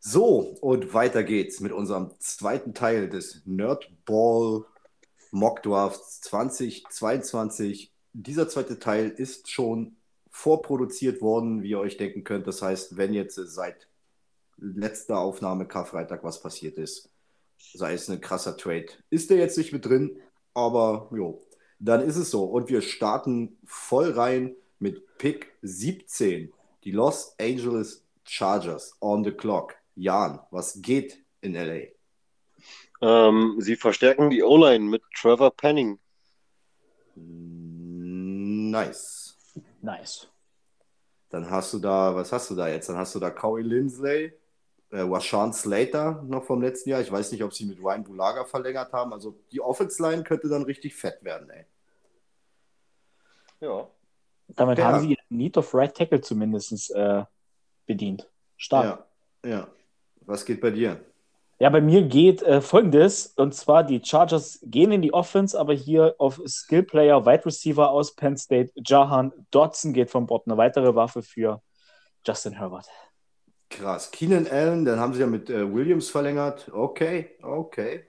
So, 0.00 0.38
und 0.60 0.94
weiter 0.94 1.22
geht's 1.22 1.60
mit 1.60 1.72
unserem 1.72 2.12
zweiten 2.18 2.72
Teil 2.72 3.08
des 3.08 3.42
Nerdball 3.44 4.64
Mock 5.32 5.62
Drafts 5.62 6.20
2022. 6.22 7.92
Dieser 8.12 8.48
zweite 8.48 8.78
Teil 8.78 9.10
ist 9.10 9.50
schon 9.50 9.96
vorproduziert 10.30 11.20
worden, 11.20 11.62
wie 11.62 11.70
ihr 11.70 11.80
euch 11.80 11.96
denken 11.96 12.24
könnt. 12.24 12.46
Das 12.46 12.62
heißt, 12.62 12.96
wenn 12.96 13.12
jetzt 13.12 13.34
seit 13.34 13.88
letzter 14.56 15.18
Aufnahme 15.18 15.66
Karfreitag 15.66 16.24
was 16.24 16.40
passiert 16.40 16.78
ist, 16.78 17.10
sei 17.58 17.92
es 17.92 18.08
ein 18.08 18.20
krasser 18.20 18.56
Trade, 18.56 18.86
ist 19.10 19.30
der 19.30 19.38
jetzt 19.38 19.58
nicht 19.58 19.72
mit 19.72 19.84
drin, 19.84 20.20
aber 20.58 21.08
jo, 21.12 21.40
dann 21.78 22.02
ist 22.02 22.16
es 22.16 22.30
so. 22.30 22.44
Und 22.44 22.68
wir 22.68 22.82
starten 22.82 23.58
voll 23.64 24.12
rein 24.12 24.54
mit 24.78 25.18
Pick 25.18 25.52
17, 25.62 26.52
die 26.84 26.90
Los 26.90 27.34
Angeles 27.40 28.04
Chargers 28.24 28.96
on 29.00 29.24
the 29.24 29.32
clock. 29.32 29.74
Jan, 29.94 30.40
was 30.50 30.80
geht 30.80 31.18
in 31.40 31.54
LA? 31.54 31.88
Ähm, 33.00 33.56
sie 33.58 33.76
verstärken 33.76 34.30
die 34.30 34.42
O-Line 34.42 34.84
mit 34.84 35.02
Trevor 35.14 35.50
Penning. 35.50 35.98
Nice. 37.14 39.36
Nice. 39.80 40.28
Dann 41.30 41.50
hast 41.50 41.74
du 41.74 41.78
da, 41.78 42.14
was 42.14 42.32
hast 42.32 42.50
du 42.50 42.54
da 42.54 42.68
jetzt? 42.68 42.88
Dann 42.88 42.96
hast 42.96 43.14
du 43.14 43.18
da 43.18 43.30
Corey 43.30 43.62
Lindsley, 43.62 44.32
äh, 44.90 45.08
Washawn 45.08 45.52
Slater 45.52 46.24
noch 46.26 46.44
vom 46.44 46.62
letzten 46.62 46.90
Jahr. 46.90 47.00
Ich 47.00 47.12
weiß 47.12 47.32
nicht, 47.32 47.42
ob 47.44 47.52
sie 47.52 47.66
mit 47.66 47.78
Ryan 47.82 48.04
Bulaga 48.04 48.44
verlängert 48.44 48.92
haben. 48.92 49.12
Also 49.12 49.38
die 49.52 49.60
Offense-Line 49.60 50.24
könnte 50.24 50.48
dann 50.48 50.62
richtig 50.62 50.94
fett 50.94 51.22
werden, 51.22 51.50
ey. 51.50 51.66
Ja. 53.60 53.88
Damit 54.48 54.78
ja. 54.78 54.84
haben 54.86 55.00
sie 55.00 55.18
Need 55.28 55.56
of 55.58 55.74
Right 55.74 55.94
Tackle 55.94 56.20
zumindest 56.20 56.90
äh, 56.94 57.24
bedient. 57.86 58.28
Stark. 58.56 59.06
Ja, 59.44 59.50
ja. 59.50 59.68
Was 60.22 60.44
geht 60.44 60.60
bei 60.60 60.70
dir? 60.70 61.00
Ja, 61.60 61.70
bei 61.70 61.80
mir 61.80 62.02
geht 62.02 62.42
äh, 62.42 62.60
folgendes: 62.60 63.34
Und 63.36 63.54
zwar, 63.54 63.82
die 63.82 64.00
Chargers 64.02 64.60
gehen 64.62 64.92
in 64.92 65.02
die 65.02 65.12
Offense, 65.12 65.58
aber 65.58 65.74
hier 65.74 66.14
auf 66.18 66.40
Skill 66.46 66.84
Player, 66.84 67.26
Wide 67.26 67.46
Receiver 67.46 67.90
aus 67.90 68.14
Penn 68.14 68.36
State, 68.36 68.72
Jahan 68.76 69.32
Dodson 69.50 69.92
geht 69.92 70.10
vom 70.10 70.26
Bord. 70.26 70.46
Eine 70.46 70.56
weitere 70.56 70.94
Waffe 70.94 71.22
für 71.22 71.60
Justin 72.24 72.52
Herbert. 72.52 72.86
Krass. 73.70 74.10
Keenan 74.10 74.46
Allen, 74.46 74.84
dann 74.84 74.98
haben 74.98 75.14
sie 75.14 75.20
ja 75.20 75.26
mit 75.26 75.50
äh, 75.50 75.72
Williams 75.72 76.08
verlängert. 76.10 76.70
Okay, 76.72 77.30
okay. 77.42 78.04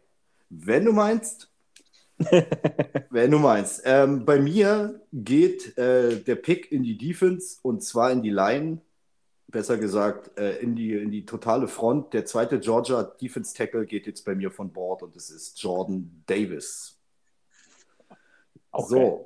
Wenn 0.49 0.85
du 0.85 0.93
meinst. 0.93 1.51
Wenn 3.09 3.31
du 3.31 3.39
meinst. 3.39 3.81
Ähm, 3.85 4.25
bei 4.25 4.39
mir 4.39 5.01
geht 5.13 5.77
äh, 5.77 6.17
der 6.17 6.35
Pick 6.35 6.71
in 6.71 6.83
die 6.83 6.97
Defense 6.97 7.57
und 7.61 7.83
zwar 7.83 8.11
in 8.11 8.21
die 8.21 8.29
Line 8.29 8.81
besser 9.47 9.77
gesagt, 9.77 10.37
äh, 10.37 10.57
in, 10.57 10.75
die, 10.75 10.93
in 10.93 11.11
die 11.11 11.25
totale 11.25 11.67
Front. 11.67 12.13
Der 12.13 12.25
zweite 12.25 12.59
Georgia 12.59 13.03
Defense 13.03 13.55
Tackle 13.55 13.85
geht 13.85 14.05
jetzt 14.07 14.23
bei 14.25 14.35
mir 14.35 14.51
von 14.51 14.71
Bord 14.71 15.03
und 15.03 15.15
es 15.15 15.29
ist 15.29 15.61
Jordan 15.61 16.23
Davis. 16.25 16.97
Okay. 18.71 18.87
So, 18.89 19.25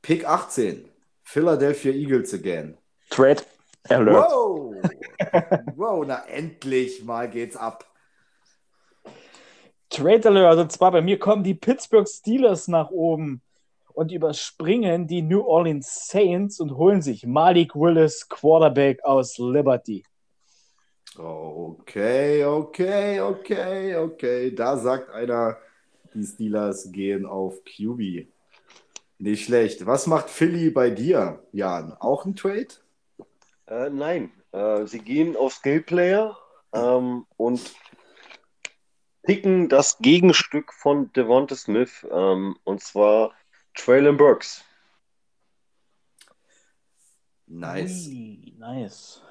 Pick 0.00 0.26
18, 0.26 0.88
Philadelphia 1.22 1.92
Eagles 1.92 2.34
again. 2.34 2.76
Trade 3.10 3.42
Alert. 3.88 4.30
Wow! 4.30 4.74
wow, 5.76 6.04
na 6.06 6.24
endlich 6.26 7.04
mal 7.04 7.28
geht's 7.28 7.56
ab. 7.56 7.84
Trade 9.90 10.28
Alert, 10.28 10.58
und 10.58 10.72
zwar 10.72 10.92
bei 10.92 11.02
mir 11.02 11.18
kommen 11.18 11.44
die 11.44 11.54
Pittsburgh 11.54 12.08
Steelers 12.08 12.68
nach 12.68 12.90
oben 12.90 13.42
und 13.92 14.10
überspringen 14.10 15.06
die 15.06 15.22
New 15.22 15.42
Orleans 15.42 16.08
Saints 16.08 16.60
und 16.60 16.76
holen 16.76 17.02
sich 17.02 17.26
Malik 17.26 17.74
Willis, 17.74 18.28
Quarterback 18.28 19.04
aus 19.04 19.36
Liberty. 19.38 20.04
Okay, 21.18 22.42
okay, 22.44 23.20
okay, 23.20 23.96
okay. 23.96 24.54
Da 24.54 24.78
sagt 24.78 25.10
einer, 25.10 25.58
die 26.14 26.24
Steelers 26.24 26.90
gehen 26.90 27.26
auf 27.26 27.62
QB. 27.64 28.28
Nicht 29.18 29.44
schlecht. 29.44 29.84
Was 29.86 30.06
macht 30.06 30.30
Philly 30.30 30.70
bei 30.70 30.90
dir, 30.90 31.42
Jan? 31.52 31.92
Auch 32.00 32.24
ein 32.24 32.34
Trade? 32.34 32.68
Äh, 33.66 33.90
nein, 33.90 34.32
äh, 34.52 34.86
sie 34.86 35.00
gehen 35.00 35.36
auf 35.36 35.54
Skillplayer 35.54 36.36
ähm, 36.72 37.26
und 37.36 37.74
picken 39.22 39.68
das 39.68 39.98
Gegenstück 39.98 40.72
von 40.72 41.12
Devonta 41.12 41.54
Smith. 41.54 42.06
Ähm, 42.10 42.56
und 42.64 42.82
zwar 42.82 43.32
Traylon 43.74 44.16
Burks. 44.16 44.64
Nice. 47.46 48.08
Ui, 48.08 48.54
nice. 48.58 49.22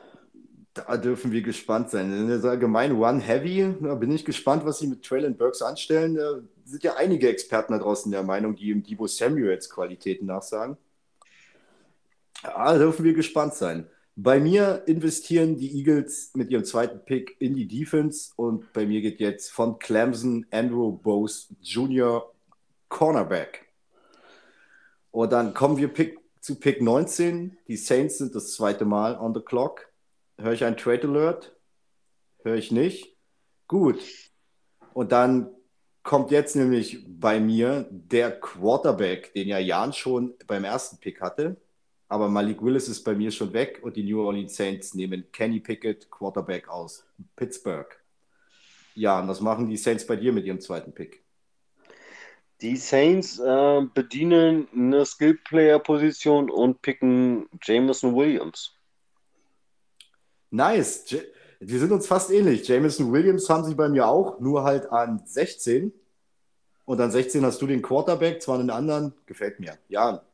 Da 0.73 0.95
dürfen 0.95 1.31
wir 1.33 1.41
gespannt 1.41 1.89
sein. 1.89 2.13
In 2.13 2.27
der 2.29 2.49
allgemein 2.49 2.93
One 2.93 3.19
Heavy, 3.19 3.75
da 3.81 3.95
bin 3.95 4.11
ich 4.11 4.23
gespannt, 4.23 4.63
was 4.63 4.79
sie 4.79 4.87
mit 4.87 5.03
Traylon 5.03 5.35
Burks 5.35 5.61
anstellen. 5.61 6.15
Da 6.15 6.39
sind 6.63 6.83
ja 6.83 6.95
einige 6.95 7.27
Experten 7.27 7.73
da 7.73 7.79
draußen 7.79 8.09
der 8.11 8.23
Meinung, 8.23 8.55
die 8.55 8.69
ihm 8.69 8.81
Debo 8.81 9.07
Samuels 9.07 9.69
Qualitäten 9.69 10.27
nachsagen. 10.27 10.77
Ja, 12.43 12.71
da 12.71 12.77
dürfen 12.77 13.03
wir 13.03 13.13
gespannt 13.13 13.53
sein. 13.55 13.89
Bei 14.15 14.39
mir 14.39 14.83
investieren 14.87 15.57
die 15.57 15.77
Eagles 15.77 16.31
mit 16.35 16.51
ihrem 16.51 16.65
zweiten 16.65 17.03
Pick 17.05 17.37
in 17.39 17.55
die 17.55 17.67
Defense 17.67 18.33
und 18.35 18.71
bei 18.73 18.85
mir 18.85 19.01
geht 19.01 19.19
jetzt 19.19 19.51
von 19.51 19.79
Clemson 19.79 20.45
Andrew 20.51 20.91
Bose 20.91 21.47
Jr. 21.61 22.29
Cornerback. 22.89 23.71
Und 25.11 25.31
dann 25.31 25.53
kommen 25.53 25.77
wir 25.77 25.87
Pick, 25.87 26.19
zu 26.41 26.59
Pick 26.59 26.81
19. 26.81 27.57
Die 27.67 27.77
Saints 27.77 28.17
sind 28.17 28.35
das 28.35 28.53
zweite 28.53 28.83
Mal 28.83 29.17
on 29.17 29.33
the 29.33 29.41
clock. 29.41 29.89
Höre 30.37 30.53
ich 30.53 30.65
ein 30.65 30.77
Trade 30.77 31.07
Alert? 31.07 31.55
Höre 32.43 32.55
ich 32.55 32.71
nicht. 32.71 33.15
Gut. 33.67 34.01
Und 34.93 35.13
dann 35.13 35.49
kommt 36.03 36.31
jetzt 36.31 36.55
nämlich 36.57 37.05
bei 37.07 37.39
mir 37.39 37.87
der 37.91 38.37
Quarterback, 38.39 39.33
den 39.33 39.47
ja 39.47 39.59
Jan 39.59 39.93
schon 39.93 40.33
beim 40.47 40.65
ersten 40.65 40.97
Pick 40.97 41.21
hatte. 41.21 41.57
Aber 42.11 42.27
Malik 42.27 42.61
Willis 42.61 42.89
ist 42.89 43.05
bei 43.05 43.15
mir 43.15 43.31
schon 43.31 43.53
weg 43.53 43.79
und 43.83 43.95
die 43.95 44.03
New 44.03 44.19
Orleans 44.21 44.53
Saints 44.53 44.93
nehmen 44.95 45.23
Kenny 45.31 45.61
Pickett, 45.61 46.11
Quarterback 46.11 46.67
aus 46.67 47.05
Pittsburgh. 47.37 47.87
Ja, 48.95 49.21
und 49.21 49.29
was 49.29 49.39
machen 49.39 49.69
die 49.69 49.77
Saints 49.77 50.05
bei 50.05 50.17
dir 50.17 50.33
mit 50.33 50.43
ihrem 50.43 50.59
zweiten 50.59 50.91
Pick? 50.91 51.23
Die 52.59 52.75
Saints 52.75 53.39
äh, 53.39 53.81
bedienen 53.93 54.67
eine 54.75 55.05
Skill-Player-Position 55.05 56.49
und 56.49 56.81
picken 56.81 57.47
Jameson 57.63 58.13
Williams. 58.13 58.73
Nice. 60.49 61.15
Wir 61.61 61.79
sind 61.79 61.93
uns 61.93 62.07
fast 62.07 62.29
ähnlich. 62.29 62.67
Jameson 62.67 63.13
Williams 63.13 63.49
haben 63.49 63.63
sie 63.63 63.73
bei 63.73 63.87
mir 63.87 64.05
auch, 64.05 64.37
nur 64.41 64.65
halt 64.65 64.91
an 64.91 65.21
16. 65.25 65.93
Und 66.83 66.99
an 66.99 67.09
16 67.09 67.45
hast 67.45 67.61
du 67.61 67.67
den 67.67 67.81
Quarterback, 67.81 68.41
zwar 68.41 68.59
einen 68.59 68.69
anderen. 68.69 69.13
Gefällt 69.27 69.61
mir. 69.61 69.77
Ja. 69.87 70.25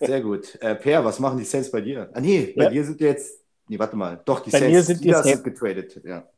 Sehr 0.00 0.20
gut. 0.20 0.56
Äh, 0.60 0.74
per, 0.74 1.04
was 1.04 1.18
machen 1.18 1.38
die 1.38 1.44
Saints 1.44 1.70
bei 1.70 1.80
dir? 1.80 2.10
Ah, 2.12 2.20
nee, 2.20 2.54
bei 2.56 2.64
ja. 2.64 2.70
dir 2.70 2.84
sind 2.84 3.00
jetzt. 3.00 3.42
Nee, 3.68 3.78
warte 3.78 3.96
mal. 3.96 4.20
Doch, 4.24 4.40
die 4.40 4.50
bei 4.50 4.58
Saints 4.58 4.74
mir 4.74 4.82
sind 4.82 5.04
die 5.04 5.12
Saints 5.12 5.42
getradet. 5.42 6.00
Ja. 6.04 6.28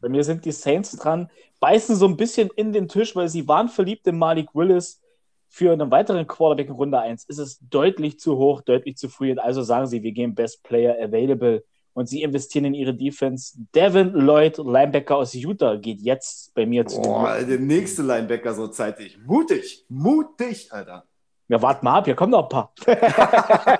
Bei 0.00 0.08
mir 0.08 0.24
sind 0.24 0.44
die 0.44 0.52
Saints 0.52 0.96
dran, 0.96 1.30
beißen 1.60 1.96
so 1.96 2.06
ein 2.06 2.16
bisschen 2.16 2.48
in 2.56 2.72
den 2.72 2.88
Tisch, 2.88 3.14
weil 3.16 3.28
sie 3.28 3.46
waren 3.48 3.68
verliebt 3.68 4.06
in 4.06 4.18
Malik 4.18 4.54
Willis. 4.54 5.02
Für 5.48 5.72
einen 5.72 5.90
weiteren 5.90 6.26
Quarterback 6.26 6.68
in 6.68 6.74
Runde 6.74 6.98
1 6.98 7.24
ist 7.24 7.38
es 7.38 7.58
deutlich 7.70 8.18
zu 8.18 8.36
hoch, 8.36 8.62
deutlich 8.62 8.96
zu 8.96 9.08
früh. 9.08 9.34
Also 9.38 9.62
sagen 9.62 9.86
sie, 9.86 10.02
wir 10.02 10.12
gehen 10.12 10.34
Best 10.34 10.62
Player 10.62 10.96
Available 11.00 11.64
und 11.96 12.08
sie 12.08 12.22
investieren 12.22 12.66
in 12.66 12.74
ihre 12.74 12.94
Defense. 12.94 13.56
Devin 13.74 14.12
Lloyd, 14.12 14.58
Linebacker 14.58 15.16
aus 15.16 15.32
Utah, 15.32 15.76
geht 15.76 16.02
jetzt 16.02 16.52
bei 16.54 16.66
mir 16.66 16.84
zu 16.86 17.00
Boah, 17.00 17.38
der 17.40 17.58
nächste 17.58 18.02
Linebacker 18.02 18.52
so 18.54 18.68
zeitig. 18.68 19.18
Mutig, 19.24 19.86
mutig, 19.88 20.70
Alter. 20.72 21.06
Ja, 21.48 21.62
warte 21.62 21.84
mal 21.84 21.98
ab, 21.98 22.06
hier 22.06 22.16
kommen 22.16 22.32
noch 22.32 22.44
ein 22.44 22.48
paar. 22.48 22.72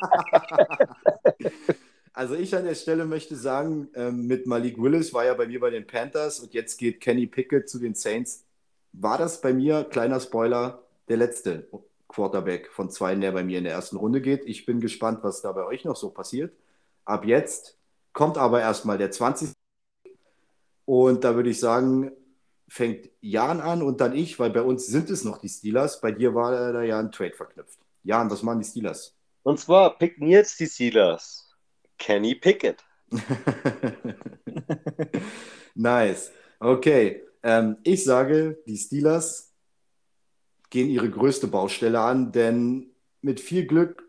also 2.12 2.34
ich 2.34 2.54
an 2.54 2.64
der 2.64 2.76
Stelle 2.76 3.04
möchte 3.04 3.34
sagen, 3.34 3.88
ähm, 3.94 4.26
mit 4.26 4.46
Malik 4.46 4.80
Willis 4.80 5.12
war 5.12 5.24
ja 5.24 5.34
bei 5.34 5.46
mir 5.46 5.58
bei 5.58 5.70
den 5.70 5.86
Panthers 5.86 6.38
und 6.38 6.54
jetzt 6.54 6.76
geht 6.76 7.00
Kenny 7.00 7.26
Pickett 7.26 7.68
zu 7.68 7.80
den 7.80 7.94
Saints. 7.94 8.44
War 8.92 9.18
das 9.18 9.40
bei 9.40 9.52
mir, 9.52 9.84
kleiner 9.84 10.20
Spoiler, 10.20 10.82
der 11.08 11.16
letzte 11.16 11.66
Quarterback 12.08 12.70
von 12.70 12.88
zwei, 12.88 13.14
der 13.16 13.32
bei 13.32 13.42
mir 13.42 13.58
in 13.58 13.64
der 13.64 13.72
ersten 13.72 13.96
Runde 13.96 14.20
geht. 14.20 14.44
Ich 14.46 14.64
bin 14.64 14.80
gespannt, 14.80 15.20
was 15.22 15.42
da 15.42 15.50
bei 15.52 15.64
euch 15.64 15.84
noch 15.84 15.96
so 15.96 16.10
passiert. 16.10 16.52
Ab 17.04 17.24
jetzt 17.24 17.76
kommt 18.12 18.38
aber 18.38 18.60
erstmal 18.60 18.96
der 18.96 19.10
20. 19.10 19.50
Und 20.84 21.24
da 21.24 21.34
würde 21.34 21.50
ich 21.50 21.58
sagen, 21.58 22.12
fängt 22.68 23.10
Jan 23.20 23.60
an 23.60 23.82
und 23.82 24.00
dann 24.00 24.14
ich, 24.14 24.38
weil 24.38 24.50
bei 24.50 24.62
uns 24.62 24.86
sind 24.86 25.10
es 25.10 25.24
noch 25.24 25.38
die 25.38 25.48
Steelers. 25.48 26.00
Bei 26.00 26.12
dir 26.12 26.34
war 26.34 26.72
da 26.72 26.82
ja 26.82 26.98
ein 26.98 27.12
Trade 27.12 27.34
verknüpft. 27.34 27.78
Jan, 28.02 28.30
was 28.30 28.42
machen 28.42 28.60
die 28.60 28.66
Steelers? 28.66 29.16
Und 29.42 29.60
zwar 29.60 29.96
picken 29.98 30.26
jetzt 30.26 30.58
die 30.58 30.66
Steelers 30.66 31.54
Kenny 31.98 32.34
Pickett. 32.34 32.84
nice. 35.74 36.32
Okay. 36.58 37.22
Ähm, 37.42 37.76
ich 37.84 38.04
sage, 38.04 38.58
die 38.66 38.76
Steelers 38.76 39.54
gehen 40.70 40.90
ihre 40.90 41.08
größte 41.08 41.46
Baustelle 41.46 42.00
an, 42.00 42.32
denn 42.32 42.90
mit 43.22 43.40
viel 43.40 43.66
Glück 43.66 44.08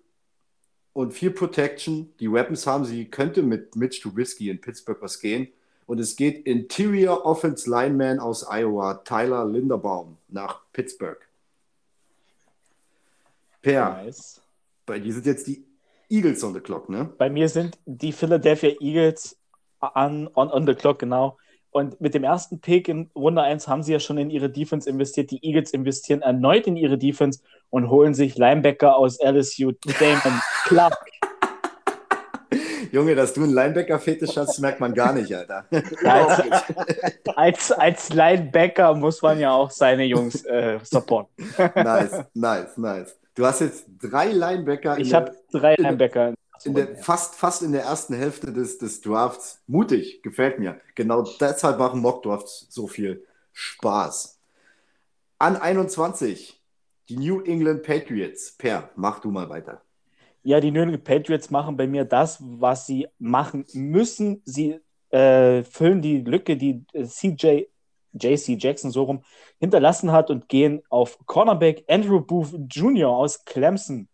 und 0.93 1.13
viel 1.13 1.31
Protection. 1.31 2.13
Die 2.19 2.31
Weapons 2.31 2.65
haben 2.65 2.85
sie, 2.85 3.05
könnte 3.05 3.43
mit 3.43 3.75
Mitch 3.75 4.01
Trubisky 4.01 4.49
in 4.49 4.59
Pittsburgh 4.59 5.01
was 5.01 5.19
gehen. 5.19 5.47
Und 5.87 5.99
es 5.99 6.17
geht 6.17 6.45
Interior 6.45 7.25
Offense 7.25 7.69
Lineman 7.69 8.19
aus 8.19 8.45
Iowa, 8.47 8.95
Tyler 9.05 9.45
Linderbaum, 9.45 10.17
nach 10.27 10.61
Pittsburgh. 10.73 11.17
Per, 13.61 14.03
nice. 14.03 14.41
bei 14.85 14.99
dir 14.99 15.13
sind 15.13 15.25
jetzt 15.25 15.47
die 15.47 15.65
Eagles 16.09 16.43
on 16.43 16.53
the 16.53 16.59
clock, 16.59 16.89
ne? 16.89 17.09
Bei 17.17 17.29
mir 17.29 17.49
sind 17.49 17.77
die 17.85 18.11
Philadelphia 18.11 18.71
Eagles 18.79 19.37
on, 19.81 20.29
on, 20.35 20.51
on 20.51 20.67
the 20.67 20.75
clock, 20.75 20.99
genau. 20.99 21.37
Und 21.71 22.01
mit 22.01 22.13
dem 22.13 22.23
ersten 22.23 22.59
Pick 22.59 22.87
in 22.89 23.09
Runde 23.15 23.41
1 23.41 23.67
haben 23.67 23.83
sie 23.83 23.93
ja 23.93 23.99
schon 23.99 24.17
in 24.17 24.29
ihre 24.29 24.49
Defense 24.49 24.89
investiert. 24.89 25.31
Die 25.31 25.43
Eagles 25.45 25.71
investieren 25.71 26.21
erneut 26.21 26.67
in 26.67 26.75
ihre 26.75 26.97
Defense 26.97 27.41
und 27.69 27.89
holen 27.89 28.13
sich 28.13 28.37
Linebacker 28.37 28.95
aus 28.95 29.19
LSU, 29.21 29.71
Damon 29.99 30.41
Clark. 30.65 30.97
Junge, 32.91 33.15
dass 33.15 33.33
du 33.33 33.43
einen 33.43 33.53
Linebacker-Fetisch 33.53 34.37
hast, 34.37 34.59
merkt 34.59 34.79
man 34.79 34.93
gar 34.93 35.13
nicht, 35.13 35.33
Alter. 35.33 35.65
als, 36.03 36.41
als, 37.35 37.71
als, 37.71 38.09
Linebacker 38.09 38.93
muss 38.95 39.21
man 39.21 39.39
ja 39.39 39.51
auch 39.51 39.71
seine 39.71 40.05
Jungs 40.05 40.45
äh, 40.45 40.79
supporten. 40.83 41.45
nice, 41.75 42.23
nice, 42.33 42.77
nice. 42.77 43.15
Du 43.35 43.45
hast 43.45 43.61
jetzt 43.61 43.85
drei 44.01 44.31
Linebacker. 44.31 44.97
Ich 44.97 45.13
habe 45.13 45.35
drei 45.51 45.75
Linebacker. 45.75 46.33
In 46.63 46.73
der, 46.73 46.95
fast, 46.97 47.35
fast 47.35 47.61
in 47.61 47.71
der 47.71 47.83
ersten 47.83 48.15
Hälfte 48.15 48.51
des, 48.51 48.79
des 48.79 49.01
Drafts. 49.01 49.61
Mutig, 49.67 50.23
gefällt 50.23 50.57
mir. 50.59 50.79
Genau 50.95 51.23
deshalb 51.39 51.77
machen 51.77 52.01
Mock-Drafts 52.01 52.67
so 52.69 52.87
viel 52.87 53.23
Spaß. 53.53 54.39
An 55.37 55.55
21, 55.55 56.59
die 57.09 57.17
New 57.17 57.41
England 57.41 57.83
Patriots. 57.83 58.53
Per, 58.57 58.89
mach 58.95 59.19
du 59.19 59.29
mal 59.29 59.49
weiter. 59.49 59.81
Ja, 60.47 60.59
die 60.59 60.71
New 60.71 60.81
England 60.81 61.03
Patriots 61.03 61.49
machen 61.49 61.75
bei 61.75 61.87
mir 61.87 62.05
das, 62.05 62.37
was 62.41 62.87
sie 62.87 63.07
machen 63.19 63.65
müssen. 63.73 64.41
Sie 64.45 64.79
äh, 65.09 65.63
füllen 65.63 66.01
die 66.01 66.19
Lücke, 66.19 66.55
die 66.55 66.85
äh, 66.93 67.05
CJ 67.05 67.65
JC 68.13 68.57
Jackson 68.57 68.89
so 68.89 69.03
rum 69.03 69.23
hinterlassen 69.59 70.11
hat 70.11 70.31
und 70.31 70.47
gehen 70.49 70.81
auf 70.89 71.19
Cornerback 71.25 71.83
Andrew 71.87 72.21
Booth 72.21 72.55
Jr. 72.69 73.09
aus 73.09 73.43
Clemson. 73.45 74.07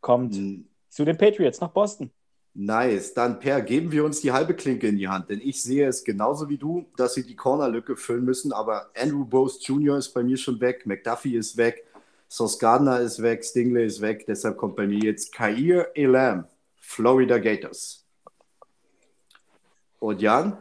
Kommt 0.00 0.34
mhm 0.36 0.68
zu 0.94 1.04
den 1.04 1.18
Patriots 1.18 1.60
nach 1.60 1.70
Boston. 1.70 2.10
Nice. 2.54 3.14
Dann, 3.14 3.40
Per, 3.40 3.60
geben 3.62 3.90
wir 3.90 4.04
uns 4.04 4.20
die 4.20 4.30
halbe 4.30 4.54
Klinke 4.54 4.86
in 4.86 4.96
die 4.96 5.08
Hand, 5.08 5.28
denn 5.28 5.40
ich 5.40 5.60
sehe 5.60 5.88
es 5.88 6.04
genauso 6.04 6.48
wie 6.48 6.56
du, 6.56 6.86
dass 6.96 7.14
sie 7.14 7.26
die 7.26 7.34
Cornerlücke 7.34 7.96
füllen 7.96 8.24
müssen, 8.24 8.52
aber 8.52 8.90
Andrew 8.96 9.24
Bose 9.24 9.58
Jr. 9.60 9.98
ist 9.98 10.10
bei 10.10 10.22
mir 10.22 10.36
schon 10.36 10.60
weg, 10.60 10.86
McDuffie 10.86 11.34
ist 11.34 11.56
weg, 11.56 11.84
Gardner 12.58 13.00
ist 13.00 13.22
weg, 13.22 13.44
Stingley 13.44 13.86
ist 13.86 14.00
weg, 14.00 14.24
deshalb 14.26 14.56
kommt 14.56 14.76
bei 14.76 14.86
mir 14.86 14.98
jetzt 14.98 15.32
Kair 15.32 15.90
Elam, 15.94 16.46
Florida 16.80 17.38
Gators. 17.38 18.04
Und 20.00 20.20
Jan? 20.20 20.58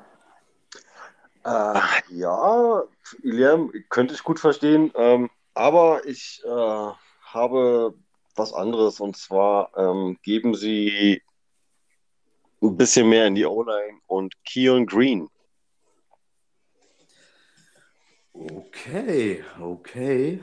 Äh, 1.44 1.80
ja, 2.10 2.84
Elam 3.24 3.72
könnte 3.90 4.14
ich 4.14 4.24
gut 4.24 4.40
verstehen, 4.40 4.92
ähm, 4.96 5.30
aber 5.54 6.06
ich 6.06 6.42
äh, 6.46 6.92
habe 7.24 7.94
was 8.36 8.54
anderes 8.54 9.00
und 9.00 9.18
zwar 9.18 9.72
ähm, 9.78 10.18
geben 10.24 10.56
sie 10.56 11.22
ein 12.62 12.78
bisschen 12.78 13.10
mehr 13.10 13.28
in 13.28 13.36
die 13.36 13.46
O-Line 13.46 14.00
und 14.08 14.34
Keon 14.46 14.86
Green. 14.86 15.30
Okay, 18.34 19.44
okay. 19.60 20.40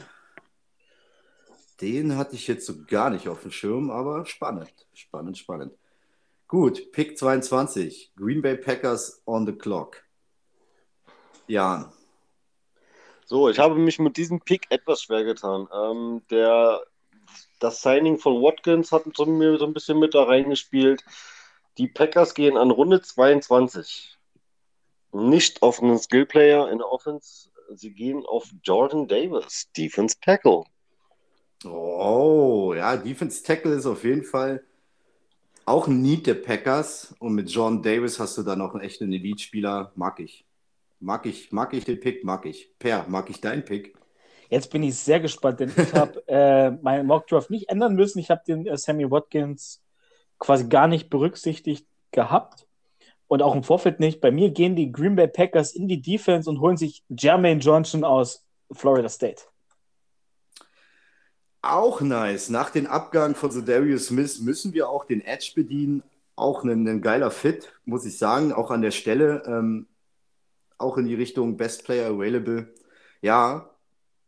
Den 1.80 2.16
hatte 2.16 2.34
ich 2.34 2.46
jetzt 2.46 2.66
so 2.66 2.74
gar 2.86 3.10
nicht 3.10 3.28
auf 3.28 3.42
dem 3.42 3.50
Schirm, 3.50 3.90
aber 3.90 4.26
spannend, 4.26 4.72
spannend, 4.92 5.38
spannend. 5.38 5.72
Gut, 6.46 6.92
Pick 6.92 7.16
22, 7.16 8.12
Green 8.16 8.42
Bay 8.42 8.56
Packers 8.56 9.22
on 9.24 9.46
the 9.46 9.52
clock. 9.52 10.02
Jan. 11.46 11.92
So, 13.24 13.48
ich 13.48 13.58
habe 13.58 13.76
mich 13.76 13.98
mit 13.98 14.16
diesem 14.16 14.40
Pick 14.40 14.66
etwas 14.70 15.02
schwer 15.02 15.24
getan. 15.24 15.68
Ähm, 15.72 16.22
der 16.30 16.80
das 17.60 17.82
Signing 17.82 18.18
von 18.18 18.42
Watkins 18.42 18.90
hat 18.90 19.04
so, 19.14 19.26
mir 19.26 19.58
so 19.58 19.66
ein 19.66 19.74
bisschen 19.74 19.98
mit 19.98 20.14
da 20.14 20.24
reingespielt. 20.24 21.04
Die 21.78 21.86
Packers 21.86 22.34
gehen 22.34 22.56
an 22.56 22.70
Runde 22.70 23.00
22. 23.00 24.18
Nicht 25.12 25.62
auf 25.62 25.82
einen 25.82 25.98
Skillplayer 25.98 26.70
in 26.70 26.78
der 26.78 26.90
Offense. 26.90 27.50
Sie 27.74 27.92
gehen 27.92 28.24
auf 28.26 28.48
Jordan 28.64 29.06
Davis, 29.06 29.70
Defense 29.76 30.16
Tackle. 30.20 30.64
Oh, 31.64 32.72
ja, 32.74 32.96
Defense 32.96 33.42
Tackle 33.42 33.74
ist 33.74 33.86
auf 33.86 34.04
jeden 34.04 34.24
Fall 34.24 34.62
auch 35.66 35.86
ein 35.86 36.02
Need 36.02 36.26
der 36.26 36.34
Packers. 36.34 37.14
Und 37.18 37.34
mit 37.34 37.50
Jordan 37.50 37.82
Davis 37.82 38.18
hast 38.18 38.36
du 38.38 38.42
da 38.42 38.56
noch 38.56 38.74
einen 38.74 38.82
echten 38.82 39.12
Elite-Spieler. 39.12 39.92
Mag 39.94 40.20
ich. 40.20 40.44
Mag 40.98 41.26
ich, 41.26 41.52
mag 41.52 41.72
ich 41.72 41.84
den 41.84 42.00
Pick, 42.00 42.24
mag 42.24 42.44
ich. 42.44 42.70
Per, 42.78 43.06
mag 43.08 43.30
ich 43.30 43.40
deinen 43.40 43.64
Pick? 43.64 43.94
Jetzt 44.50 44.70
bin 44.70 44.82
ich 44.82 44.96
sehr 44.96 45.20
gespannt, 45.20 45.60
denn 45.60 45.72
ich 45.74 45.94
habe 45.94 46.22
äh, 46.28 46.70
meinen 46.70 47.06
Mockdraft 47.06 47.50
nicht 47.50 47.68
ändern 47.68 47.94
müssen. 47.94 48.18
Ich 48.18 48.30
habe 48.30 48.42
den 48.46 48.66
äh, 48.66 48.76
Sammy 48.76 49.10
Watkins 49.10 49.80
quasi 50.38 50.68
gar 50.68 50.88
nicht 50.88 51.08
berücksichtigt 51.08 51.86
gehabt 52.10 52.66
und 53.28 53.42
auch 53.42 53.54
im 53.54 53.62
Vorfeld 53.62 54.00
nicht. 54.00 54.20
Bei 54.20 54.32
mir 54.32 54.50
gehen 54.50 54.74
die 54.74 54.90
Green 54.90 55.14
Bay 55.14 55.28
Packers 55.28 55.72
in 55.72 55.86
die 55.86 56.02
Defense 56.02 56.50
und 56.50 56.60
holen 56.60 56.76
sich 56.76 57.04
Jermaine 57.08 57.60
Johnson 57.60 58.02
aus 58.02 58.44
Florida 58.72 59.08
State. 59.08 59.42
Auch 61.62 62.00
nice. 62.00 62.48
Nach 62.48 62.70
dem 62.70 62.86
Abgang 62.86 63.34
von 63.34 63.64
Darius 63.64 64.06
Smith 64.06 64.40
müssen 64.40 64.72
wir 64.72 64.88
auch 64.88 65.04
den 65.04 65.20
Edge 65.20 65.52
bedienen. 65.54 66.02
Auch 66.34 66.64
ein, 66.64 66.88
ein 66.88 67.02
geiler 67.02 67.30
Fit, 67.30 67.72
muss 67.84 68.06
ich 68.06 68.16
sagen. 68.16 68.52
Auch 68.52 68.70
an 68.70 68.82
der 68.82 68.92
Stelle. 68.92 69.42
Ähm, 69.46 69.86
auch 70.78 70.96
in 70.96 71.06
die 71.06 71.14
Richtung 71.14 71.56
Best 71.56 71.84
Player 71.84 72.10
Available. 72.10 72.72
Ja, 73.20 73.70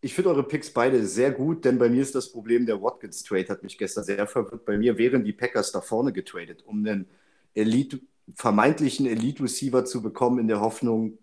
ich 0.03 0.15
finde 0.15 0.31
eure 0.31 0.43
Picks 0.43 0.71
beide 0.71 1.07
sehr 1.07 1.31
gut, 1.31 1.65
denn 1.65 1.79
bei 1.79 1.89
mir 1.89 2.03
ist 2.03 2.15
das 2.15 2.31
Problem, 2.31 2.67
der 2.67 2.83
Watkins-Trade 2.83 3.49
hat 3.49 3.63
mich 3.63 3.79
gestern 3.79 4.05
sehr 4.05 4.27
verwirrt. 4.27 4.65
Bei 4.67 4.77
mir 4.77 4.99
wären 4.99 5.25
die 5.25 5.33
Packers 5.33 5.73
da 5.73 5.81
vorne 5.81 6.13
getradet, 6.13 6.65
um 6.67 6.85
einen 6.85 7.09
Elite, 7.55 8.01
vermeintlichen 8.35 9.07
Elite-Receiver 9.07 9.85
zu 9.85 10.03
bekommen, 10.03 10.41
in 10.41 10.49
der 10.49 10.61
Hoffnung, 10.61 11.19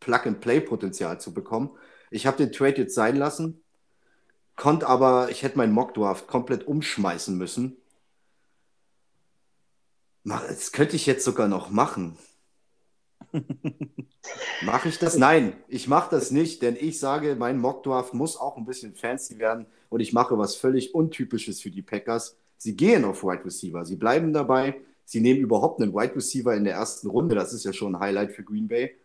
Plug-and-Play-Potenzial 0.00 1.18
zu 1.18 1.32
bekommen. 1.32 1.70
Ich 2.10 2.26
habe 2.26 2.36
den 2.36 2.52
Trade 2.52 2.82
jetzt 2.82 2.94
sein 2.94 3.16
lassen. 3.16 3.63
Konnte 4.56 4.86
aber, 4.86 5.30
ich 5.30 5.42
hätte 5.42 5.58
meinen 5.58 5.72
Mockdraft 5.72 6.26
komplett 6.26 6.66
umschmeißen 6.66 7.36
müssen. 7.36 7.76
Das 10.24 10.72
könnte 10.72 10.96
ich 10.96 11.06
jetzt 11.06 11.24
sogar 11.24 11.48
noch 11.48 11.70
machen. 11.70 12.16
mache 14.62 14.88
ich 14.88 14.98
das? 14.98 15.16
Nein, 15.18 15.54
ich 15.68 15.88
mache 15.88 16.10
das 16.10 16.30
nicht, 16.30 16.62
denn 16.62 16.76
ich 16.76 16.98
sage, 16.98 17.36
mein 17.36 17.58
Mockdraft 17.58 18.14
muss 18.14 18.36
auch 18.36 18.56
ein 18.56 18.64
bisschen 18.64 18.94
fancy 18.94 19.38
werden 19.38 19.66
und 19.88 20.00
ich 20.00 20.12
mache 20.12 20.38
was 20.38 20.56
völlig 20.56 20.94
Untypisches 20.94 21.60
für 21.60 21.70
die 21.70 21.82
Packers. 21.82 22.36
Sie 22.56 22.76
gehen 22.76 23.04
auf 23.04 23.22
Wide 23.24 23.44
Receiver, 23.44 23.84
sie 23.84 23.96
bleiben 23.96 24.32
dabei, 24.32 24.80
sie 25.04 25.20
nehmen 25.20 25.40
überhaupt 25.40 25.80
einen 25.80 25.92
Wide 25.92 26.16
Receiver 26.16 26.54
in 26.54 26.64
der 26.64 26.74
ersten 26.74 27.08
Runde, 27.08 27.34
das 27.34 27.52
ist 27.52 27.64
ja 27.64 27.72
schon 27.72 27.94
ein 27.94 28.00
Highlight 28.00 28.32
für 28.32 28.44
Green 28.44 28.68
Bay. 28.68 28.96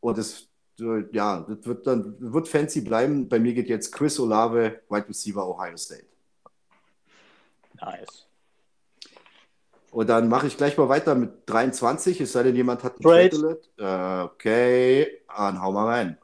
Und 0.00 0.18
es 0.18 0.48
ja, 0.78 1.40
das 1.40 1.66
wird 1.66 1.86
dann 1.86 2.16
wird 2.18 2.48
fancy 2.48 2.80
bleiben. 2.80 3.28
Bei 3.28 3.38
mir 3.38 3.52
geht 3.52 3.68
jetzt 3.68 3.92
Chris 3.92 4.18
Olave, 4.18 4.80
Wide 4.88 5.08
Receiver 5.08 5.46
Ohio 5.46 5.76
State. 5.76 6.06
Nice. 7.80 8.26
Und 9.90 10.08
dann 10.08 10.28
mache 10.28 10.46
ich 10.46 10.56
gleich 10.56 10.76
mal 10.76 10.88
weiter 10.88 11.14
mit 11.14 11.30
23, 11.46 12.20
es 12.20 12.32
sei 12.32 12.44
denn, 12.44 12.54
jemand 12.54 12.84
hat 12.84 12.94
einen 12.94 13.02
Trade. 13.02 13.60
Trade 13.76 14.22
äh, 14.22 14.24
okay, 14.24 15.22
dann 15.28 15.60
hau 15.60 15.72
mal 15.72 15.86
rein. 15.86 16.18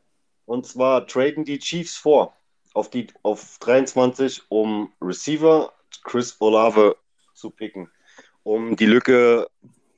Und 0.44 0.66
zwar 0.66 1.06
traden 1.06 1.44
die 1.44 1.58
Chiefs 1.58 1.96
vor 1.96 2.36
auf, 2.74 2.90
die, 2.90 3.08
auf 3.22 3.58
23, 3.58 4.42
um 4.48 4.92
Receiver 5.02 5.72
Chris 6.04 6.36
Olave 6.38 6.96
zu 7.34 7.50
picken, 7.50 7.90
um 8.44 8.76
die 8.76 8.86
Lücke 8.86 9.48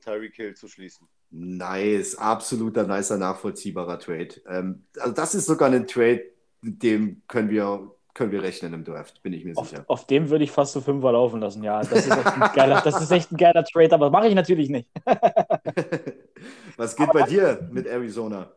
Tyreek 0.03 0.35
Hill 0.35 0.55
zu 0.55 0.67
schließen. 0.67 1.07
Nice, 1.31 2.15
absoluter 2.15 2.87
nicer, 2.87 3.17
nachvollziehbarer 3.17 3.99
Trade. 3.99 4.29
Ähm, 4.47 4.85
also 4.99 5.13
das 5.13 5.35
ist 5.35 5.45
sogar 5.45 5.71
ein 5.71 5.85
Trade, 5.85 6.23
mit 6.61 6.81
dem 6.81 7.21
können 7.27 7.49
wir, 7.49 7.91
können 8.13 8.31
wir 8.31 8.41
rechnen 8.41 8.73
im 8.73 8.83
Draft, 8.83 9.21
bin 9.21 9.33
ich 9.33 9.45
mir 9.45 9.55
Auf, 9.55 9.69
sicher. 9.69 9.83
auf 9.87 10.07
dem 10.07 10.29
würde 10.29 10.43
ich 10.43 10.51
fast 10.51 10.73
so 10.73 10.81
Fünfer 10.81 11.11
laufen 11.11 11.39
lassen. 11.39 11.63
Ja, 11.63 11.81
das 11.81 12.07
ist 12.07 12.11
echt 12.17 12.25
ein 12.25 12.51
geiler, 12.55 12.81
das 12.81 13.01
ist 13.01 13.11
echt 13.11 13.31
ein 13.31 13.37
geiler 13.37 13.63
Trade, 13.63 13.93
aber 13.93 14.09
mache 14.09 14.27
ich 14.27 14.35
natürlich 14.35 14.69
nicht. 14.69 14.89
Was 16.77 16.95
geht 16.95 17.11
bei 17.11 17.23
dir 17.23 17.69
mit 17.71 17.85
Arizona? 17.85 18.51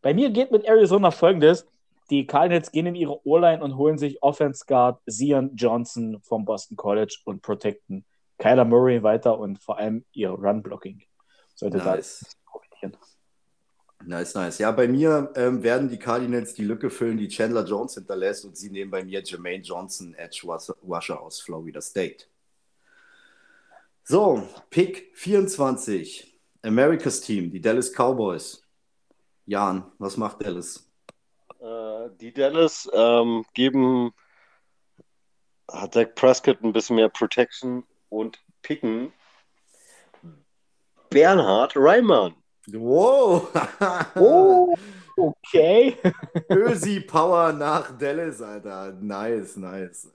Bei 0.00 0.14
mir 0.14 0.30
geht 0.30 0.50
mit 0.50 0.64
Arizona 0.64 1.10
folgendes. 1.10 1.66
Die 2.10 2.26
Cardinals 2.26 2.70
gehen 2.70 2.86
in 2.86 2.94
ihre 2.94 3.26
O-Line 3.26 3.62
und 3.62 3.76
holen 3.76 3.98
sich 3.98 4.22
Offense 4.22 4.64
Guard 4.66 5.00
Zion 5.08 5.50
Johnson 5.54 6.20
vom 6.22 6.44
Boston 6.44 6.76
College 6.76 7.18
und 7.24 7.42
protecten 7.42 8.04
Kyler 8.38 8.64
Murray 8.64 9.02
weiter 9.02 9.38
und 9.38 9.58
vor 9.58 9.78
allem 9.78 10.04
ihr 10.12 10.30
Run-Blocking. 10.30 11.02
Sollte 11.54 11.78
Nice. 11.78 12.20
da 12.20 12.50
profitieren. 12.50 12.96
Nice, 14.06 14.34
nice. 14.34 14.58
Ja, 14.58 14.70
bei 14.70 14.86
mir 14.86 15.32
ähm, 15.34 15.62
werden 15.62 15.88
die 15.88 15.98
Cardinals 15.98 16.54
die 16.54 16.64
Lücke 16.64 16.90
füllen, 16.90 17.16
die 17.16 17.28
Chandler 17.28 17.64
Jones 17.64 17.94
hinterlässt 17.94 18.44
und 18.44 18.56
sie 18.56 18.70
nehmen 18.70 18.90
bei 18.90 19.02
mir 19.02 19.22
Jermaine 19.22 19.62
Johnson, 19.62 20.14
Edge 20.14 20.46
Rusher 20.82 21.20
aus 21.20 21.40
Florida 21.40 21.80
State. 21.80 22.26
So, 24.02 24.46
Pick 24.68 25.10
24. 25.14 26.38
America's 26.62 27.20
Team, 27.20 27.50
die 27.50 27.60
Dallas 27.60 27.92
Cowboys. 27.92 28.62
Jan, 29.46 29.90
was 29.98 30.16
macht 30.16 30.42
Dallas? 30.42 30.90
Äh, 31.60 32.10
die 32.20 32.32
Dallas 32.32 32.88
ähm, 32.92 33.44
geben 33.54 34.12
hat 35.70 35.96
Dak 35.96 36.14
Prescott 36.14 36.62
ein 36.62 36.72
bisschen 36.72 36.96
mehr 36.96 37.08
Protection 37.08 37.84
und 38.08 38.42
picken 38.62 39.12
Bernhard 41.14 41.76
Reimann. 41.76 42.34
Wow! 42.72 43.48
Oh, 44.16 44.74
okay. 45.16 45.96
Ösi 46.50 47.00
Power 47.00 47.52
nach 47.52 47.96
Dallas, 47.96 48.42
Alter. 48.42 48.92
Nice, 49.00 49.56
nice. 49.56 50.12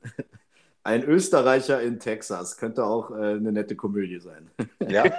Ein 0.83 1.03
Österreicher 1.03 1.81
in 1.81 1.99
Texas. 1.99 2.57
Könnte 2.57 2.83
auch 2.83 3.11
äh, 3.11 3.35
eine 3.35 3.53
nette 3.53 3.77
Komödie 3.77 4.19
sein. 4.19 4.49
Ja. 4.89 5.05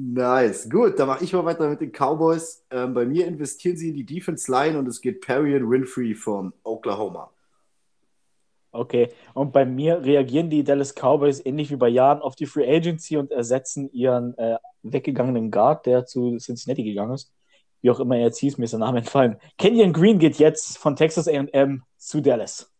Nice. 0.00 0.70
Gut, 0.70 0.96
dann 0.96 1.08
mache 1.08 1.24
ich 1.24 1.32
mal 1.32 1.44
weiter 1.44 1.68
mit 1.68 1.80
den 1.80 1.90
Cowboys. 1.90 2.64
Ähm, 2.70 2.94
bei 2.94 3.04
mir 3.04 3.26
investieren 3.26 3.76
sie 3.76 3.88
in 3.88 3.96
die 3.96 4.06
Defense 4.06 4.48
Line 4.48 4.78
und 4.78 4.86
es 4.86 5.00
geht 5.00 5.20
Perrion 5.20 5.68
Winfrey 5.68 6.14
von 6.14 6.52
Oklahoma. 6.62 7.32
Okay, 8.78 9.08
und 9.34 9.52
bei 9.52 9.64
mir 9.64 10.02
reagieren 10.04 10.50
die 10.50 10.62
Dallas 10.62 10.94
Cowboys 10.94 11.44
ähnlich 11.44 11.70
wie 11.70 11.76
bei 11.76 11.88
Jahren 11.88 12.20
auf 12.22 12.36
die 12.36 12.46
Free 12.46 12.68
Agency 12.76 13.16
und 13.16 13.32
ersetzen 13.32 13.90
ihren 13.92 14.36
äh, 14.38 14.56
weggegangenen 14.82 15.50
Guard, 15.50 15.84
der 15.86 16.06
zu 16.06 16.36
Cincinnati 16.38 16.84
gegangen 16.84 17.14
ist. 17.14 17.32
Wie 17.82 17.90
auch 17.90 18.00
immer 18.00 18.16
er 18.16 18.24
jetzt 18.26 18.38
hieß, 18.38 18.58
mir 18.58 18.64
ist 18.64 18.72
der 18.72 18.80
Name 18.80 18.98
entfallen. 18.98 19.36
Kenyon 19.56 19.92
Green 19.92 20.18
geht 20.18 20.36
jetzt 20.38 20.78
von 20.78 20.96
Texas 20.96 21.28
AM 21.28 21.82
zu 21.96 22.20
Dallas. 22.20 22.72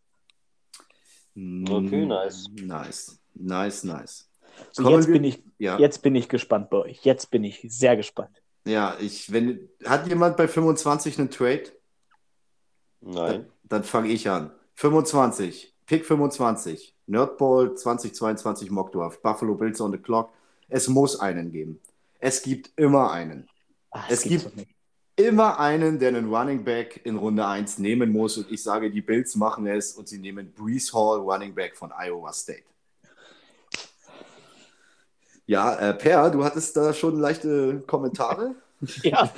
Okay, 1.37 2.05
nice. 2.07 2.47
Nice, 2.61 3.21
nice, 3.35 3.85
nice. 3.85 4.29
So, 4.73 4.83
Kommen 4.83 4.97
jetzt 4.97 5.07
wir- 5.07 5.13
bin, 5.15 5.25
ich, 5.25 5.43
Ja, 5.59 5.79
jetzt 5.79 6.03
bin 6.03 6.15
ich 6.17 6.29
gespannt 6.29 6.71
bei 6.71 6.79
euch. 6.79 7.05
Jetzt 7.05 7.31
bin 7.31 7.45
ich 7.45 7.65
sehr 7.69 7.97
gespannt. 7.97 8.43
ja 8.65 8.97
ich, 9.01 9.33
wenn, 9.33 9.69
hat 9.85 10.09
jemand 10.09 10.37
bei 10.37 10.49
25 10.49 11.19
einen 11.19 11.31
Trade? 11.31 11.65
Nein. 13.01 13.47
Dann 13.65 13.85
fange 13.85 14.09
ich 14.09 14.29
an. 14.29 14.51
25, 14.75 15.75
Pick 15.89 16.05
25, 16.05 16.95
Nerdball 17.07 17.75
2022 17.75 18.71
Mockdraft, 18.71 19.23
Buffalo 19.23 19.55
Bills 19.55 19.81
on 19.81 19.91
the 19.91 19.97
Clock. 19.97 20.31
Es 20.69 20.87
muss 20.87 21.19
einen 21.19 21.51
geben. 21.51 21.81
Es 22.21 22.43
gibt 22.43 22.71
immer 22.77 23.11
einen. 23.11 23.49
Ah, 23.91 24.03
Es 24.09 24.23
gibt-. 24.23 24.53
Immer 25.17 25.59
einen, 25.59 25.99
der 25.99 26.11
einen 26.11 26.33
Running 26.33 26.63
Back 26.63 27.01
in 27.05 27.17
Runde 27.17 27.45
1 27.45 27.79
nehmen 27.79 28.13
muss. 28.13 28.37
Und 28.37 28.53
ich 28.53 28.63
sage, 28.63 28.89
die 28.91 29.01
Bills 29.01 29.35
machen 29.35 29.67
es 29.67 29.95
und 29.95 30.07
sie 30.07 30.19
nehmen 30.19 30.53
Brees 30.53 30.93
Hall, 30.93 31.19
Running 31.19 31.55
Back 31.55 31.77
von 31.77 31.91
Iowa 31.91 32.33
State. 32.33 32.63
Ja, 35.47 35.75
äh, 35.75 35.95
Per, 35.95 36.31
du 36.31 36.45
hattest 36.45 36.77
da 36.77 36.93
schon 36.93 37.19
leichte 37.19 37.81
Kommentare. 37.87 38.55
Ja, 39.03 39.29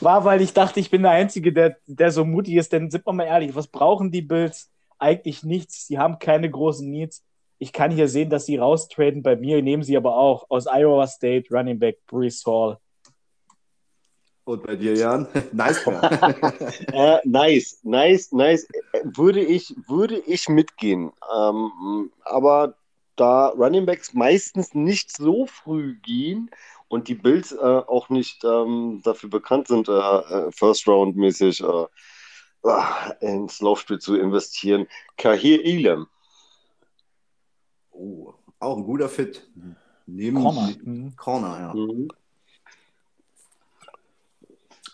war, 0.00 0.26
weil 0.26 0.42
ich 0.42 0.52
dachte, 0.52 0.78
ich 0.78 0.90
bin 0.90 1.00
der 1.00 1.12
Einzige, 1.12 1.50
der, 1.50 1.78
der 1.86 2.10
so 2.10 2.26
mutig 2.26 2.56
ist. 2.56 2.74
Denn 2.74 2.90
sind 2.90 3.06
wir 3.06 3.12
mal 3.14 3.24
ehrlich, 3.24 3.54
was 3.54 3.66
brauchen 3.68 4.10
die 4.10 4.20
Bills? 4.20 4.71
Eigentlich 5.02 5.42
nichts. 5.42 5.88
Sie 5.88 5.98
haben 5.98 6.20
keine 6.20 6.48
großen 6.48 6.88
Needs. 6.88 7.24
Ich 7.58 7.72
kann 7.72 7.90
hier 7.90 8.06
sehen, 8.06 8.30
dass 8.30 8.46
sie 8.46 8.56
raustraden. 8.56 9.24
Bei 9.24 9.34
mir 9.34 9.60
nehmen 9.60 9.82
sie 9.82 9.96
aber 9.96 10.16
auch 10.16 10.46
aus 10.48 10.66
Iowa 10.68 11.08
State 11.08 11.48
Running 11.50 11.80
Back 11.80 11.98
Brees 12.06 12.44
Hall. 12.46 12.78
Und 14.44 14.62
bei 14.64 14.76
dir, 14.76 14.94
Jan? 14.94 15.26
Nice. 15.52 15.84
Äh, 16.92 17.18
nice, 17.24 17.80
nice, 17.82 18.30
nice. 18.30 18.68
Würde 19.02 19.40
ich, 19.40 19.74
würde 19.88 20.18
ich 20.18 20.48
mitgehen. 20.48 21.10
Ähm, 21.36 22.12
aber 22.24 22.74
da 23.16 23.48
Running 23.48 23.86
Backs 23.86 24.14
meistens 24.14 24.72
nicht 24.72 25.16
so 25.16 25.46
früh 25.46 25.98
gehen 26.00 26.48
und 26.86 27.08
die 27.08 27.14
Bills 27.16 27.50
äh, 27.50 27.56
auch 27.56 28.08
nicht 28.08 28.44
ähm, 28.44 29.00
dafür 29.02 29.30
bekannt 29.30 29.66
sind, 29.66 29.88
äh, 29.88 29.92
äh, 29.92 30.52
First 30.52 30.86
Round 30.86 31.16
mäßig 31.16 31.60
äh, 31.60 31.86
ins 33.20 33.60
Laufspiel 33.60 33.98
zu 33.98 34.16
investieren, 34.16 34.86
Kahir 35.16 35.64
Elam. 35.64 36.06
Oh, 37.90 38.34
auch 38.58 38.76
ein 38.76 38.84
guter 38.84 39.08
Fit. 39.08 39.48
Neben 40.06 40.42
Corner. 40.42 40.74
Mhm. 40.82 41.16
Corner, 41.16 41.60
ja. 41.60 41.74
Mhm. 41.74 42.08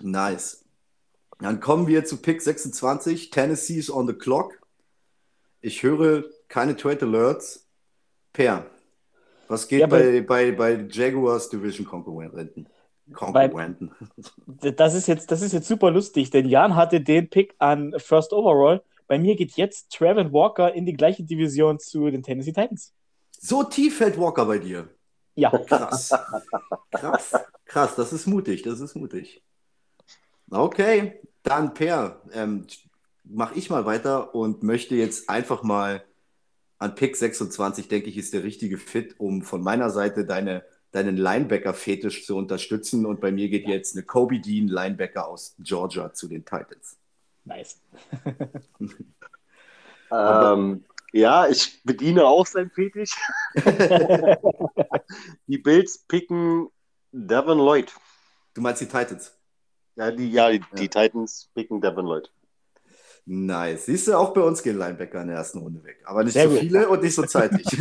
Nice. 0.01 0.65
Dann 1.41 1.61
kommen 1.61 1.87
wir 1.87 2.05
zu 2.05 2.17
Pick 2.19 2.43
26. 2.43 3.31
Tennessee 3.31 3.79
is 3.79 3.91
on 3.91 4.07
the 4.07 4.15
clock. 4.15 4.61
Ich 5.61 5.83
höre 5.83 6.25
keine 6.49 6.77
Trade 6.77 7.03
Alerts. 7.03 7.67
Per, 8.33 8.67
was 9.49 9.67
geht 9.67 9.81
Ja, 9.81 9.87
bei, 9.87 10.21
bei, 10.21 10.53
bei 10.53 10.87
Jaguars 10.89 11.49
Division 11.49 11.87
Konkurrenten? 11.87 12.69
Konkurrenten. 13.13 13.91
Das 14.47 14.95
ist, 14.95 15.09
jetzt, 15.09 15.31
das 15.31 15.43
ist 15.43 15.53
jetzt 15.53 15.69
super 15.69 15.91
lustig, 15.91 16.31
denn 16.31 16.49
Jan 16.49 16.77
hatte 16.77 17.01
den 17.01 17.29
Pick 17.29 17.55
an 17.59 17.95
First 17.99 18.33
Overall. 18.33 18.83
Bei 19.07 19.19
mir 19.19 19.37
geht 19.37 19.53
jetzt 19.53 19.93
Trevor 19.93 20.33
Walker 20.33 20.75
in 20.75 20.85
die 20.87 20.93
gleiche 20.93 21.23
Division 21.23 21.79
zu 21.79 22.11
den 22.11 22.23
Tennessee 22.23 22.53
Titans. 22.53 22.93
So 23.41 23.63
tief 23.65 23.99
fällt 23.99 24.19
Walker 24.19 24.45
bei 24.45 24.59
dir. 24.59 24.89
Ja, 25.35 25.51
Krass. 25.51 26.13
Krass. 26.91 27.35
Krass, 27.65 27.95
das 27.95 28.13
ist 28.13 28.27
mutig, 28.27 28.63
das 28.63 28.81
ist 28.81 28.97
mutig. 28.97 29.43
Okay, 30.51 31.21
dann 31.43 31.75
Per, 31.75 32.23
ähm, 32.33 32.67
mache 33.25 33.57
ich 33.59 33.71
mal 33.71 33.85
weiter 33.85 34.35
und 34.35 34.63
möchte 34.63 34.97
jetzt 34.97 35.29
einfach 35.29 35.63
mal 35.63 36.03
an 36.79 36.95
Pick 36.95 37.17
26, 37.17 37.89
denke 37.89 38.09
ich, 38.09 38.17
ist 38.17 38.33
der 38.33 38.45
richtige 38.45 38.79
Fit, 38.79 39.17
um 39.19 39.43
von 39.43 39.63
meiner 39.63 39.91
Seite 39.91 40.25
deine, 40.25 40.65
deinen 40.93 41.17
Linebacker-Fetisch 41.17 42.25
zu 42.27 42.37
unterstützen. 42.37 43.07
Und 43.07 43.21
bei 43.21 43.31
mir 43.31 43.49
geht 43.49 43.67
jetzt 43.67 43.97
eine 43.97 44.05
Kobe 44.05 44.41
Dean, 44.41 44.69
Linebacker 44.69 45.29
aus 45.29 45.55
Georgia, 45.59 46.13
zu 46.13 46.29
den 46.29 46.45
Titans. 46.45 46.97
nice. 47.45 47.81
Ähm, 50.11 50.87
ja, 51.13 51.49
ich 51.49 51.83
bediene 51.85 52.25
auch 52.25 52.47
sein 52.47 52.71
Fetisch. 52.71 53.15
Die 55.47 55.59
Bills 55.59 55.99
picken 56.09 56.69
Devin 57.13 57.59
Lloyd. 57.59 57.93
Du 58.55 58.63
meinst 58.63 58.81
die 58.81 58.87
Titans? 58.87 59.37
Ja, 59.97 60.11
die, 60.11 60.31
ja, 60.31 60.51
die, 60.51 60.63
die 60.79 60.89
Titans 60.89 61.51
picken 61.55 61.83
Devin 61.83 62.07
Lloyd. 62.07 62.33
Nice. 63.27 63.85
Siehst 63.85 64.09
du, 64.09 64.17
auch 64.17 64.33
bei 64.33 64.41
uns 64.41 64.63
gehen 64.63 64.79
Linebacker 64.79 65.21
in 65.21 65.29
der 65.29 65.37
ersten 65.37 65.59
Runde 65.59 65.85
weg. 65.85 66.01
Aber 66.07 66.25
nicht 66.25 66.33
Sehr 66.33 66.45
so 66.49 66.53
gut. 66.53 66.61
viele 66.61 66.89
und 66.89 67.03
nicht 67.03 67.15
so 67.15 67.25
zeitig. 67.25 67.67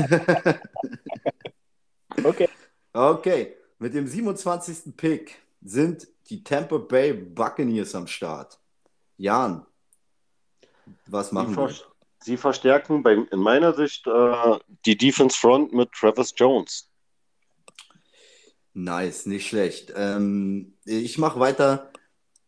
Okay. 2.24 2.50
Okay. 2.98 3.56
Mit 3.80 3.94
dem 3.94 4.08
27. 4.08 4.96
Pick 4.98 5.36
sind 5.62 6.08
die 6.30 6.44
Tampa 6.44 6.78
Bay 6.78 7.14
Buccaneers 7.14 7.94
am 7.96 8.08
Start. 8.08 8.60
Jan, 9.18 9.66
was 11.06 11.30
Sie, 11.30 11.36
machen 11.36 11.54
ver 11.54 11.70
wir? 11.70 11.76
sie 12.20 12.38
verstärken 12.38 13.04
bei, 13.04 13.14
in 13.14 13.40
meiner 13.40 13.74
Sicht 13.74 14.06
äh, 14.08 14.60
die 14.86 14.98
Defense 14.98 15.38
Front 15.38 15.74
mit 15.74 15.92
Travis 15.92 16.34
Jones. 16.36 16.90
Nice, 18.74 19.26
nicht 19.26 19.48
schlecht. 19.48 19.94
Ähm, 19.96 20.74
ich 20.86 21.18
mache 21.18 21.40
weiter. 21.40 21.92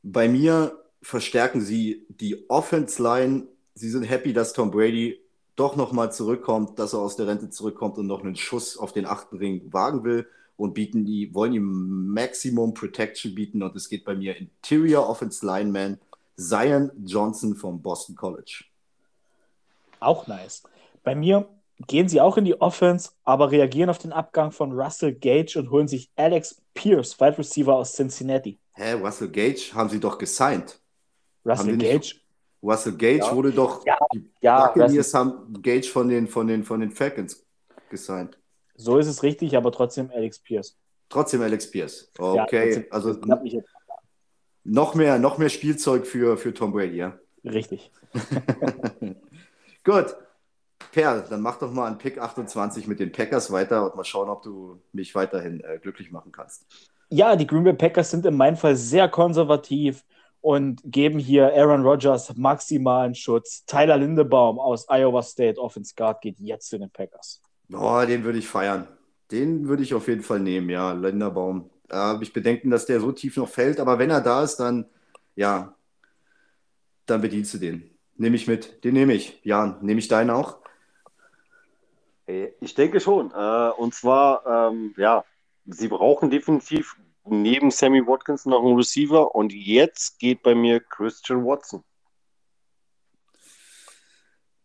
Bei 0.04 0.28
mir 0.28 0.84
verstärken 1.02 1.62
sie 1.62 2.06
die 2.10 2.50
Offense 2.50 3.02
Line. 3.02 3.48
Sie 3.74 3.90
sind 3.90 4.04
happy, 4.04 4.34
dass 4.34 4.54
Tom 4.54 4.70
Brady 4.70 5.20
doch 5.60 5.76
nochmal 5.76 6.12
zurückkommt, 6.12 6.80
dass 6.80 6.94
er 6.94 7.00
aus 7.00 7.16
der 7.16 7.28
Rente 7.28 7.50
zurückkommt 7.50 7.98
und 7.98 8.08
noch 8.08 8.24
einen 8.24 8.36
Schuss 8.36 8.78
auf 8.78 8.94
den 8.94 9.06
achten 9.06 9.38
Ring 9.38 9.62
wagen 9.74 10.04
will 10.04 10.28
und 10.58 10.74
bieten 10.74 11.06
die, 11.06 11.34
wollen 11.34 11.54
ihm 11.54 12.08
Maximum 12.08 12.74
Protection 12.74 13.36
bieten 13.36 13.62
und 13.62 13.76
es 13.76 13.90
geht 13.90 14.06
bei 14.06 14.16
mir 14.16 14.38
Interior 14.38 15.08
Offense 15.10 15.46
Lineman 15.46 16.00
Zion 16.38 16.92
Johnson 17.06 17.56
vom 17.56 17.82
Boston 17.82 18.16
College. 18.16 18.64
Auch 20.00 20.28
nice. 20.28 20.64
Bei 21.04 21.14
mir 21.16 21.48
gehen 21.88 22.08
sie 22.08 22.22
auch 22.22 22.38
in 22.38 22.46
die 22.46 22.60
Offense, 22.60 23.12
aber 23.24 23.52
reagieren 23.52 23.90
auf 23.90 23.98
den 23.98 24.14
Abgang 24.14 24.52
von 24.52 24.72
Russell 24.72 25.14
Gage 25.14 25.58
und 25.58 25.72
holen 25.72 25.88
sich 25.88 26.10
Alex 26.16 26.62
Pierce, 26.74 27.20
Wide 27.20 27.38
Receiver 27.38 27.76
aus 27.76 27.94
Cincinnati. 27.94 28.58
Hä, 28.74 28.94
Russell 28.94 29.30
Gage 29.30 29.72
haben 29.74 29.90
sie 29.90 30.00
doch 30.00 30.18
gesigned. 30.18 30.80
Russell 31.46 31.78
die 31.78 31.86
nicht- 31.86 32.12
Gage. 32.14 32.22
Russell 32.62 32.94
Gage 32.94 33.20
Ja. 33.20 33.36
wurde 33.36 33.52
doch, 33.52 33.86
Ja, 33.86 33.98
die 34.14 34.30
ja, 34.42 34.68
Buccaneers 34.68 35.14
haben 35.14 35.62
Gage 35.62 35.88
von 35.88 36.10
den, 36.10 36.28
von, 36.28 36.48
den, 36.48 36.64
von 36.64 36.80
den 36.80 36.92
Falcons 36.92 37.46
gesigned. 37.90 38.38
So 38.76 38.98
ist 38.98 39.08
es 39.08 39.24
richtig, 39.24 39.56
aber 39.58 39.72
trotzdem 39.72 40.10
Alex 40.14 40.40
Pierce. 40.40 40.78
Trotzdem 41.10 41.42
Alex 41.42 41.70
Pierce. 41.70 42.12
Okay, 42.18 42.86
also 42.92 43.18
noch 44.64 44.96
mehr, 44.96 45.20
noch 45.20 45.38
mehr 45.38 45.50
Spielzeug 45.50 46.06
für, 46.06 46.38
für 46.38 46.54
Tom 46.54 46.72
Brady, 46.72 46.98
ja. 46.98 47.18
Richtig. 47.44 47.92
Gut. 49.84 50.16
Per, 50.92 51.22
dann 51.22 51.42
mach 51.42 51.60
doch 51.60 51.72
mal 51.72 51.88
an 51.88 51.98
Pick 51.98 52.18
28 52.18 52.88
mit 52.88 53.00
den 53.00 53.12
Packers 53.12 53.52
weiter 53.52 53.86
und 53.86 53.96
mal 53.96 54.04
schauen, 54.04 54.30
ob 54.30 54.42
du 54.42 54.82
mich 54.92 55.14
weiterhin 55.14 55.62
äh, 55.62 55.78
glücklich 55.78 56.12
machen 56.12 56.32
kannst. 56.32 56.66
Ja, 57.10 57.36
die 57.36 57.46
Green 57.46 57.64
Bay 57.64 57.74
Packers 57.74 58.12
sind 58.12 58.26
in 58.26 58.36
meinem 58.36 58.56
Fall 58.58 58.76
sehr 58.76 59.08
konservativ 59.10 60.04
und 60.42 60.82
geben 60.86 61.20
hier 61.20 61.54
Aaron 61.54 61.84
Rodgers 61.84 62.36
maximalen 62.36 63.16
Schutz. 63.16 63.66
Tyler 63.66 63.98
Lindebaum 63.98 64.60
aus 64.60 64.88
Iowa 64.90 65.22
State 65.22 65.60
Offense 65.60 65.94
Guard 65.96 66.22
geht 66.22 66.40
jetzt 66.40 66.70
zu 66.70 66.78
den 66.78 66.90
Packers. 66.90 67.42
Oh, 67.74 68.02
den 68.08 68.24
würde 68.24 68.40
ich 68.40 68.48
feiern. 68.48 68.88
Den 69.32 69.68
würde 69.68 69.84
ich 69.84 69.94
auf 69.94 70.08
jeden 70.08 70.24
Fall 70.24 70.40
nehmen, 70.40 70.70
ja, 70.70 70.92
Linderbaum. 70.94 71.70
Da 71.88 71.98
habe 71.98 72.24
ich 72.24 72.34
Bedenken, 72.34 72.70
dass 72.70 72.86
der 72.86 73.00
so 73.00 73.12
tief 73.12 73.38
noch 73.38 73.50
fällt, 73.50 73.80
aber 73.80 74.00
wenn 74.00 74.10
er 74.10 74.22
da 74.22 74.44
ist, 74.44 74.58
dann, 74.58 74.86
ja, 75.36 75.76
dann 77.06 77.22
bedienst 77.22 77.54
du 77.54 77.58
den. 77.58 77.90
Nehme 78.16 78.36
ich 78.36 78.48
mit. 78.48 78.84
Den 78.84 78.94
nehme 78.94 79.14
ich. 79.14 79.40
Jan, 79.44 79.78
nehme 79.82 80.00
ich 80.00 80.08
deinen 80.08 80.30
auch? 80.30 80.58
Äh, 82.28 82.50
Ich 82.60 82.76
denke 82.76 83.00
schon. 83.00 83.32
Äh, 83.32 83.70
und 83.78 83.94
zwar, 83.94 84.72
ähm, 84.72 84.94
ja, 84.98 85.24
sie 85.66 85.88
brauchen 85.88 86.30
definitiv 86.30 86.96
neben 87.32 87.72
Sammy 87.72 88.06
Watkins 88.06 88.46
noch 88.46 88.64
einen 88.64 88.76
Receiver 88.76 89.34
und 89.36 89.54
jetzt 89.54 90.20
geht 90.20 90.44
bei 90.44 90.56
mir 90.56 90.80
Christian 90.80 91.46
Watson. 91.46 91.84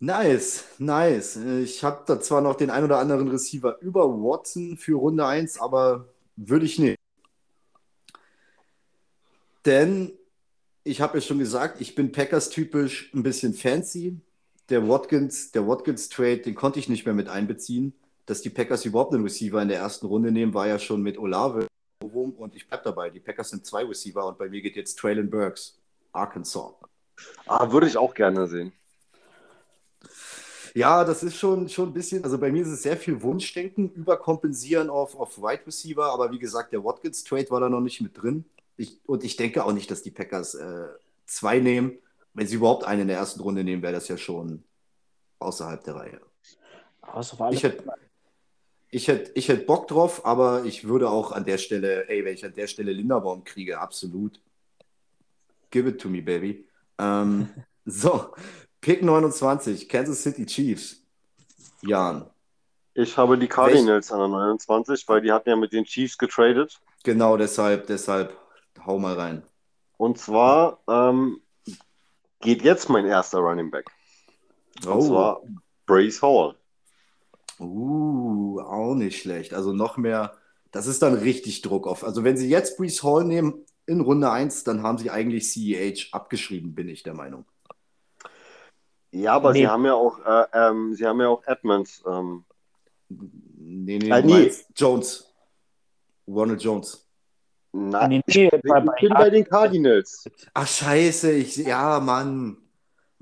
Nice, 0.00 0.64
nice. 0.78 1.36
Ich 1.36 1.82
habe 1.82 2.04
da 2.06 2.20
zwar 2.20 2.40
noch 2.42 2.56
den 2.56 2.68
ein 2.70 2.84
oder 2.84 2.98
anderen 2.98 3.28
Receiver 3.28 3.78
über 3.80 4.06
Watson 4.06 4.76
für 4.76 4.96
Runde 4.96 5.24
1, 5.26 5.58
aber 5.60 6.08
würde 6.36 6.66
ich 6.66 6.78
nicht. 6.78 6.98
Denn 9.64 10.12
ich 10.82 11.00
habe 11.00 11.18
ja 11.18 11.22
schon 11.22 11.38
gesagt, 11.38 11.80
ich 11.80 11.94
bin 11.94 12.12
Packers-typisch 12.12 13.14
ein 13.14 13.22
bisschen 13.22 13.54
fancy. 13.54 14.20
Der 14.68 14.86
Watkins, 14.86 15.52
der 15.52 15.66
Watkins-Trade, 15.66 16.38
den 16.38 16.54
konnte 16.54 16.78
ich 16.78 16.88
nicht 16.88 17.06
mehr 17.06 17.14
mit 17.14 17.28
einbeziehen. 17.28 17.94
Dass 18.26 18.42
die 18.42 18.50
Packers 18.50 18.84
überhaupt 18.84 19.14
einen 19.14 19.22
Receiver 19.22 19.62
in 19.62 19.68
der 19.68 19.78
ersten 19.78 20.06
Runde 20.06 20.32
nehmen, 20.32 20.52
war 20.52 20.66
ja 20.66 20.78
schon 20.78 21.02
mit 21.02 21.18
Olave 21.18 21.66
rum 22.14 22.32
und 22.32 22.54
ich 22.54 22.66
bleibe 22.68 22.84
dabei. 22.84 23.10
Die 23.10 23.20
Packers 23.20 23.50
sind 23.50 23.66
zwei 23.66 23.84
Receiver 23.84 24.26
und 24.26 24.38
bei 24.38 24.48
mir 24.48 24.62
geht 24.62 24.76
jetzt 24.76 24.98
Traylon 24.98 25.28
Burks, 25.28 25.78
Arkansas. 26.12 26.72
Ah, 27.46 27.70
würde 27.70 27.86
ich 27.86 27.96
auch 27.96 28.14
gerne 28.14 28.46
sehen. 28.46 28.72
Ja, 30.74 31.04
das 31.04 31.22
ist 31.22 31.36
schon, 31.36 31.68
schon 31.68 31.90
ein 31.90 31.92
bisschen, 31.92 32.24
also 32.24 32.36
bei 32.36 32.50
mir 32.50 32.62
ist 32.62 32.68
es 32.68 32.82
sehr 32.82 32.96
viel 32.96 33.22
Wunschdenken, 33.22 33.90
überkompensieren 33.90 34.90
auf, 34.90 35.14
auf 35.14 35.38
Wide 35.38 35.66
Receiver, 35.66 36.06
aber 36.06 36.32
wie 36.32 36.38
gesagt, 36.40 36.72
der 36.72 36.82
Watkins-Trade 36.82 37.48
war 37.50 37.60
da 37.60 37.68
noch 37.68 37.80
nicht 37.80 38.00
mit 38.00 38.20
drin. 38.20 38.44
Ich, 38.76 38.98
und 39.06 39.22
ich 39.22 39.36
denke 39.36 39.64
auch 39.64 39.72
nicht, 39.72 39.88
dass 39.90 40.02
die 40.02 40.10
Packers 40.10 40.56
äh, 40.56 40.88
zwei 41.26 41.60
nehmen. 41.60 41.98
Wenn 42.32 42.48
sie 42.48 42.56
überhaupt 42.56 42.84
einen 42.84 43.02
in 43.02 43.08
der 43.08 43.18
ersten 43.18 43.40
Runde 43.40 43.62
nehmen, 43.62 43.82
wäre 43.82 43.92
das 43.92 44.08
ja 44.08 44.16
schon 44.16 44.64
außerhalb 45.38 45.84
der 45.84 45.94
Reihe. 45.94 46.20
Aber 47.02 47.20
es 47.20 47.38
war 47.38 47.52
Ich 47.52 47.62
hätte 47.62 47.84
ich 48.94 49.08
hätt, 49.08 49.32
ich 49.34 49.48
hätt 49.48 49.66
Bock 49.66 49.88
drauf, 49.88 50.24
aber 50.24 50.64
ich 50.64 50.86
würde 50.86 51.10
auch 51.10 51.32
an 51.32 51.44
der 51.44 51.58
Stelle, 51.58 52.08
ey, 52.08 52.24
wenn 52.24 52.34
ich 52.34 52.44
an 52.44 52.54
der 52.54 52.68
Stelle 52.68 52.92
Linderbaum 52.92 53.42
kriege, 53.42 53.80
absolut. 53.80 54.40
Give 55.70 55.88
it 55.88 56.00
to 56.00 56.08
me, 56.08 56.22
baby. 56.22 56.64
Ähm, 56.98 57.48
so, 57.84 58.32
Pick 58.80 59.02
29, 59.02 59.88
Kansas 59.88 60.22
City 60.22 60.46
Chiefs. 60.46 61.02
Jan, 61.82 62.30
Ich 62.94 63.16
habe 63.16 63.36
die 63.36 63.48
Cardinals 63.48 64.12
an 64.12 64.20
der 64.20 64.28
29, 64.28 65.08
weil 65.08 65.20
die 65.20 65.32
hatten 65.32 65.50
ja 65.50 65.56
mit 65.56 65.72
den 65.72 65.84
Chiefs 65.84 66.16
getradet. 66.16 66.80
genau 67.02 67.36
deshalb, 67.36 67.88
deshalb 67.88 68.38
hau 68.86 68.98
mal 68.98 69.14
rein. 69.14 69.42
Und 69.96 70.18
zwar 70.18 70.78
ähm, 70.88 71.40
geht 72.40 72.62
jetzt 72.62 72.88
mein 72.88 73.06
erster 73.06 73.40
Running 73.40 73.72
Back. 73.72 73.90
Und 74.86 75.02
zwar 75.02 75.42
Brace 75.86 76.22
Hall. 76.22 76.54
Uh, 77.60 78.60
auch 78.60 78.94
nicht 78.94 79.20
schlecht. 79.20 79.54
Also 79.54 79.72
noch 79.72 79.96
mehr, 79.96 80.34
das 80.70 80.86
ist 80.86 81.02
dann 81.02 81.14
richtig 81.14 81.62
Druck 81.62 81.86
auf. 81.86 82.04
Also 82.04 82.24
wenn 82.24 82.36
sie 82.36 82.48
jetzt 82.48 82.76
Brees 82.76 83.02
Hall 83.02 83.24
nehmen 83.24 83.64
in 83.86 84.00
Runde 84.00 84.30
1, 84.30 84.64
dann 84.64 84.82
haben 84.82 84.98
sie 84.98 85.10
eigentlich 85.10 85.48
CEH 85.50 86.08
abgeschrieben, 86.12 86.74
bin 86.74 86.88
ich 86.88 87.02
der 87.02 87.14
Meinung. 87.14 87.44
Ja, 89.12 89.34
aber 89.34 89.52
Nee. 89.52 89.60
sie 89.60 89.68
haben 89.68 89.84
ja 89.84 89.94
auch, 89.94 90.18
äh, 90.26 90.46
ähm, 90.52 90.94
sie 90.94 91.06
haben 91.06 91.20
ja 91.20 91.28
auch 91.28 91.42
Edmonds. 91.46 92.02
Ähm, 92.06 92.44
Nee, 93.66 93.98
nee, 93.98 94.08
du 94.22 94.26
nee. 94.26 94.52
Jones. 94.74 95.32
Ronald 96.26 96.62
Jones. 96.62 97.06
nein, 97.72 98.08
Nee, 98.10 98.22
ich, 98.26 98.34
nee, 98.34 98.44
ich 98.52 98.62
bei- 98.62 98.80
bin 98.80 99.08
bei- 99.10 99.14
bei 99.14 99.30
den 99.30 99.44
Cardinals. 99.44 100.28
Ach, 100.52 100.66
scheiße, 100.66 101.32
ich, 101.32 101.56
ja, 101.58 102.00
Mann. 102.00 102.56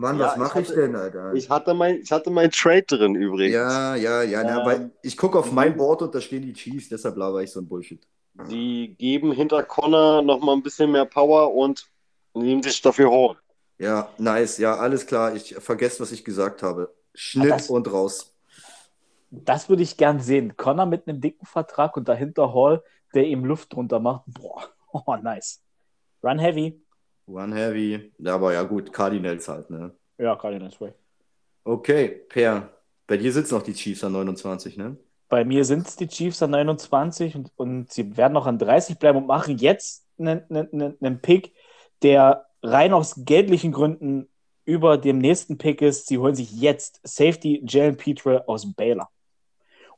Mann, 0.03 0.19
Ja, 0.19 0.27
was 0.27 0.33
ich 0.35 0.39
mache 0.39 0.61
ich, 0.61 0.69
hatte- 0.69 0.81
denn, 0.81 0.97
Alter? 0.97 1.33
Ich 1.35 1.49
hatte 1.49 1.75
mein, 1.75 1.97
ich 2.01 2.11
hatte 2.13 2.31
mein 2.31 2.51
Trade 2.51 2.83
drin 2.83 3.15
übrigens. 3.15 3.55
ja, 3.55 3.95
ja, 3.97 4.23
ja, 4.23 4.43
na, 4.45 4.61
Ähm, 4.61 4.67
weil 4.67 4.91
ich 5.03 5.17
gucke 5.17 5.39
auf 5.39 5.51
mein 5.53 5.77
Board 5.77 6.03
und 6.03 6.15
da 6.15 6.21
stehen 6.21 6.43
die 6.43 6.53
Chiefs, 6.53 6.89
deshalb 6.89 7.17
laber 7.17 7.43
ich 7.43 7.51
so 7.53 7.61
ein 7.61 7.67
Bullshit. 7.69 8.07
Sie 8.49 8.95
geben 8.99 9.33
hinter 9.33 9.63
Connor 9.63 10.23
noch 10.23 10.41
mal 10.41 10.55
ein 10.55 10.63
bisschen 10.63 10.91
mehr 10.91 11.05
Power 11.05 11.55
und 11.55 11.87
nehmen 12.35 12.63
sich 12.63 12.81
dafür 12.83 13.11
Hall. 13.11 13.37
Ja, 13.79 14.09
nice, 14.19 14.59
ja, 14.59 14.77
alles 14.77 15.07
klar. 15.07 15.35
Ich 15.35 15.55
vergesse, 15.55 16.01
was 16.01 16.13
ich 16.13 16.25
gesagt 16.25 16.63
habe. 16.63 16.93
Schnitt 17.15 17.51
das- 17.51 17.71
und 17.71 17.91
raus. 17.93 18.35
Das 19.31 19.69
würde 19.69 19.83
ich 19.83 19.97
gern 19.97 20.21
sehen. 20.21 20.57
Connor 20.57 20.87
mit 20.87 21.07
einem 21.09 21.21
dicken 21.21 21.47
Vertrag 21.47 21.97
und 21.97 22.09
dahinter 22.09 22.53
Hall, 22.53 22.83
der 23.15 23.25
ihm 23.27 23.45
Luft 23.45 23.73
drunter 23.73 23.99
macht. 24.01 24.25
Boah, 24.27 24.65
oh, 24.93 25.17
nice. 25.23 25.63
Run 26.23 26.39
heavy. 26.39 26.82
One 27.33 27.55
Heavy. 27.55 28.13
Ja, 28.19 28.35
aber 28.35 28.53
ja, 28.53 28.63
gut, 28.63 28.93
Cardinals 28.93 29.49
halt, 29.49 29.71
ne? 29.71 29.93
Ja, 30.19 30.37
Cardinals 30.37 30.81
way. 30.81 30.93
Okay, 31.65 32.09
Per. 32.29 32.71
Bei 33.07 33.17
dir 33.17 33.33
sitzen 33.33 33.55
noch 33.55 33.63
die 33.63 33.75
Chiefs 33.75 34.05
an 34.05 34.13
29, 34.13 34.77
ne? 34.77 34.97
Bei 35.29 35.45
mir 35.45 35.65
sind 35.65 35.87
es 35.87 35.97
die 35.97 36.09
Chiefs 36.09 36.43
an 36.43 36.51
29 36.51 37.37
und, 37.37 37.51
und 37.57 37.93
sie 37.93 38.17
werden 38.17 38.35
noch 38.35 38.47
an 38.47 38.59
30 38.59 38.99
bleiben 38.99 39.19
und 39.19 39.27
machen 39.27 39.57
jetzt 39.59 40.05
einen, 40.19 40.43
einen, 40.51 40.97
einen 41.01 41.21
Pick, 41.21 41.53
der 42.03 42.47
rein 42.63 42.93
aus 42.93 43.15
geldlichen 43.25 43.73
Gründen 43.73 44.29
über 44.65 44.99
dem 44.99 45.19
nächsten 45.19 45.59
Pick 45.59 45.83
ist. 45.83 46.07
Sie 46.07 46.19
holen 46.19 46.35
sich 46.35 46.53
jetzt 46.53 47.01
Safety 47.03 47.63
Jalen 47.67 47.97
Petre 47.97 48.47
aus 48.47 48.71
Baylor 48.75 49.09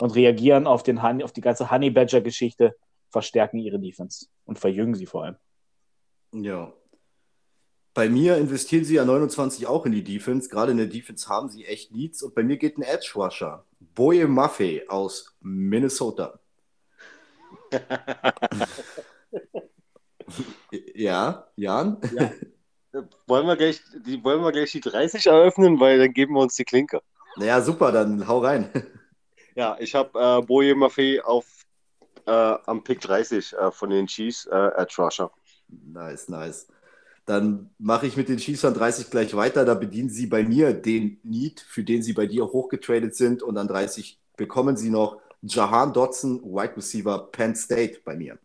und 0.00 0.14
reagieren 0.14 0.66
auf, 0.66 0.82
den 0.82 1.02
Honey, 1.02 1.24
auf 1.24 1.32
die 1.32 1.40
ganze 1.40 1.70
Honey 1.70 1.90
Badger-Geschichte, 1.90 2.76
verstärken 3.10 3.58
ihre 3.58 3.78
Defense 3.78 4.26
und 4.44 4.58
verjüngen 4.58 4.94
sie 4.94 5.06
vor 5.06 5.24
allem. 5.24 5.36
Ja. 6.32 6.72
Bei 7.94 8.08
mir 8.08 8.36
investieren 8.36 8.84
sie 8.84 8.98
an 8.98 9.06
29 9.06 9.68
auch 9.68 9.86
in 9.86 9.92
die 9.92 10.02
Defense. 10.02 10.48
Gerade 10.48 10.72
in 10.72 10.78
der 10.78 10.88
Defense 10.88 11.28
haben 11.28 11.48
sie 11.48 11.64
echt 11.64 11.92
Needs. 11.92 12.24
Und 12.24 12.34
bei 12.34 12.42
mir 12.42 12.56
geht 12.56 12.76
ein 12.76 12.82
Edge 12.82 13.12
Rusher. 13.14 13.64
Boye 13.94 14.26
Maffei 14.26 14.82
aus 14.88 15.36
Minnesota. 15.40 16.40
ja, 20.94 21.46
Jan? 21.54 21.98
Ja. 22.12 22.32
wollen 23.26 23.46
wir, 23.46 23.56
gleich, 23.56 23.80
die, 24.04 24.22
wollen 24.24 24.42
wir 24.42 24.50
gleich 24.50 24.72
die 24.72 24.80
30 24.80 25.26
eröffnen, 25.26 25.78
weil 25.78 25.98
dann 25.98 26.12
geben 26.12 26.34
wir 26.34 26.40
uns 26.40 26.56
die 26.56 26.64
Klinke. 26.64 27.00
Naja, 27.36 27.60
super, 27.60 27.92
dann 27.92 28.26
hau 28.26 28.40
rein. 28.40 28.70
Ja, 29.56 29.76
ich 29.78 29.94
habe 29.94 30.18
äh, 30.18 30.42
Boje 30.44 30.74
Maffei 30.74 31.22
auf 31.22 31.46
äh, 32.26 32.32
am 32.32 32.82
Pick 32.82 33.00
30 33.00 33.52
äh, 33.52 33.70
von 33.70 33.88
den 33.88 34.08
Chiefs, 34.08 34.46
äh, 34.46 34.70
Edge 34.76 34.96
Rusher. 34.98 35.30
Nice, 35.68 36.28
nice. 36.28 36.66
Dann 37.26 37.70
mache 37.78 38.06
ich 38.06 38.16
mit 38.16 38.28
den 38.28 38.36
Chiefs 38.36 38.64
an 38.64 38.74
30 38.74 39.10
gleich 39.10 39.34
weiter. 39.34 39.64
Da 39.64 39.74
bedienen 39.74 40.10
sie 40.10 40.26
bei 40.26 40.44
mir 40.44 40.74
den 40.74 41.18
Need, 41.22 41.60
für 41.60 41.82
den 41.82 42.02
sie 42.02 42.12
bei 42.12 42.26
dir 42.26 42.46
hochgetradet 42.46 43.16
sind. 43.16 43.42
Und 43.42 43.56
an 43.56 43.68
30 43.68 44.20
bekommen 44.36 44.76
sie 44.76 44.90
noch 44.90 45.18
Jahan 45.42 45.92
Dotson, 45.92 46.42
Wide 46.42 46.76
Receiver 46.76 47.30
Penn 47.30 47.54
State 47.54 48.00
bei 48.04 48.16
mir. 48.16 48.38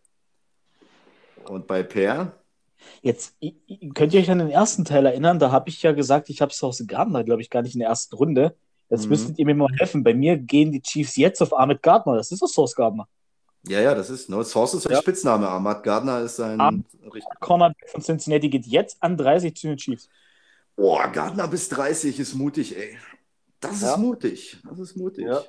Und 1.45 1.67
bei 1.67 1.83
Per? 1.83 2.33
Jetzt 3.01 3.35
könnt 3.93 4.13
ihr 4.13 4.21
euch 4.21 4.31
an 4.31 4.39
den 4.39 4.49
ersten 4.49 4.85
Teil 4.85 5.05
erinnern, 5.05 5.39
da 5.39 5.51
habe 5.51 5.69
ich 5.69 5.81
ja 5.83 5.91
gesagt, 5.91 6.29
ich 6.29 6.41
habe 6.41 6.53
Sauce 6.53 6.83
Gardner, 6.87 7.23
glaube 7.23 7.41
ich, 7.41 7.49
gar 7.49 7.61
nicht 7.61 7.73
in 7.73 7.79
der 7.79 7.89
ersten 7.89 8.15
Runde. 8.15 8.55
Jetzt 8.89 9.03
mhm. 9.03 9.09
müsstet 9.09 9.39
ihr 9.39 9.45
mir 9.45 9.55
mal 9.55 9.71
helfen. 9.77 10.03
Bei 10.03 10.13
mir 10.13 10.37
gehen 10.37 10.71
die 10.71 10.81
Chiefs 10.81 11.15
jetzt 11.15 11.41
auf 11.41 11.57
Ahmed 11.57 11.81
Gardner. 11.83 12.15
Das 12.15 12.31
ist 12.31 12.41
doch 12.41 12.47
Sauce 12.47 12.75
Gardner. 12.75 13.07
Ja, 13.67 13.81
ja, 13.81 13.93
das 13.93 14.09
ist, 14.09 14.29
no, 14.29 14.41
Sauce 14.43 14.75
ist 14.75 14.87
ein 14.87 14.93
ja. 14.93 15.01
Spitzname. 15.01 15.47
Ahmad 15.47 15.83
Gardner 15.83 16.21
ist 16.21 16.39
ein 16.39 16.59
Am 16.59 16.85
Corner 17.39 17.73
von 17.87 18.01
Cincinnati 18.01 18.49
geht 18.49 18.65
jetzt 18.65 18.97
an 19.01 19.17
30 19.17 19.55
zu 19.55 19.67
den 19.67 19.77
Chiefs. 19.77 20.09
Boah, 20.75 21.07
Gardner 21.09 21.47
bis 21.47 21.67
30 21.69 22.19
ist 22.19 22.35
mutig, 22.35 22.77
ey. 22.77 22.97
Das 23.59 23.81
ja. 23.81 23.91
ist 23.91 23.97
mutig. 23.97 24.57
Das 24.67 24.79
ist 24.79 24.95
mutig. 24.95 25.25
Ja. 25.25 25.41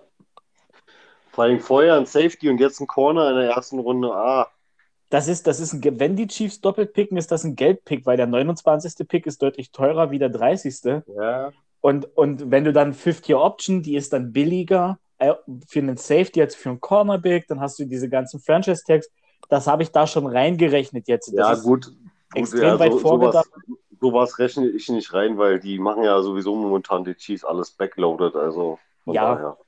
Vor 1.31 1.45
allem 1.45 1.61
vorher 1.61 1.95
ein 1.95 2.07
Safety 2.07 2.49
und 2.49 2.59
jetzt 2.59 2.81
ein 2.81 2.89
Corner 2.89 3.31
in 3.31 3.37
der 3.37 3.51
ersten 3.51 3.79
Runde. 3.79 4.13
Ah. 4.13 4.49
Das 5.09 5.29
ist, 5.29 5.47
das 5.47 5.61
ist 5.61 5.73
ein, 5.73 6.01
wenn 6.01 6.17
die 6.17 6.27
Chiefs 6.27 6.61
doppelt 6.61 6.93
picken, 6.93 7.17
ist 7.17 7.31
das 7.31 7.45
ein 7.45 7.55
Geldpick, 7.55 8.07
weil 8.07 8.17
der 8.17 8.27
29. 8.27 9.07
Pick 9.07 9.27
ist 9.27 9.41
deutlich 9.41 9.71
teurer 9.71 10.11
wie 10.11 10.19
der 10.19 10.31
30. 10.31 11.03
Ja. 11.17 11.53
Und, 11.81 12.17
und 12.17 12.51
wenn 12.51 12.65
du 12.65 12.73
dann 12.73 12.93
Fifth-Year-Option, 12.93 13.83
die 13.83 13.95
ist 13.95 14.13
dann 14.13 14.33
billiger 14.33 14.99
für 15.67 15.79
einen 15.81 15.97
Safety 15.97 16.41
als 16.41 16.55
für 16.55 16.71
einen 16.71 16.81
Cornerback, 16.81 17.47
dann 17.49 17.61
hast 17.61 17.79
du 17.79 17.85
diese 17.85 18.09
ganzen 18.09 18.41
Franchise-Tags. 18.41 19.11
Das 19.49 19.67
habe 19.67 19.83
ich 19.83 19.91
da 19.91 20.07
schon 20.07 20.27
reingerechnet 20.27 21.09
jetzt. 21.09 21.29
Das 21.29 21.35
ja, 21.35 21.55
gut. 21.55 21.87
gut 21.87 21.97
extrem 22.35 22.63
ja, 22.63 22.79
weit 22.79 22.93
so, 22.93 22.99
vorgedacht. 22.99 23.51
Sowas, 23.53 23.79
sowas 24.01 24.39
rechne 24.39 24.69
ich 24.69 24.89
nicht 24.89 25.13
rein, 25.13 25.39
weil 25.39 25.61
die 25.61 25.79
machen 25.79 26.03
ja 26.03 26.21
sowieso 26.23 26.55
momentan 26.55 27.05
die 27.05 27.15
Chiefs 27.15 27.45
alles 27.45 27.71
backloaded. 27.71 28.35
Also 28.37 28.79
ja. 29.07 29.35
Daher. 29.35 29.59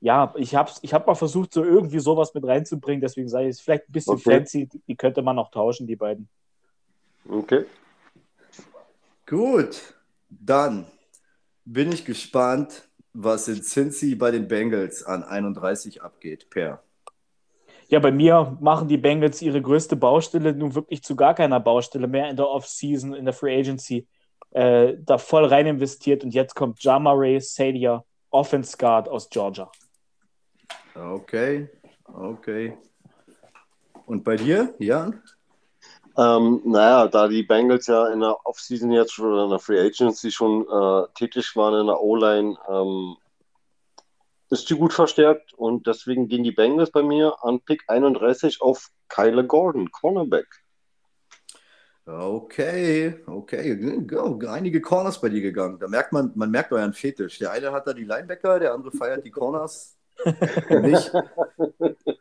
Ja, 0.00 0.34
ich 0.36 0.54
habe 0.54 0.70
ich 0.82 0.92
hab 0.92 1.06
mal 1.06 1.14
versucht, 1.14 1.52
so 1.52 1.64
irgendwie 1.64 1.98
sowas 1.98 2.32
mit 2.34 2.44
reinzubringen, 2.44 3.00
deswegen 3.00 3.28
sage 3.28 3.46
ich, 3.46 3.56
es 3.56 3.60
vielleicht 3.60 3.88
ein 3.88 3.92
bisschen 3.92 4.14
okay. 4.14 4.38
fancy, 4.38 4.68
die 4.86 4.94
könnte 4.94 5.22
man 5.22 5.36
noch 5.36 5.50
tauschen, 5.50 5.86
die 5.86 5.96
beiden. 5.96 6.28
Okay. 7.28 7.64
Gut, 9.24 9.94
dann 10.28 10.86
bin 11.64 11.90
ich 11.90 12.04
gespannt, 12.04 12.86
was 13.16 13.48
in 13.48 13.62
Cincy 13.62 14.14
bei 14.14 14.30
den 14.30 14.46
Bengals 14.46 15.02
an 15.02 15.24
31 15.24 16.02
abgeht, 16.02 16.50
Per. 16.50 16.82
Ja, 17.88 18.00
bei 18.00 18.10
mir 18.10 18.56
machen 18.60 18.88
die 18.88 18.98
Bengals 18.98 19.40
ihre 19.40 19.62
größte 19.62 19.96
Baustelle 19.96 20.52
nun 20.52 20.74
wirklich 20.74 21.02
zu 21.02 21.14
gar 21.16 21.34
keiner 21.34 21.60
Baustelle 21.60 22.08
mehr 22.08 22.28
in 22.28 22.36
der 22.36 22.48
Offseason, 22.48 23.14
in 23.14 23.24
der 23.24 23.32
Free 23.32 23.58
Agency. 23.58 24.06
Äh, 24.50 24.94
da 24.98 25.18
voll 25.18 25.44
rein 25.46 25.66
investiert 25.66 26.24
und 26.24 26.34
jetzt 26.34 26.54
kommt 26.54 26.82
Jamare 26.82 27.40
Sadia, 27.40 28.04
Offense 28.30 28.76
Guard 28.76 29.08
aus 29.08 29.28
Georgia. 29.30 29.70
Okay, 30.94 31.68
okay. 32.04 32.76
Und 34.06 34.24
bei 34.24 34.36
dir, 34.36 34.74
Jan? 34.78 35.22
Ähm, 36.18 36.62
naja, 36.64 37.08
da 37.08 37.28
die 37.28 37.42
Bengals 37.42 37.86
ja 37.88 38.08
in 38.08 38.20
der 38.20 38.46
Offseason 38.46 38.90
jetzt 38.90 39.12
schon 39.12 39.32
oder 39.32 39.44
in 39.44 39.50
der 39.50 39.58
Free 39.58 39.80
Agency 39.80 40.30
schon 40.30 40.62
äh, 40.62 41.06
tätig 41.14 41.54
waren 41.56 41.80
in 41.80 41.86
der 41.86 42.00
O-Line, 42.00 42.56
ähm, 42.68 43.16
ist 44.48 44.70
die 44.70 44.76
gut 44.76 44.94
verstärkt 44.94 45.52
und 45.52 45.86
deswegen 45.86 46.28
gehen 46.28 46.42
die 46.42 46.52
Bengals 46.52 46.90
bei 46.90 47.02
mir 47.02 47.36
an 47.42 47.60
Pick 47.60 47.84
31 47.88 48.62
auf 48.62 48.90
Kyle 49.08 49.44
Gordon, 49.44 49.90
Cornerback. 49.90 50.46
Okay, 52.06 53.16
okay. 53.26 54.06
Einige 54.48 54.80
Corners 54.80 55.20
bei 55.20 55.28
dir 55.28 55.40
gegangen. 55.40 55.80
Da 55.80 55.88
merkt 55.88 56.12
man, 56.12 56.30
man 56.36 56.52
merkt 56.52 56.72
euren 56.72 56.92
Fetisch. 56.92 57.40
Der 57.40 57.50
eine 57.50 57.72
hat 57.72 57.88
da 57.88 57.92
die 57.92 58.04
Linebacker, 58.04 58.60
der 58.60 58.74
andere 58.74 58.92
feiert 58.92 59.24
die 59.24 59.32
Corners 59.32 59.95
nicht, 60.68 61.12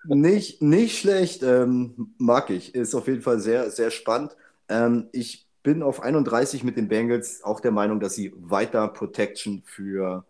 nicht, 0.05 0.61
nicht 0.61 0.99
schlecht, 0.99 1.43
ähm, 1.43 2.13
mag 2.17 2.49
ich. 2.49 2.75
Ist 2.75 2.95
auf 2.95 3.07
jeden 3.07 3.21
Fall 3.21 3.39
sehr, 3.39 3.69
sehr 3.71 3.91
spannend. 3.91 4.35
Ähm, 4.69 5.09
ich 5.11 5.47
bin 5.63 5.81
auf 5.81 6.01
31 6.01 6.63
mit 6.63 6.77
den 6.77 6.87
Bengals 6.87 7.43
auch 7.43 7.59
der 7.59 7.71
Meinung, 7.71 7.99
dass 7.99 8.15
sie 8.15 8.33
weiter 8.37 8.87
Protection 8.87 9.63
für 9.65 10.25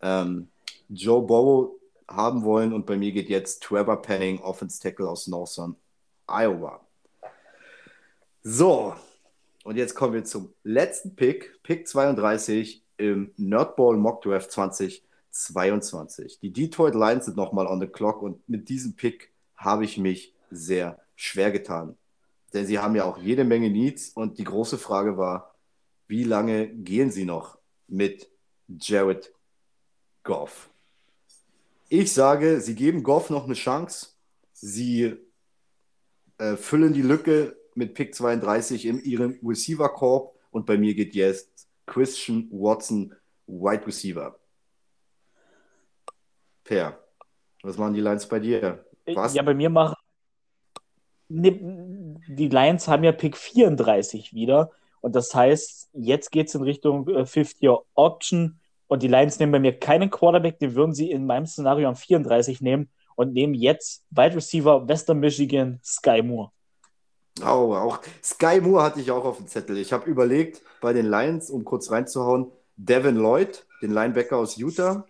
ähm, 0.00 0.48
Joe 0.88 1.22
Burrow 1.22 1.72
haben 2.08 2.44
wollen. 2.44 2.72
Und 2.72 2.86
bei 2.86 2.96
mir 2.96 3.12
geht 3.12 3.28
jetzt 3.28 3.62
Trevor 3.62 4.00
Penning, 4.02 4.40
Offense 4.40 4.80
Tackle 4.80 5.08
aus 5.08 5.26
Northern 5.26 5.76
Iowa. 6.26 6.80
So, 8.42 8.94
und 9.64 9.76
jetzt 9.76 9.96
kommen 9.96 10.14
wir 10.14 10.24
zum 10.24 10.54
letzten 10.62 11.16
Pick, 11.16 11.60
Pick 11.64 11.88
32 11.88 12.84
im 12.98 13.32
Nerdball 13.36 13.96
Mock 13.96 14.22
Draft 14.22 14.52
20. 14.52 15.02
22. 15.44 16.38
Die 16.40 16.52
Detroit 16.52 16.94
Lions 16.94 17.26
sind 17.26 17.36
nochmal 17.36 17.66
on 17.66 17.80
the 17.80 17.86
clock 17.86 18.22
und 18.22 18.46
mit 18.48 18.68
diesem 18.68 18.94
Pick 18.94 19.32
habe 19.56 19.84
ich 19.84 19.98
mich 19.98 20.34
sehr 20.50 21.00
schwer 21.14 21.50
getan. 21.50 21.96
Denn 22.52 22.66
sie 22.66 22.78
haben 22.78 22.96
ja 22.96 23.04
auch 23.04 23.18
jede 23.18 23.44
Menge 23.44 23.70
Needs 23.70 24.10
und 24.10 24.38
die 24.38 24.44
große 24.44 24.78
Frage 24.78 25.18
war, 25.18 25.54
wie 26.08 26.24
lange 26.24 26.68
gehen 26.68 27.10
sie 27.10 27.24
noch 27.24 27.58
mit 27.88 28.30
Jared 28.68 29.32
Goff? 30.22 30.70
Ich 31.88 32.12
sage, 32.12 32.60
sie 32.60 32.74
geben 32.74 33.02
Goff 33.02 33.30
noch 33.30 33.44
eine 33.44 33.54
Chance. 33.54 34.08
Sie 34.52 35.16
äh, 36.38 36.56
füllen 36.56 36.92
die 36.92 37.02
Lücke 37.02 37.56
mit 37.74 37.94
Pick 37.94 38.14
32 38.14 38.86
in 38.86 39.02
ihrem 39.02 39.38
Receiver 39.44 39.88
Corp 39.88 40.34
und 40.50 40.66
bei 40.66 40.78
mir 40.78 40.94
geht 40.94 41.14
jetzt 41.14 41.68
Christian 41.86 42.48
Watson, 42.50 43.14
Wide 43.46 43.86
Receiver. 43.86 44.38
Per, 46.66 46.98
was 47.62 47.78
machen 47.78 47.94
die 47.94 48.00
Lions 48.00 48.26
bei 48.26 48.40
dir? 48.40 48.84
Was? 49.06 49.34
Ja, 49.34 49.42
bei 49.42 49.54
mir 49.54 49.70
machen 49.70 49.94
die 51.28 52.48
Lions 52.48 52.88
haben 52.88 53.04
ja 53.04 53.12
Pick 53.12 53.36
34 53.36 54.32
wieder. 54.32 54.70
Und 55.00 55.14
das 55.14 55.34
heißt, 55.34 55.90
jetzt 55.92 56.30
geht 56.30 56.48
es 56.48 56.54
in 56.54 56.62
Richtung 56.62 57.08
äh, 57.08 57.26
50 57.26 57.68
Option. 57.94 58.60
Und 58.88 59.02
die 59.02 59.08
Lions 59.08 59.38
nehmen 59.38 59.52
bei 59.52 59.58
mir 59.58 59.78
keinen 59.78 60.10
Quarterback, 60.10 60.58
den 60.58 60.74
würden 60.74 60.94
sie 60.94 61.10
in 61.10 61.26
meinem 61.26 61.46
Szenario 61.46 61.88
am 61.88 61.96
34 61.96 62.60
nehmen 62.60 62.88
und 63.16 63.32
nehmen 63.32 63.54
jetzt 63.54 64.04
Wide 64.10 64.36
Receiver 64.36 64.86
Western 64.86 65.18
Michigan 65.18 65.80
Sky 65.82 66.22
Moore. 66.22 66.50
Oh, 67.40 67.74
auch 67.74 68.00
Sky 68.22 68.60
Moore 68.60 68.84
hatte 68.84 69.00
ich 69.00 69.10
auch 69.10 69.24
auf 69.24 69.38
dem 69.38 69.48
Zettel. 69.48 69.76
Ich 69.78 69.92
habe 69.92 70.08
überlegt, 70.08 70.62
bei 70.80 70.92
den 70.92 71.06
Lions, 71.06 71.50
um 71.50 71.64
kurz 71.64 71.90
reinzuhauen, 71.90 72.52
Devin 72.76 73.16
Lloyd, 73.16 73.66
den 73.82 73.90
Linebacker 73.90 74.36
aus 74.36 74.56
Utah, 74.56 75.04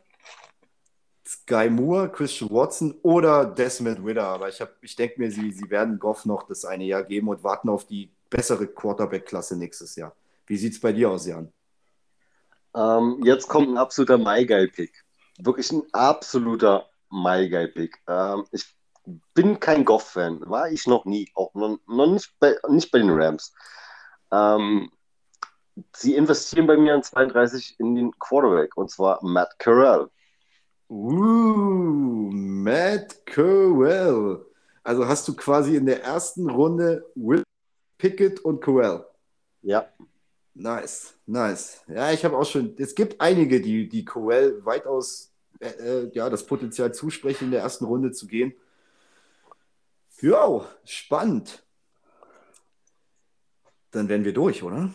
Sky 1.27 1.69
Moore, 1.69 2.11
Christian 2.11 2.51
Watson 2.51 2.95
oder 3.03 3.45
Desmond 3.45 4.05
Ritter. 4.05 4.25
Aber 4.25 4.49
ich, 4.49 4.63
ich 4.81 4.97
denke 4.97 5.21
mir, 5.21 5.31
sie, 5.31 5.51
sie 5.51 5.69
werden 5.71 5.99
Goff 5.99 6.25
noch 6.25 6.45
das 6.45 6.65
eine 6.65 6.85
Jahr 6.85 7.03
geben 7.03 7.29
und 7.29 7.43
warten 7.43 7.69
auf 7.69 7.87
die 7.87 8.11
bessere 8.31 8.67
Quarterback-Klasse 8.67 9.57
nächstes 9.57 9.97
Jahr. 9.97 10.15
Wie 10.47 10.57
sieht 10.57 10.75
es 10.75 10.81
bei 10.81 10.93
dir 10.93 11.11
aus, 11.11 11.27
Jan? 11.27 11.53
Ähm, 12.75 13.21
jetzt 13.25 13.49
kommt 13.49 13.69
ein 13.69 13.79
absoluter 13.79 14.19
MyGuy-Pick. 14.19 15.05
Wirklich 15.39 15.73
ein 15.73 15.83
absoluter 15.93 16.89
MyGuy-Pick. 17.11 18.03
Ähm, 18.09 18.45
ich 18.53 18.75
bin 19.35 19.59
kein 19.61 19.85
Goff-Fan, 19.85 20.49
war 20.49 20.71
ich 20.71 20.87
noch 20.87 21.05
nie, 21.05 21.31
auch 21.35 21.55
noch, 21.55 21.79
noch 21.87 22.07
nicht, 22.07 22.33
bei, 22.39 22.57
nicht 22.69 22.91
bei 22.91 22.99
den 22.99 23.11
Rams. 23.11 23.53
Ähm, 24.33 24.91
sie 25.95 26.17
investieren 26.17 26.67
bei 26.67 26.77
mir 26.77 26.95
an 26.95 27.03
32 27.03 27.79
in 27.79 27.95
den 27.95 28.19
Quarterback 28.19 28.77
und 28.77 28.91
zwar 28.91 29.25
Matt 29.25 29.59
Carell. 29.59 30.09
Uh, 30.89 32.31
Matt 32.33 33.27
Cowell. 33.27 34.45
Also 34.83 35.07
hast 35.07 35.27
du 35.27 35.35
quasi 35.35 35.77
in 35.77 35.87
der 35.87 36.05
ersten 36.05 36.49
Runde 36.49 37.05
Will 37.15 37.43
Pickett 37.99 38.41
und 38.41 38.61
Cowell. 38.61 39.05
Ja. 39.63 39.89
Nice, 40.55 41.15
nice. 41.27 41.83
Ja, 41.89 42.13
ich 42.13 42.25
habe 42.25 42.37
auch 42.37 42.47
schon, 42.47 42.75
es 42.79 42.95
gibt 42.95 43.21
einige, 43.21 43.61
die, 43.61 43.89
die 43.89 44.05
Cowell 44.05 44.65
weitaus 44.65 45.33
äh, 45.61 45.69
äh, 45.69 46.11
ja, 46.15 46.31
das 46.31 46.47
Potenzial 46.47 46.95
zusprechen, 46.95 47.47
in 47.47 47.51
der 47.51 47.61
ersten 47.61 47.85
Runde 47.85 48.13
zu 48.13 48.27
gehen. 48.27 48.55
Ja, 50.21 50.65
spannend. 50.85 51.63
Dann 53.91 54.09
werden 54.09 54.25
wir 54.25 54.33
durch, 54.33 54.63
oder? 54.63 54.91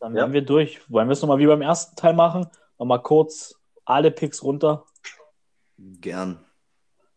Dann 0.00 0.14
werden 0.14 0.30
ja. 0.30 0.32
wir 0.32 0.42
durch. 0.42 0.80
Wollen 0.90 1.08
wir 1.08 1.12
es 1.12 1.22
nochmal 1.22 1.38
wie 1.38 1.46
beim 1.46 1.62
ersten 1.62 1.96
Teil 1.96 2.14
machen? 2.14 2.46
Nochmal 2.78 3.02
kurz 3.02 3.54
alle 3.84 4.10
Picks 4.10 4.42
runter. 4.42 4.84
Gern. 6.00 6.44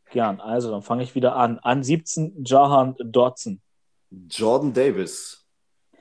Gern. 0.09 0.39
Also, 0.39 0.71
dann 0.71 0.81
fange 0.81 1.03
ich 1.03 1.15
wieder 1.15 1.35
an. 1.35 1.59
An 1.59 1.83
17 1.83 2.43
Jahan 2.45 2.95
Dodson. 2.99 3.61
Jordan 4.29 4.73
Davis. 4.73 5.45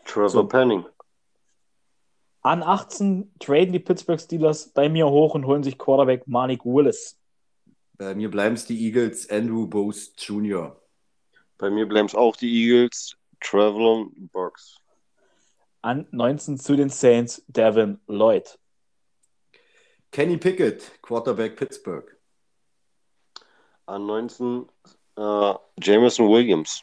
Trevor 0.04 0.30
so. 0.30 0.46
Penning. 0.46 0.84
An 2.42 2.62
18 2.62 3.32
traden 3.40 3.72
die 3.72 3.80
Pittsburgh 3.80 4.20
Steelers 4.20 4.68
bei 4.72 4.88
mir 4.88 5.08
hoch 5.08 5.34
und 5.34 5.46
holen 5.46 5.64
sich 5.64 5.78
Quarterback 5.78 6.28
Malik 6.28 6.64
Willis. 6.64 7.18
Bei 7.98 8.14
mir 8.14 8.30
bleiben 8.30 8.54
es 8.54 8.66
die 8.66 8.84
Eagles, 8.86 9.28
Andrew 9.30 9.66
Bose 9.66 10.12
Jr. 10.16 10.80
Bei 11.58 11.70
mir 11.70 11.86
bleiben 11.88 12.06
es 12.06 12.14
auch 12.14 12.36
die 12.36 12.52
Eagles, 12.52 13.16
Travelon 13.40 14.28
Burks. 14.32 14.76
An 15.82 16.06
19 16.10 16.58
zu 16.58 16.76
den 16.76 16.88
Saints, 16.88 17.42
Devin 17.48 17.98
Lloyd. 18.06 18.58
Kenny 20.12 20.36
Pickett, 20.36 21.02
Quarterback 21.02 21.56
Pittsburgh. 21.56 22.15
An 23.86 24.06
19 24.06 24.68
äh, 25.16 25.54
Jameson 25.80 26.28
Williams. 26.28 26.82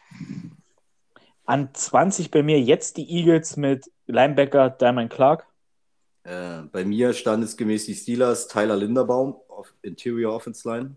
An 1.45 1.73
20 1.73 2.31
bei 2.31 2.41
mir 2.41 2.59
jetzt 2.61 2.97
die 2.97 3.09
Eagles 3.09 3.57
mit 3.57 3.91
Linebacker 4.07 4.69
Diamond 4.69 5.11
Clark. 5.11 5.45
Äh, 6.23 6.61
bei 6.71 6.85
mir 6.85 7.13
standesgemäß 7.13 7.85
die 7.85 7.95
Steelers, 7.95 8.47
Tyler 8.47 8.77
Linderbaum, 8.77 9.35
auf 9.49 9.73
Interior 9.81 10.33
Offense 10.33 10.67
Line. 10.69 10.95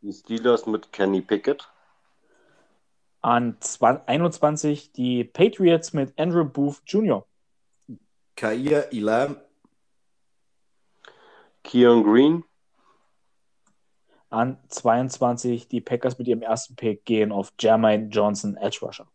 Die 0.00 0.12
Steelers 0.12 0.64
mit 0.64 0.90
Kenny 0.92 1.20
Pickett. 1.20 1.68
An 3.20 3.58
20, 3.60 4.08
21 4.08 4.92
die 4.92 5.24
Patriots 5.24 5.92
mit 5.92 6.18
Andrew 6.18 6.46
Booth 6.46 6.80
Jr. 6.86 7.26
Kair 8.34 8.90
Elam. 8.94 9.36
Keon 11.62 12.02
Green. 12.02 12.44
An 14.30 14.58
22 14.68 15.68
die 15.68 15.80
Packers 15.80 16.18
mit 16.18 16.28
ihrem 16.28 16.42
ersten 16.42 16.76
Pick 16.76 17.04
gehen 17.04 17.32
auf 17.32 17.52
Jermaine 17.58 18.08
Johnson, 18.08 18.56
Edge 18.56 18.78
Rusher. 18.82 19.06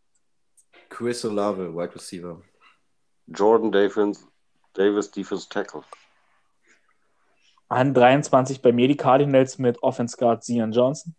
Chris 0.90 1.24
Olave, 1.24 1.74
Wide 1.74 1.94
Receiver. 1.94 2.42
Jordan 3.26 3.72
Davis, 3.72 4.26
Davis 4.74 5.10
Defense 5.10 5.48
Tackle. 5.48 5.82
An 7.68 7.94
23 7.94 8.62
bei 8.62 8.72
mir 8.72 8.88
die 8.88 8.96
Cardinals 8.96 9.58
mit 9.58 9.82
Offense 9.82 10.16
Guard 10.16 10.44
Zion 10.44 10.70
Johnson. 10.70 11.16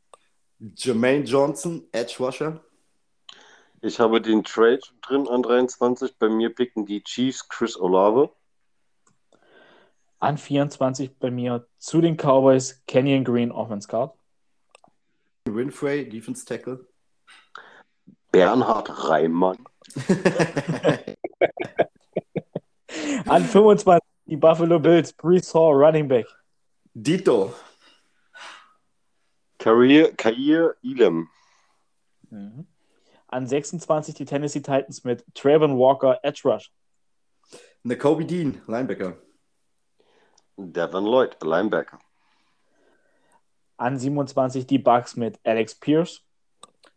Jermaine 0.60 1.26
Johnson, 1.26 1.88
Edge 1.92 2.16
Rusher. 2.20 2.64
Ich 3.82 4.00
habe 4.00 4.22
den 4.22 4.44
Trade 4.44 4.80
drin 5.02 5.28
an 5.28 5.44
23. 5.44 6.18
Bei 6.18 6.30
mir 6.30 6.54
picken 6.54 6.86
die 6.86 7.04
Chiefs 7.04 7.48
Chris 7.50 7.78
Olave. 7.78 8.32
An 10.20 10.38
24 10.38 11.18
bei 11.20 11.30
mir 11.30 11.68
zu 11.78 12.02
den 12.02 12.18
Cowboys 12.18 12.84
Kenyon 12.88 13.24
Green, 13.24 13.52
Offense 13.52 13.88
Guard. 13.88 14.14
Winfrey, 15.46 16.10
Defense 16.10 16.44
Tackle. 16.46 16.88
Bernhard 18.32 18.90
Reimann. 19.10 19.58
An 23.26 23.44
25 23.44 24.02
die 24.26 24.38
Buffalo 24.38 24.80
Bills, 24.80 25.14
Brees 25.14 25.54
Hall, 25.54 25.74
Running 25.74 26.08
Back. 26.08 26.26
Dito. 26.94 27.54
Kair, 29.60 30.14
Kair 30.16 30.76
Elam. 30.84 31.30
Mhm. 32.30 32.68
An 33.30 33.48
26 33.48 34.16
die 34.16 34.26
Tennessee 34.26 34.62
Titans 34.62 35.04
mit 35.04 35.24
Trayvon 35.34 35.78
Walker, 35.78 36.20
Edge 36.24 36.42
Rush. 36.46 36.72
Nakobe 37.84 38.26
Dean, 38.26 38.62
Linebacker. 38.68 39.18
Devin 40.58 41.06
Lloyd, 41.06 41.38
Linebacker. 41.42 42.00
An 43.78 43.98
27 43.98 44.66
die 44.66 44.80
Bucks 44.80 45.16
mit 45.16 45.40
Alex 45.44 45.76
Pierce. 45.76 46.22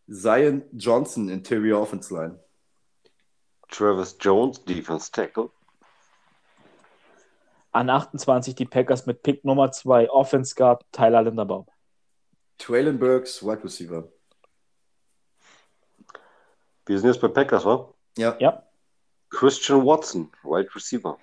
Zion 0.09 0.65
Johnson, 0.73 1.29
Interior 1.29 1.81
Offense 1.81 2.13
Line. 2.13 2.41
Travis 3.69 4.17
Jones, 4.19 4.65
Defense 4.65 5.13
Tackle. 5.13 5.51
An 7.73 7.89
28 7.89 8.55
die 8.55 8.65
Packers 8.65 9.07
mit 9.07 9.23
Pick 9.23 9.45
Nummer 9.45 9.71
2, 9.71 10.11
Offense 10.11 10.55
Guard 10.55 10.85
Tyler 10.91 11.23
Linderbaum. 11.23 11.67
Traylon 12.59 12.99
Burks, 12.99 13.43
Wide 13.45 13.63
Receiver. 13.63 14.09
Wir 16.87 16.99
sind 16.99 17.09
jetzt 17.09 17.21
bei 17.21 17.29
Packers, 17.29 17.65
wa? 17.65 17.95
Ja. 18.17 18.37
Ja. 18.41 18.65
Christian 19.29 19.87
Watson, 19.87 20.33
Wide 20.43 20.75
Receiver. 20.75 21.17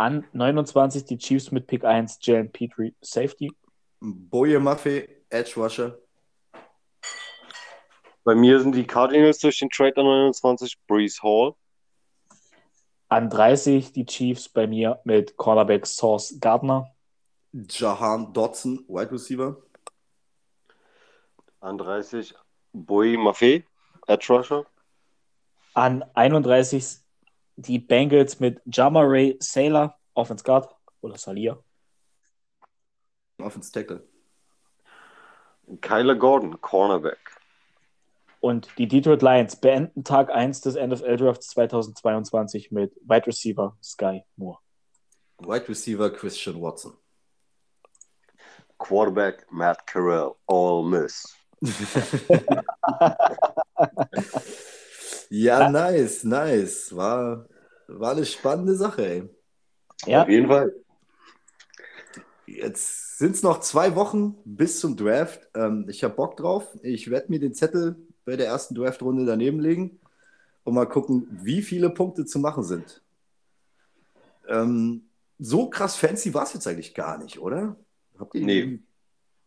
An 0.00 0.26
29 0.32 1.04
die 1.04 1.18
Chiefs 1.18 1.50
mit 1.52 1.66
Pick 1.66 1.84
1, 1.84 2.20
Jalen 2.22 2.50
Petrie, 2.50 2.94
Safety. 3.02 3.52
Boye 4.00 4.58
Maffei, 4.58 5.06
Edge 5.28 5.60
Rusher. 5.60 5.98
Bei 8.24 8.34
mir 8.34 8.60
sind 8.60 8.74
die 8.74 8.86
Cardinals 8.86 9.40
durch 9.40 9.58
den 9.58 9.68
Trade 9.68 10.00
an 10.00 10.06
29, 10.06 10.78
Breeze 10.86 11.22
Hall. 11.22 11.54
An 13.10 13.28
30 13.28 13.92
die 13.92 14.06
Chiefs 14.06 14.48
bei 14.48 14.66
mir 14.66 14.98
mit 15.04 15.36
Cornerback 15.36 15.86
Source 15.86 16.34
Gardner. 16.40 16.90
Jahan 17.52 18.32
Dodson, 18.32 18.82
Wide 18.88 19.12
Receiver. 19.12 19.58
An 21.60 21.76
30 21.76 22.34
Boy 22.72 23.18
Maffei, 23.18 23.66
Edge 24.06 24.32
Rusher. 24.32 24.64
An 25.74 26.02
31 26.14 27.00
die 27.66 27.78
Bengals 27.78 28.40
mit 28.40 28.60
Jama 28.66 29.00
Ray 29.02 29.36
Sailor, 29.40 29.96
Offense 30.14 30.44
Guard 30.44 30.68
oder 31.00 31.16
Salia. 31.16 31.58
Offense 33.38 33.72
Tackle. 33.72 34.06
Kyler 35.80 36.16
Gordon, 36.16 36.60
Cornerback. 36.60 37.18
Und 38.40 38.68
die 38.78 38.88
Detroit 38.88 39.22
Lions 39.22 39.56
beenden 39.56 40.02
Tag 40.02 40.30
1 40.30 40.62
des 40.62 40.74
NFL 40.74 41.18
Drafts 41.18 41.48
2022 41.48 42.72
mit 42.72 42.96
Wide 43.02 43.26
Receiver 43.26 43.76
Sky 43.82 44.24
Moore. 44.36 44.58
Wide 45.38 45.68
Receiver 45.68 46.10
Christian 46.10 46.60
Watson. 46.60 46.94
Quarterback 48.78 49.46
Matt 49.52 49.86
Carell, 49.86 50.34
All 50.46 50.82
Miss. 50.82 51.36
ja, 55.30 55.70
nice, 55.70 56.24
nice. 56.24 56.94
War, 56.94 57.46
war 57.86 58.12
eine 58.12 58.26
spannende 58.26 58.74
Sache, 58.74 59.06
ey. 59.06 59.28
Ja, 60.06 60.22
Auf 60.22 60.28
jeden 60.28 60.48
Fall. 60.48 60.74
Jetzt 62.46 63.18
sind 63.18 63.36
es 63.36 63.42
noch 63.42 63.60
zwei 63.60 63.94
Wochen 63.94 64.36
bis 64.44 64.80
zum 64.80 64.96
Draft. 64.96 65.48
Ähm, 65.54 65.86
ich 65.88 66.02
habe 66.02 66.14
Bock 66.14 66.36
drauf. 66.36 66.66
Ich 66.82 67.10
werde 67.10 67.30
mir 67.30 67.38
den 67.38 67.54
Zettel 67.54 67.96
bei 68.24 68.36
der 68.36 68.46
ersten 68.46 68.74
Draftrunde 68.74 69.24
daneben 69.24 69.60
legen 69.60 70.00
und 70.64 70.74
mal 70.74 70.86
gucken, 70.86 71.28
wie 71.30 71.62
viele 71.62 71.90
Punkte 71.90 72.26
zu 72.26 72.38
machen 72.38 72.64
sind. 72.64 73.02
Ähm, 74.48 75.02
so 75.38 75.70
krass 75.70 75.96
fancy 75.96 76.34
war 76.34 76.42
es 76.42 76.54
jetzt 76.54 76.66
eigentlich 76.66 76.94
gar 76.94 77.18
nicht, 77.18 77.38
oder? 77.38 77.76
Habt 78.18 78.34
ihr 78.34 78.44
Nee. 78.44 78.80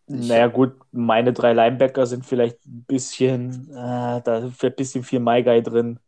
Naja 0.08 0.48
gut, 0.48 0.74
meine 0.92 1.34
drei 1.34 1.54
Linebacker 1.54 2.06
sind 2.06 2.26
vielleicht 2.26 2.66
ein 2.66 2.84
bisschen, 2.88 3.70
äh, 3.72 4.22
da 4.22 4.38
ist 4.40 4.64
ein 4.64 4.76
bisschen 4.76 5.04
viel 5.04 5.20
Guy 5.20 5.62
drin. 5.64 6.00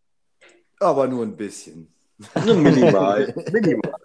Aber 0.79 1.07
nur 1.07 1.23
ein 1.23 1.35
bisschen. 1.35 1.87
Minimal. 2.45 3.33
Minimal. 3.51 3.95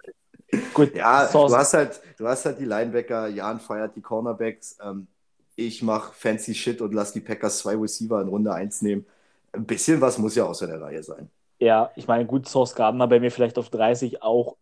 Gut, 0.73 0.95
Ja, 0.95 1.27
Source- 1.27 1.51
du 1.51 1.57
hast 1.57 1.73
halt, 1.73 2.01
du 2.17 2.27
hast 2.27 2.45
halt 2.45 2.59
die 2.59 2.65
Linebacker, 2.65 3.27
Jan 3.27 3.59
feiert 3.59 3.95
die 3.95 4.01
Cornerbacks. 4.01 4.77
Ähm, 4.83 5.07
ich 5.55 5.81
mache 5.83 6.13
fancy 6.13 6.53
Shit 6.55 6.81
und 6.81 6.93
lass 6.93 7.13
die 7.13 7.19
Packers 7.21 7.59
zwei 7.59 7.75
Receiver 7.75 8.21
in 8.21 8.27
Runde 8.29 8.53
1 8.53 8.81
nehmen. 8.81 9.05
Ein 9.53 9.65
bisschen 9.65 9.99
was 10.01 10.17
muss 10.17 10.35
ja 10.35 10.45
außer 10.45 10.67
der 10.67 10.81
Reihe 10.81 11.03
sein. 11.03 11.29
Ja, 11.59 11.91
ich 11.95 12.07
meine, 12.07 12.25
gut, 12.25 12.47
Source 12.47 12.73
Gardner 12.73 13.07
bei 13.07 13.19
mir 13.19 13.31
vielleicht 13.31 13.57
auf 13.57 13.69
30 13.69 14.23
auch 14.23 14.57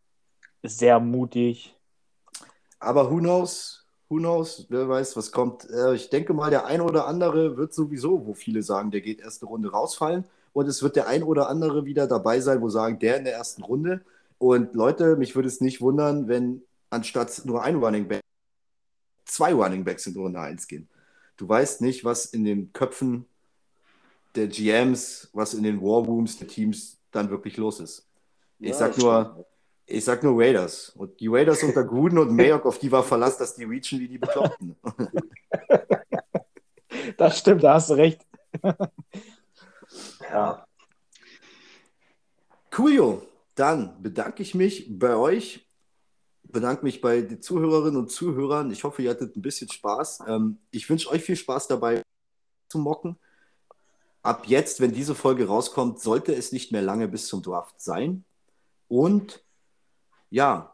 sehr 0.63 0.99
mutig. 0.99 1.75
Aber 2.79 3.09
who 3.09 3.19
knows? 3.19 3.85
Who 4.09 4.17
knows? 4.17 4.65
Wer 4.69 4.89
weiß, 4.89 5.15
was 5.17 5.31
kommt. 5.31 5.69
Äh, 5.69 5.95
ich 5.95 6.09
denke 6.09 6.33
mal, 6.33 6.49
der 6.49 6.65
ein 6.65 6.81
oder 6.81 7.07
andere 7.07 7.57
wird 7.57 7.73
sowieso, 7.73 8.25
wo 8.25 8.33
viele 8.33 8.63
sagen, 8.63 8.91
der 8.91 9.01
geht 9.01 9.19
erste 9.21 9.45
Runde 9.45 9.71
rausfallen. 9.71 10.25
Und 10.53 10.67
es 10.67 10.81
wird 10.81 10.95
der 10.95 11.07
ein 11.07 11.23
oder 11.23 11.47
andere 11.49 11.85
wieder 11.85 12.07
dabei 12.07 12.39
sein, 12.41 12.61
wo 12.61 12.69
sagen, 12.69 12.99
der 12.99 13.17
in 13.17 13.25
der 13.25 13.33
ersten 13.33 13.63
Runde. 13.63 14.01
Und 14.39 14.73
Leute, 14.73 15.15
mich 15.15 15.35
würde 15.35 15.47
es 15.47 15.61
nicht 15.61 15.81
wundern, 15.81 16.27
wenn 16.27 16.63
anstatt 16.89 17.41
nur 17.45 17.63
ein 17.63 17.75
Running 17.75 18.07
Back 18.07 18.21
zwei 19.25 19.53
Running 19.53 19.83
Backs 19.83 20.07
in 20.07 20.15
Runde 20.17 20.39
1 20.39 20.67
gehen. 20.67 20.89
Du 21.37 21.47
weißt 21.47 21.81
nicht, 21.81 22.03
was 22.03 22.25
in 22.25 22.43
den 22.43 22.73
Köpfen 22.73 23.25
der 24.35 24.47
GMs, 24.47 25.29
was 25.33 25.53
in 25.53 25.63
den 25.63 25.81
War 25.81 26.05
Rooms 26.05 26.37
der 26.37 26.47
Teams 26.47 26.97
dann 27.11 27.29
wirklich 27.29 27.57
los 27.57 27.79
ist. 27.79 28.07
Ich 28.59 28.69
Ja, 28.69 28.75
sag 28.75 28.97
nur, 28.97 29.23
stimmt. 29.33 29.45
Ich 29.89 30.05
sag 30.05 30.23
nur 30.23 30.39
Raiders. 30.39 30.89
Und 30.89 31.19
die 31.19 31.27
Raiders 31.27 31.63
unter 31.63 31.83
Gruden 31.83 32.19
und 32.19 32.35
Mayock, 32.35 32.65
auf 32.65 32.79
die 32.79 32.91
war 32.91 33.03
Verlass, 33.03 33.37
dass 33.37 33.55
die 33.55 33.63
reachen 33.63 33.99
wie 33.99 34.07
die 34.07 34.17
Bekloppten. 34.17 34.75
Das 37.17 37.37
stimmt, 37.37 37.63
da 37.63 37.73
hast 37.73 37.89
du 37.89 37.95
recht. 37.95 38.25
Ja. 40.21 40.65
Coolio. 42.71 43.23
Dann 43.55 44.01
bedanke 44.01 44.41
ich 44.41 44.55
mich 44.55 44.87
bei 44.97 45.15
euch, 45.15 45.67
bedanke 46.43 46.85
mich 46.85 47.01
bei 47.01 47.21
den 47.21 47.41
Zuhörerinnen 47.41 47.99
und 47.99 48.09
Zuhörern. 48.09 48.71
Ich 48.71 48.85
hoffe, 48.85 49.01
ihr 49.01 49.09
hattet 49.09 49.35
ein 49.35 49.41
bisschen 49.41 49.69
Spaß. 49.69 50.21
Ähm, 50.27 50.59
ich 50.71 50.89
wünsche 50.89 51.09
euch 51.09 51.23
viel 51.23 51.35
Spaß 51.35 51.67
dabei 51.67 52.01
zu 52.69 52.79
mocken. 52.79 53.17
Ab 54.21 54.45
jetzt, 54.47 54.79
wenn 54.79 54.93
diese 54.93 55.13
Folge 55.13 55.47
rauskommt, 55.47 55.99
sollte 55.99 56.33
es 56.33 56.53
nicht 56.53 56.71
mehr 56.71 56.81
lange 56.81 57.09
bis 57.09 57.27
zum 57.27 57.41
Draft 57.41 57.81
sein. 57.81 58.23
Und 58.87 59.43
ja, 60.29 60.73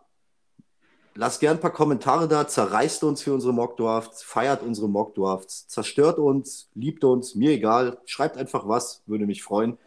lasst 1.16 1.40
gern 1.40 1.58
ein 1.58 1.62
paar 1.62 1.74
Kommentare 1.74 2.28
da, 2.28 2.48
zerreißt 2.48 3.04
uns 3.04 3.24
für 3.24 3.34
unsere 3.34 3.54
Mockdrafts, 3.54 4.24
feiert 4.24 4.62
unsere 4.64 4.90
Mockdrafts, 4.90 5.68
zerstört 5.68 6.20
uns, 6.20 6.70
liebt 6.74 7.04
uns, 7.04 7.36
mir 7.36 7.52
egal, 7.52 7.98
schreibt 8.06 8.38
einfach 8.38 8.68
was, 8.68 9.04
würde 9.06 9.26
mich 9.26 9.44
freuen. 9.44 9.78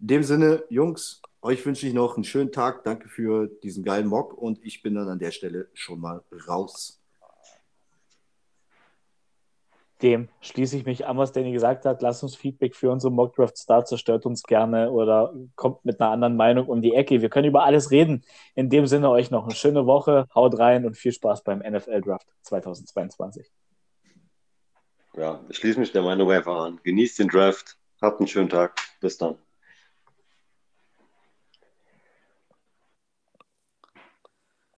In 0.00 0.06
dem 0.08 0.22
Sinne, 0.22 0.64
Jungs, 0.68 1.22
euch 1.42 1.64
wünsche 1.64 1.86
ich 1.86 1.94
noch 1.94 2.16
einen 2.16 2.24
schönen 2.24 2.52
Tag. 2.52 2.84
Danke 2.84 3.08
für 3.08 3.46
diesen 3.46 3.84
geilen 3.84 4.08
Mock 4.08 4.36
und 4.36 4.58
ich 4.64 4.82
bin 4.82 4.94
dann 4.94 5.08
an 5.08 5.18
der 5.18 5.30
Stelle 5.30 5.68
schon 5.74 6.00
mal 6.00 6.22
raus. 6.48 7.00
Dem 10.02 10.28
schließe 10.40 10.76
ich 10.76 10.84
mich 10.84 11.06
an, 11.06 11.16
was 11.16 11.32
Danny 11.32 11.52
gesagt 11.52 11.86
hat. 11.86 12.02
Lasst 12.02 12.22
uns 12.22 12.36
Feedback 12.36 12.74
für 12.76 12.90
unsere 12.90 13.12
Mockdrafts 13.12 13.64
da, 13.64 13.84
zerstört 13.84 14.26
uns 14.26 14.42
gerne 14.42 14.90
oder 14.90 15.32
kommt 15.54 15.84
mit 15.86 16.00
einer 16.00 16.10
anderen 16.10 16.36
Meinung 16.36 16.66
um 16.66 16.82
die 16.82 16.94
Ecke. 16.94 17.22
Wir 17.22 17.30
können 17.30 17.48
über 17.48 17.64
alles 17.64 17.90
reden. 17.90 18.22
In 18.54 18.68
dem 18.68 18.86
Sinne 18.86 19.10
euch 19.10 19.30
noch 19.30 19.44
eine 19.44 19.54
schöne 19.54 19.86
Woche. 19.86 20.26
Haut 20.34 20.58
rein 20.58 20.84
und 20.84 20.96
viel 20.96 21.12
Spaß 21.12 21.44
beim 21.44 21.60
NFL 21.60 22.02
Draft 22.02 22.26
2022. 22.42 23.50
Ja, 25.16 25.40
ich 25.48 25.56
schließe 25.56 25.80
mich 25.80 25.92
der 25.92 26.02
Meinung 26.02 26.30
einfach 26.30 26.56
an. 26.56 26.78
Genießt 26.82 27.18
den 27.18 27.28
Draft. 27.28 27.78
Habt 28.02 28.20
einen 28.20 28.28
schönen 28.28 28.50
Tag. 28.50 28.78
Bis 29.00 29.16
dann. 29.16 29.36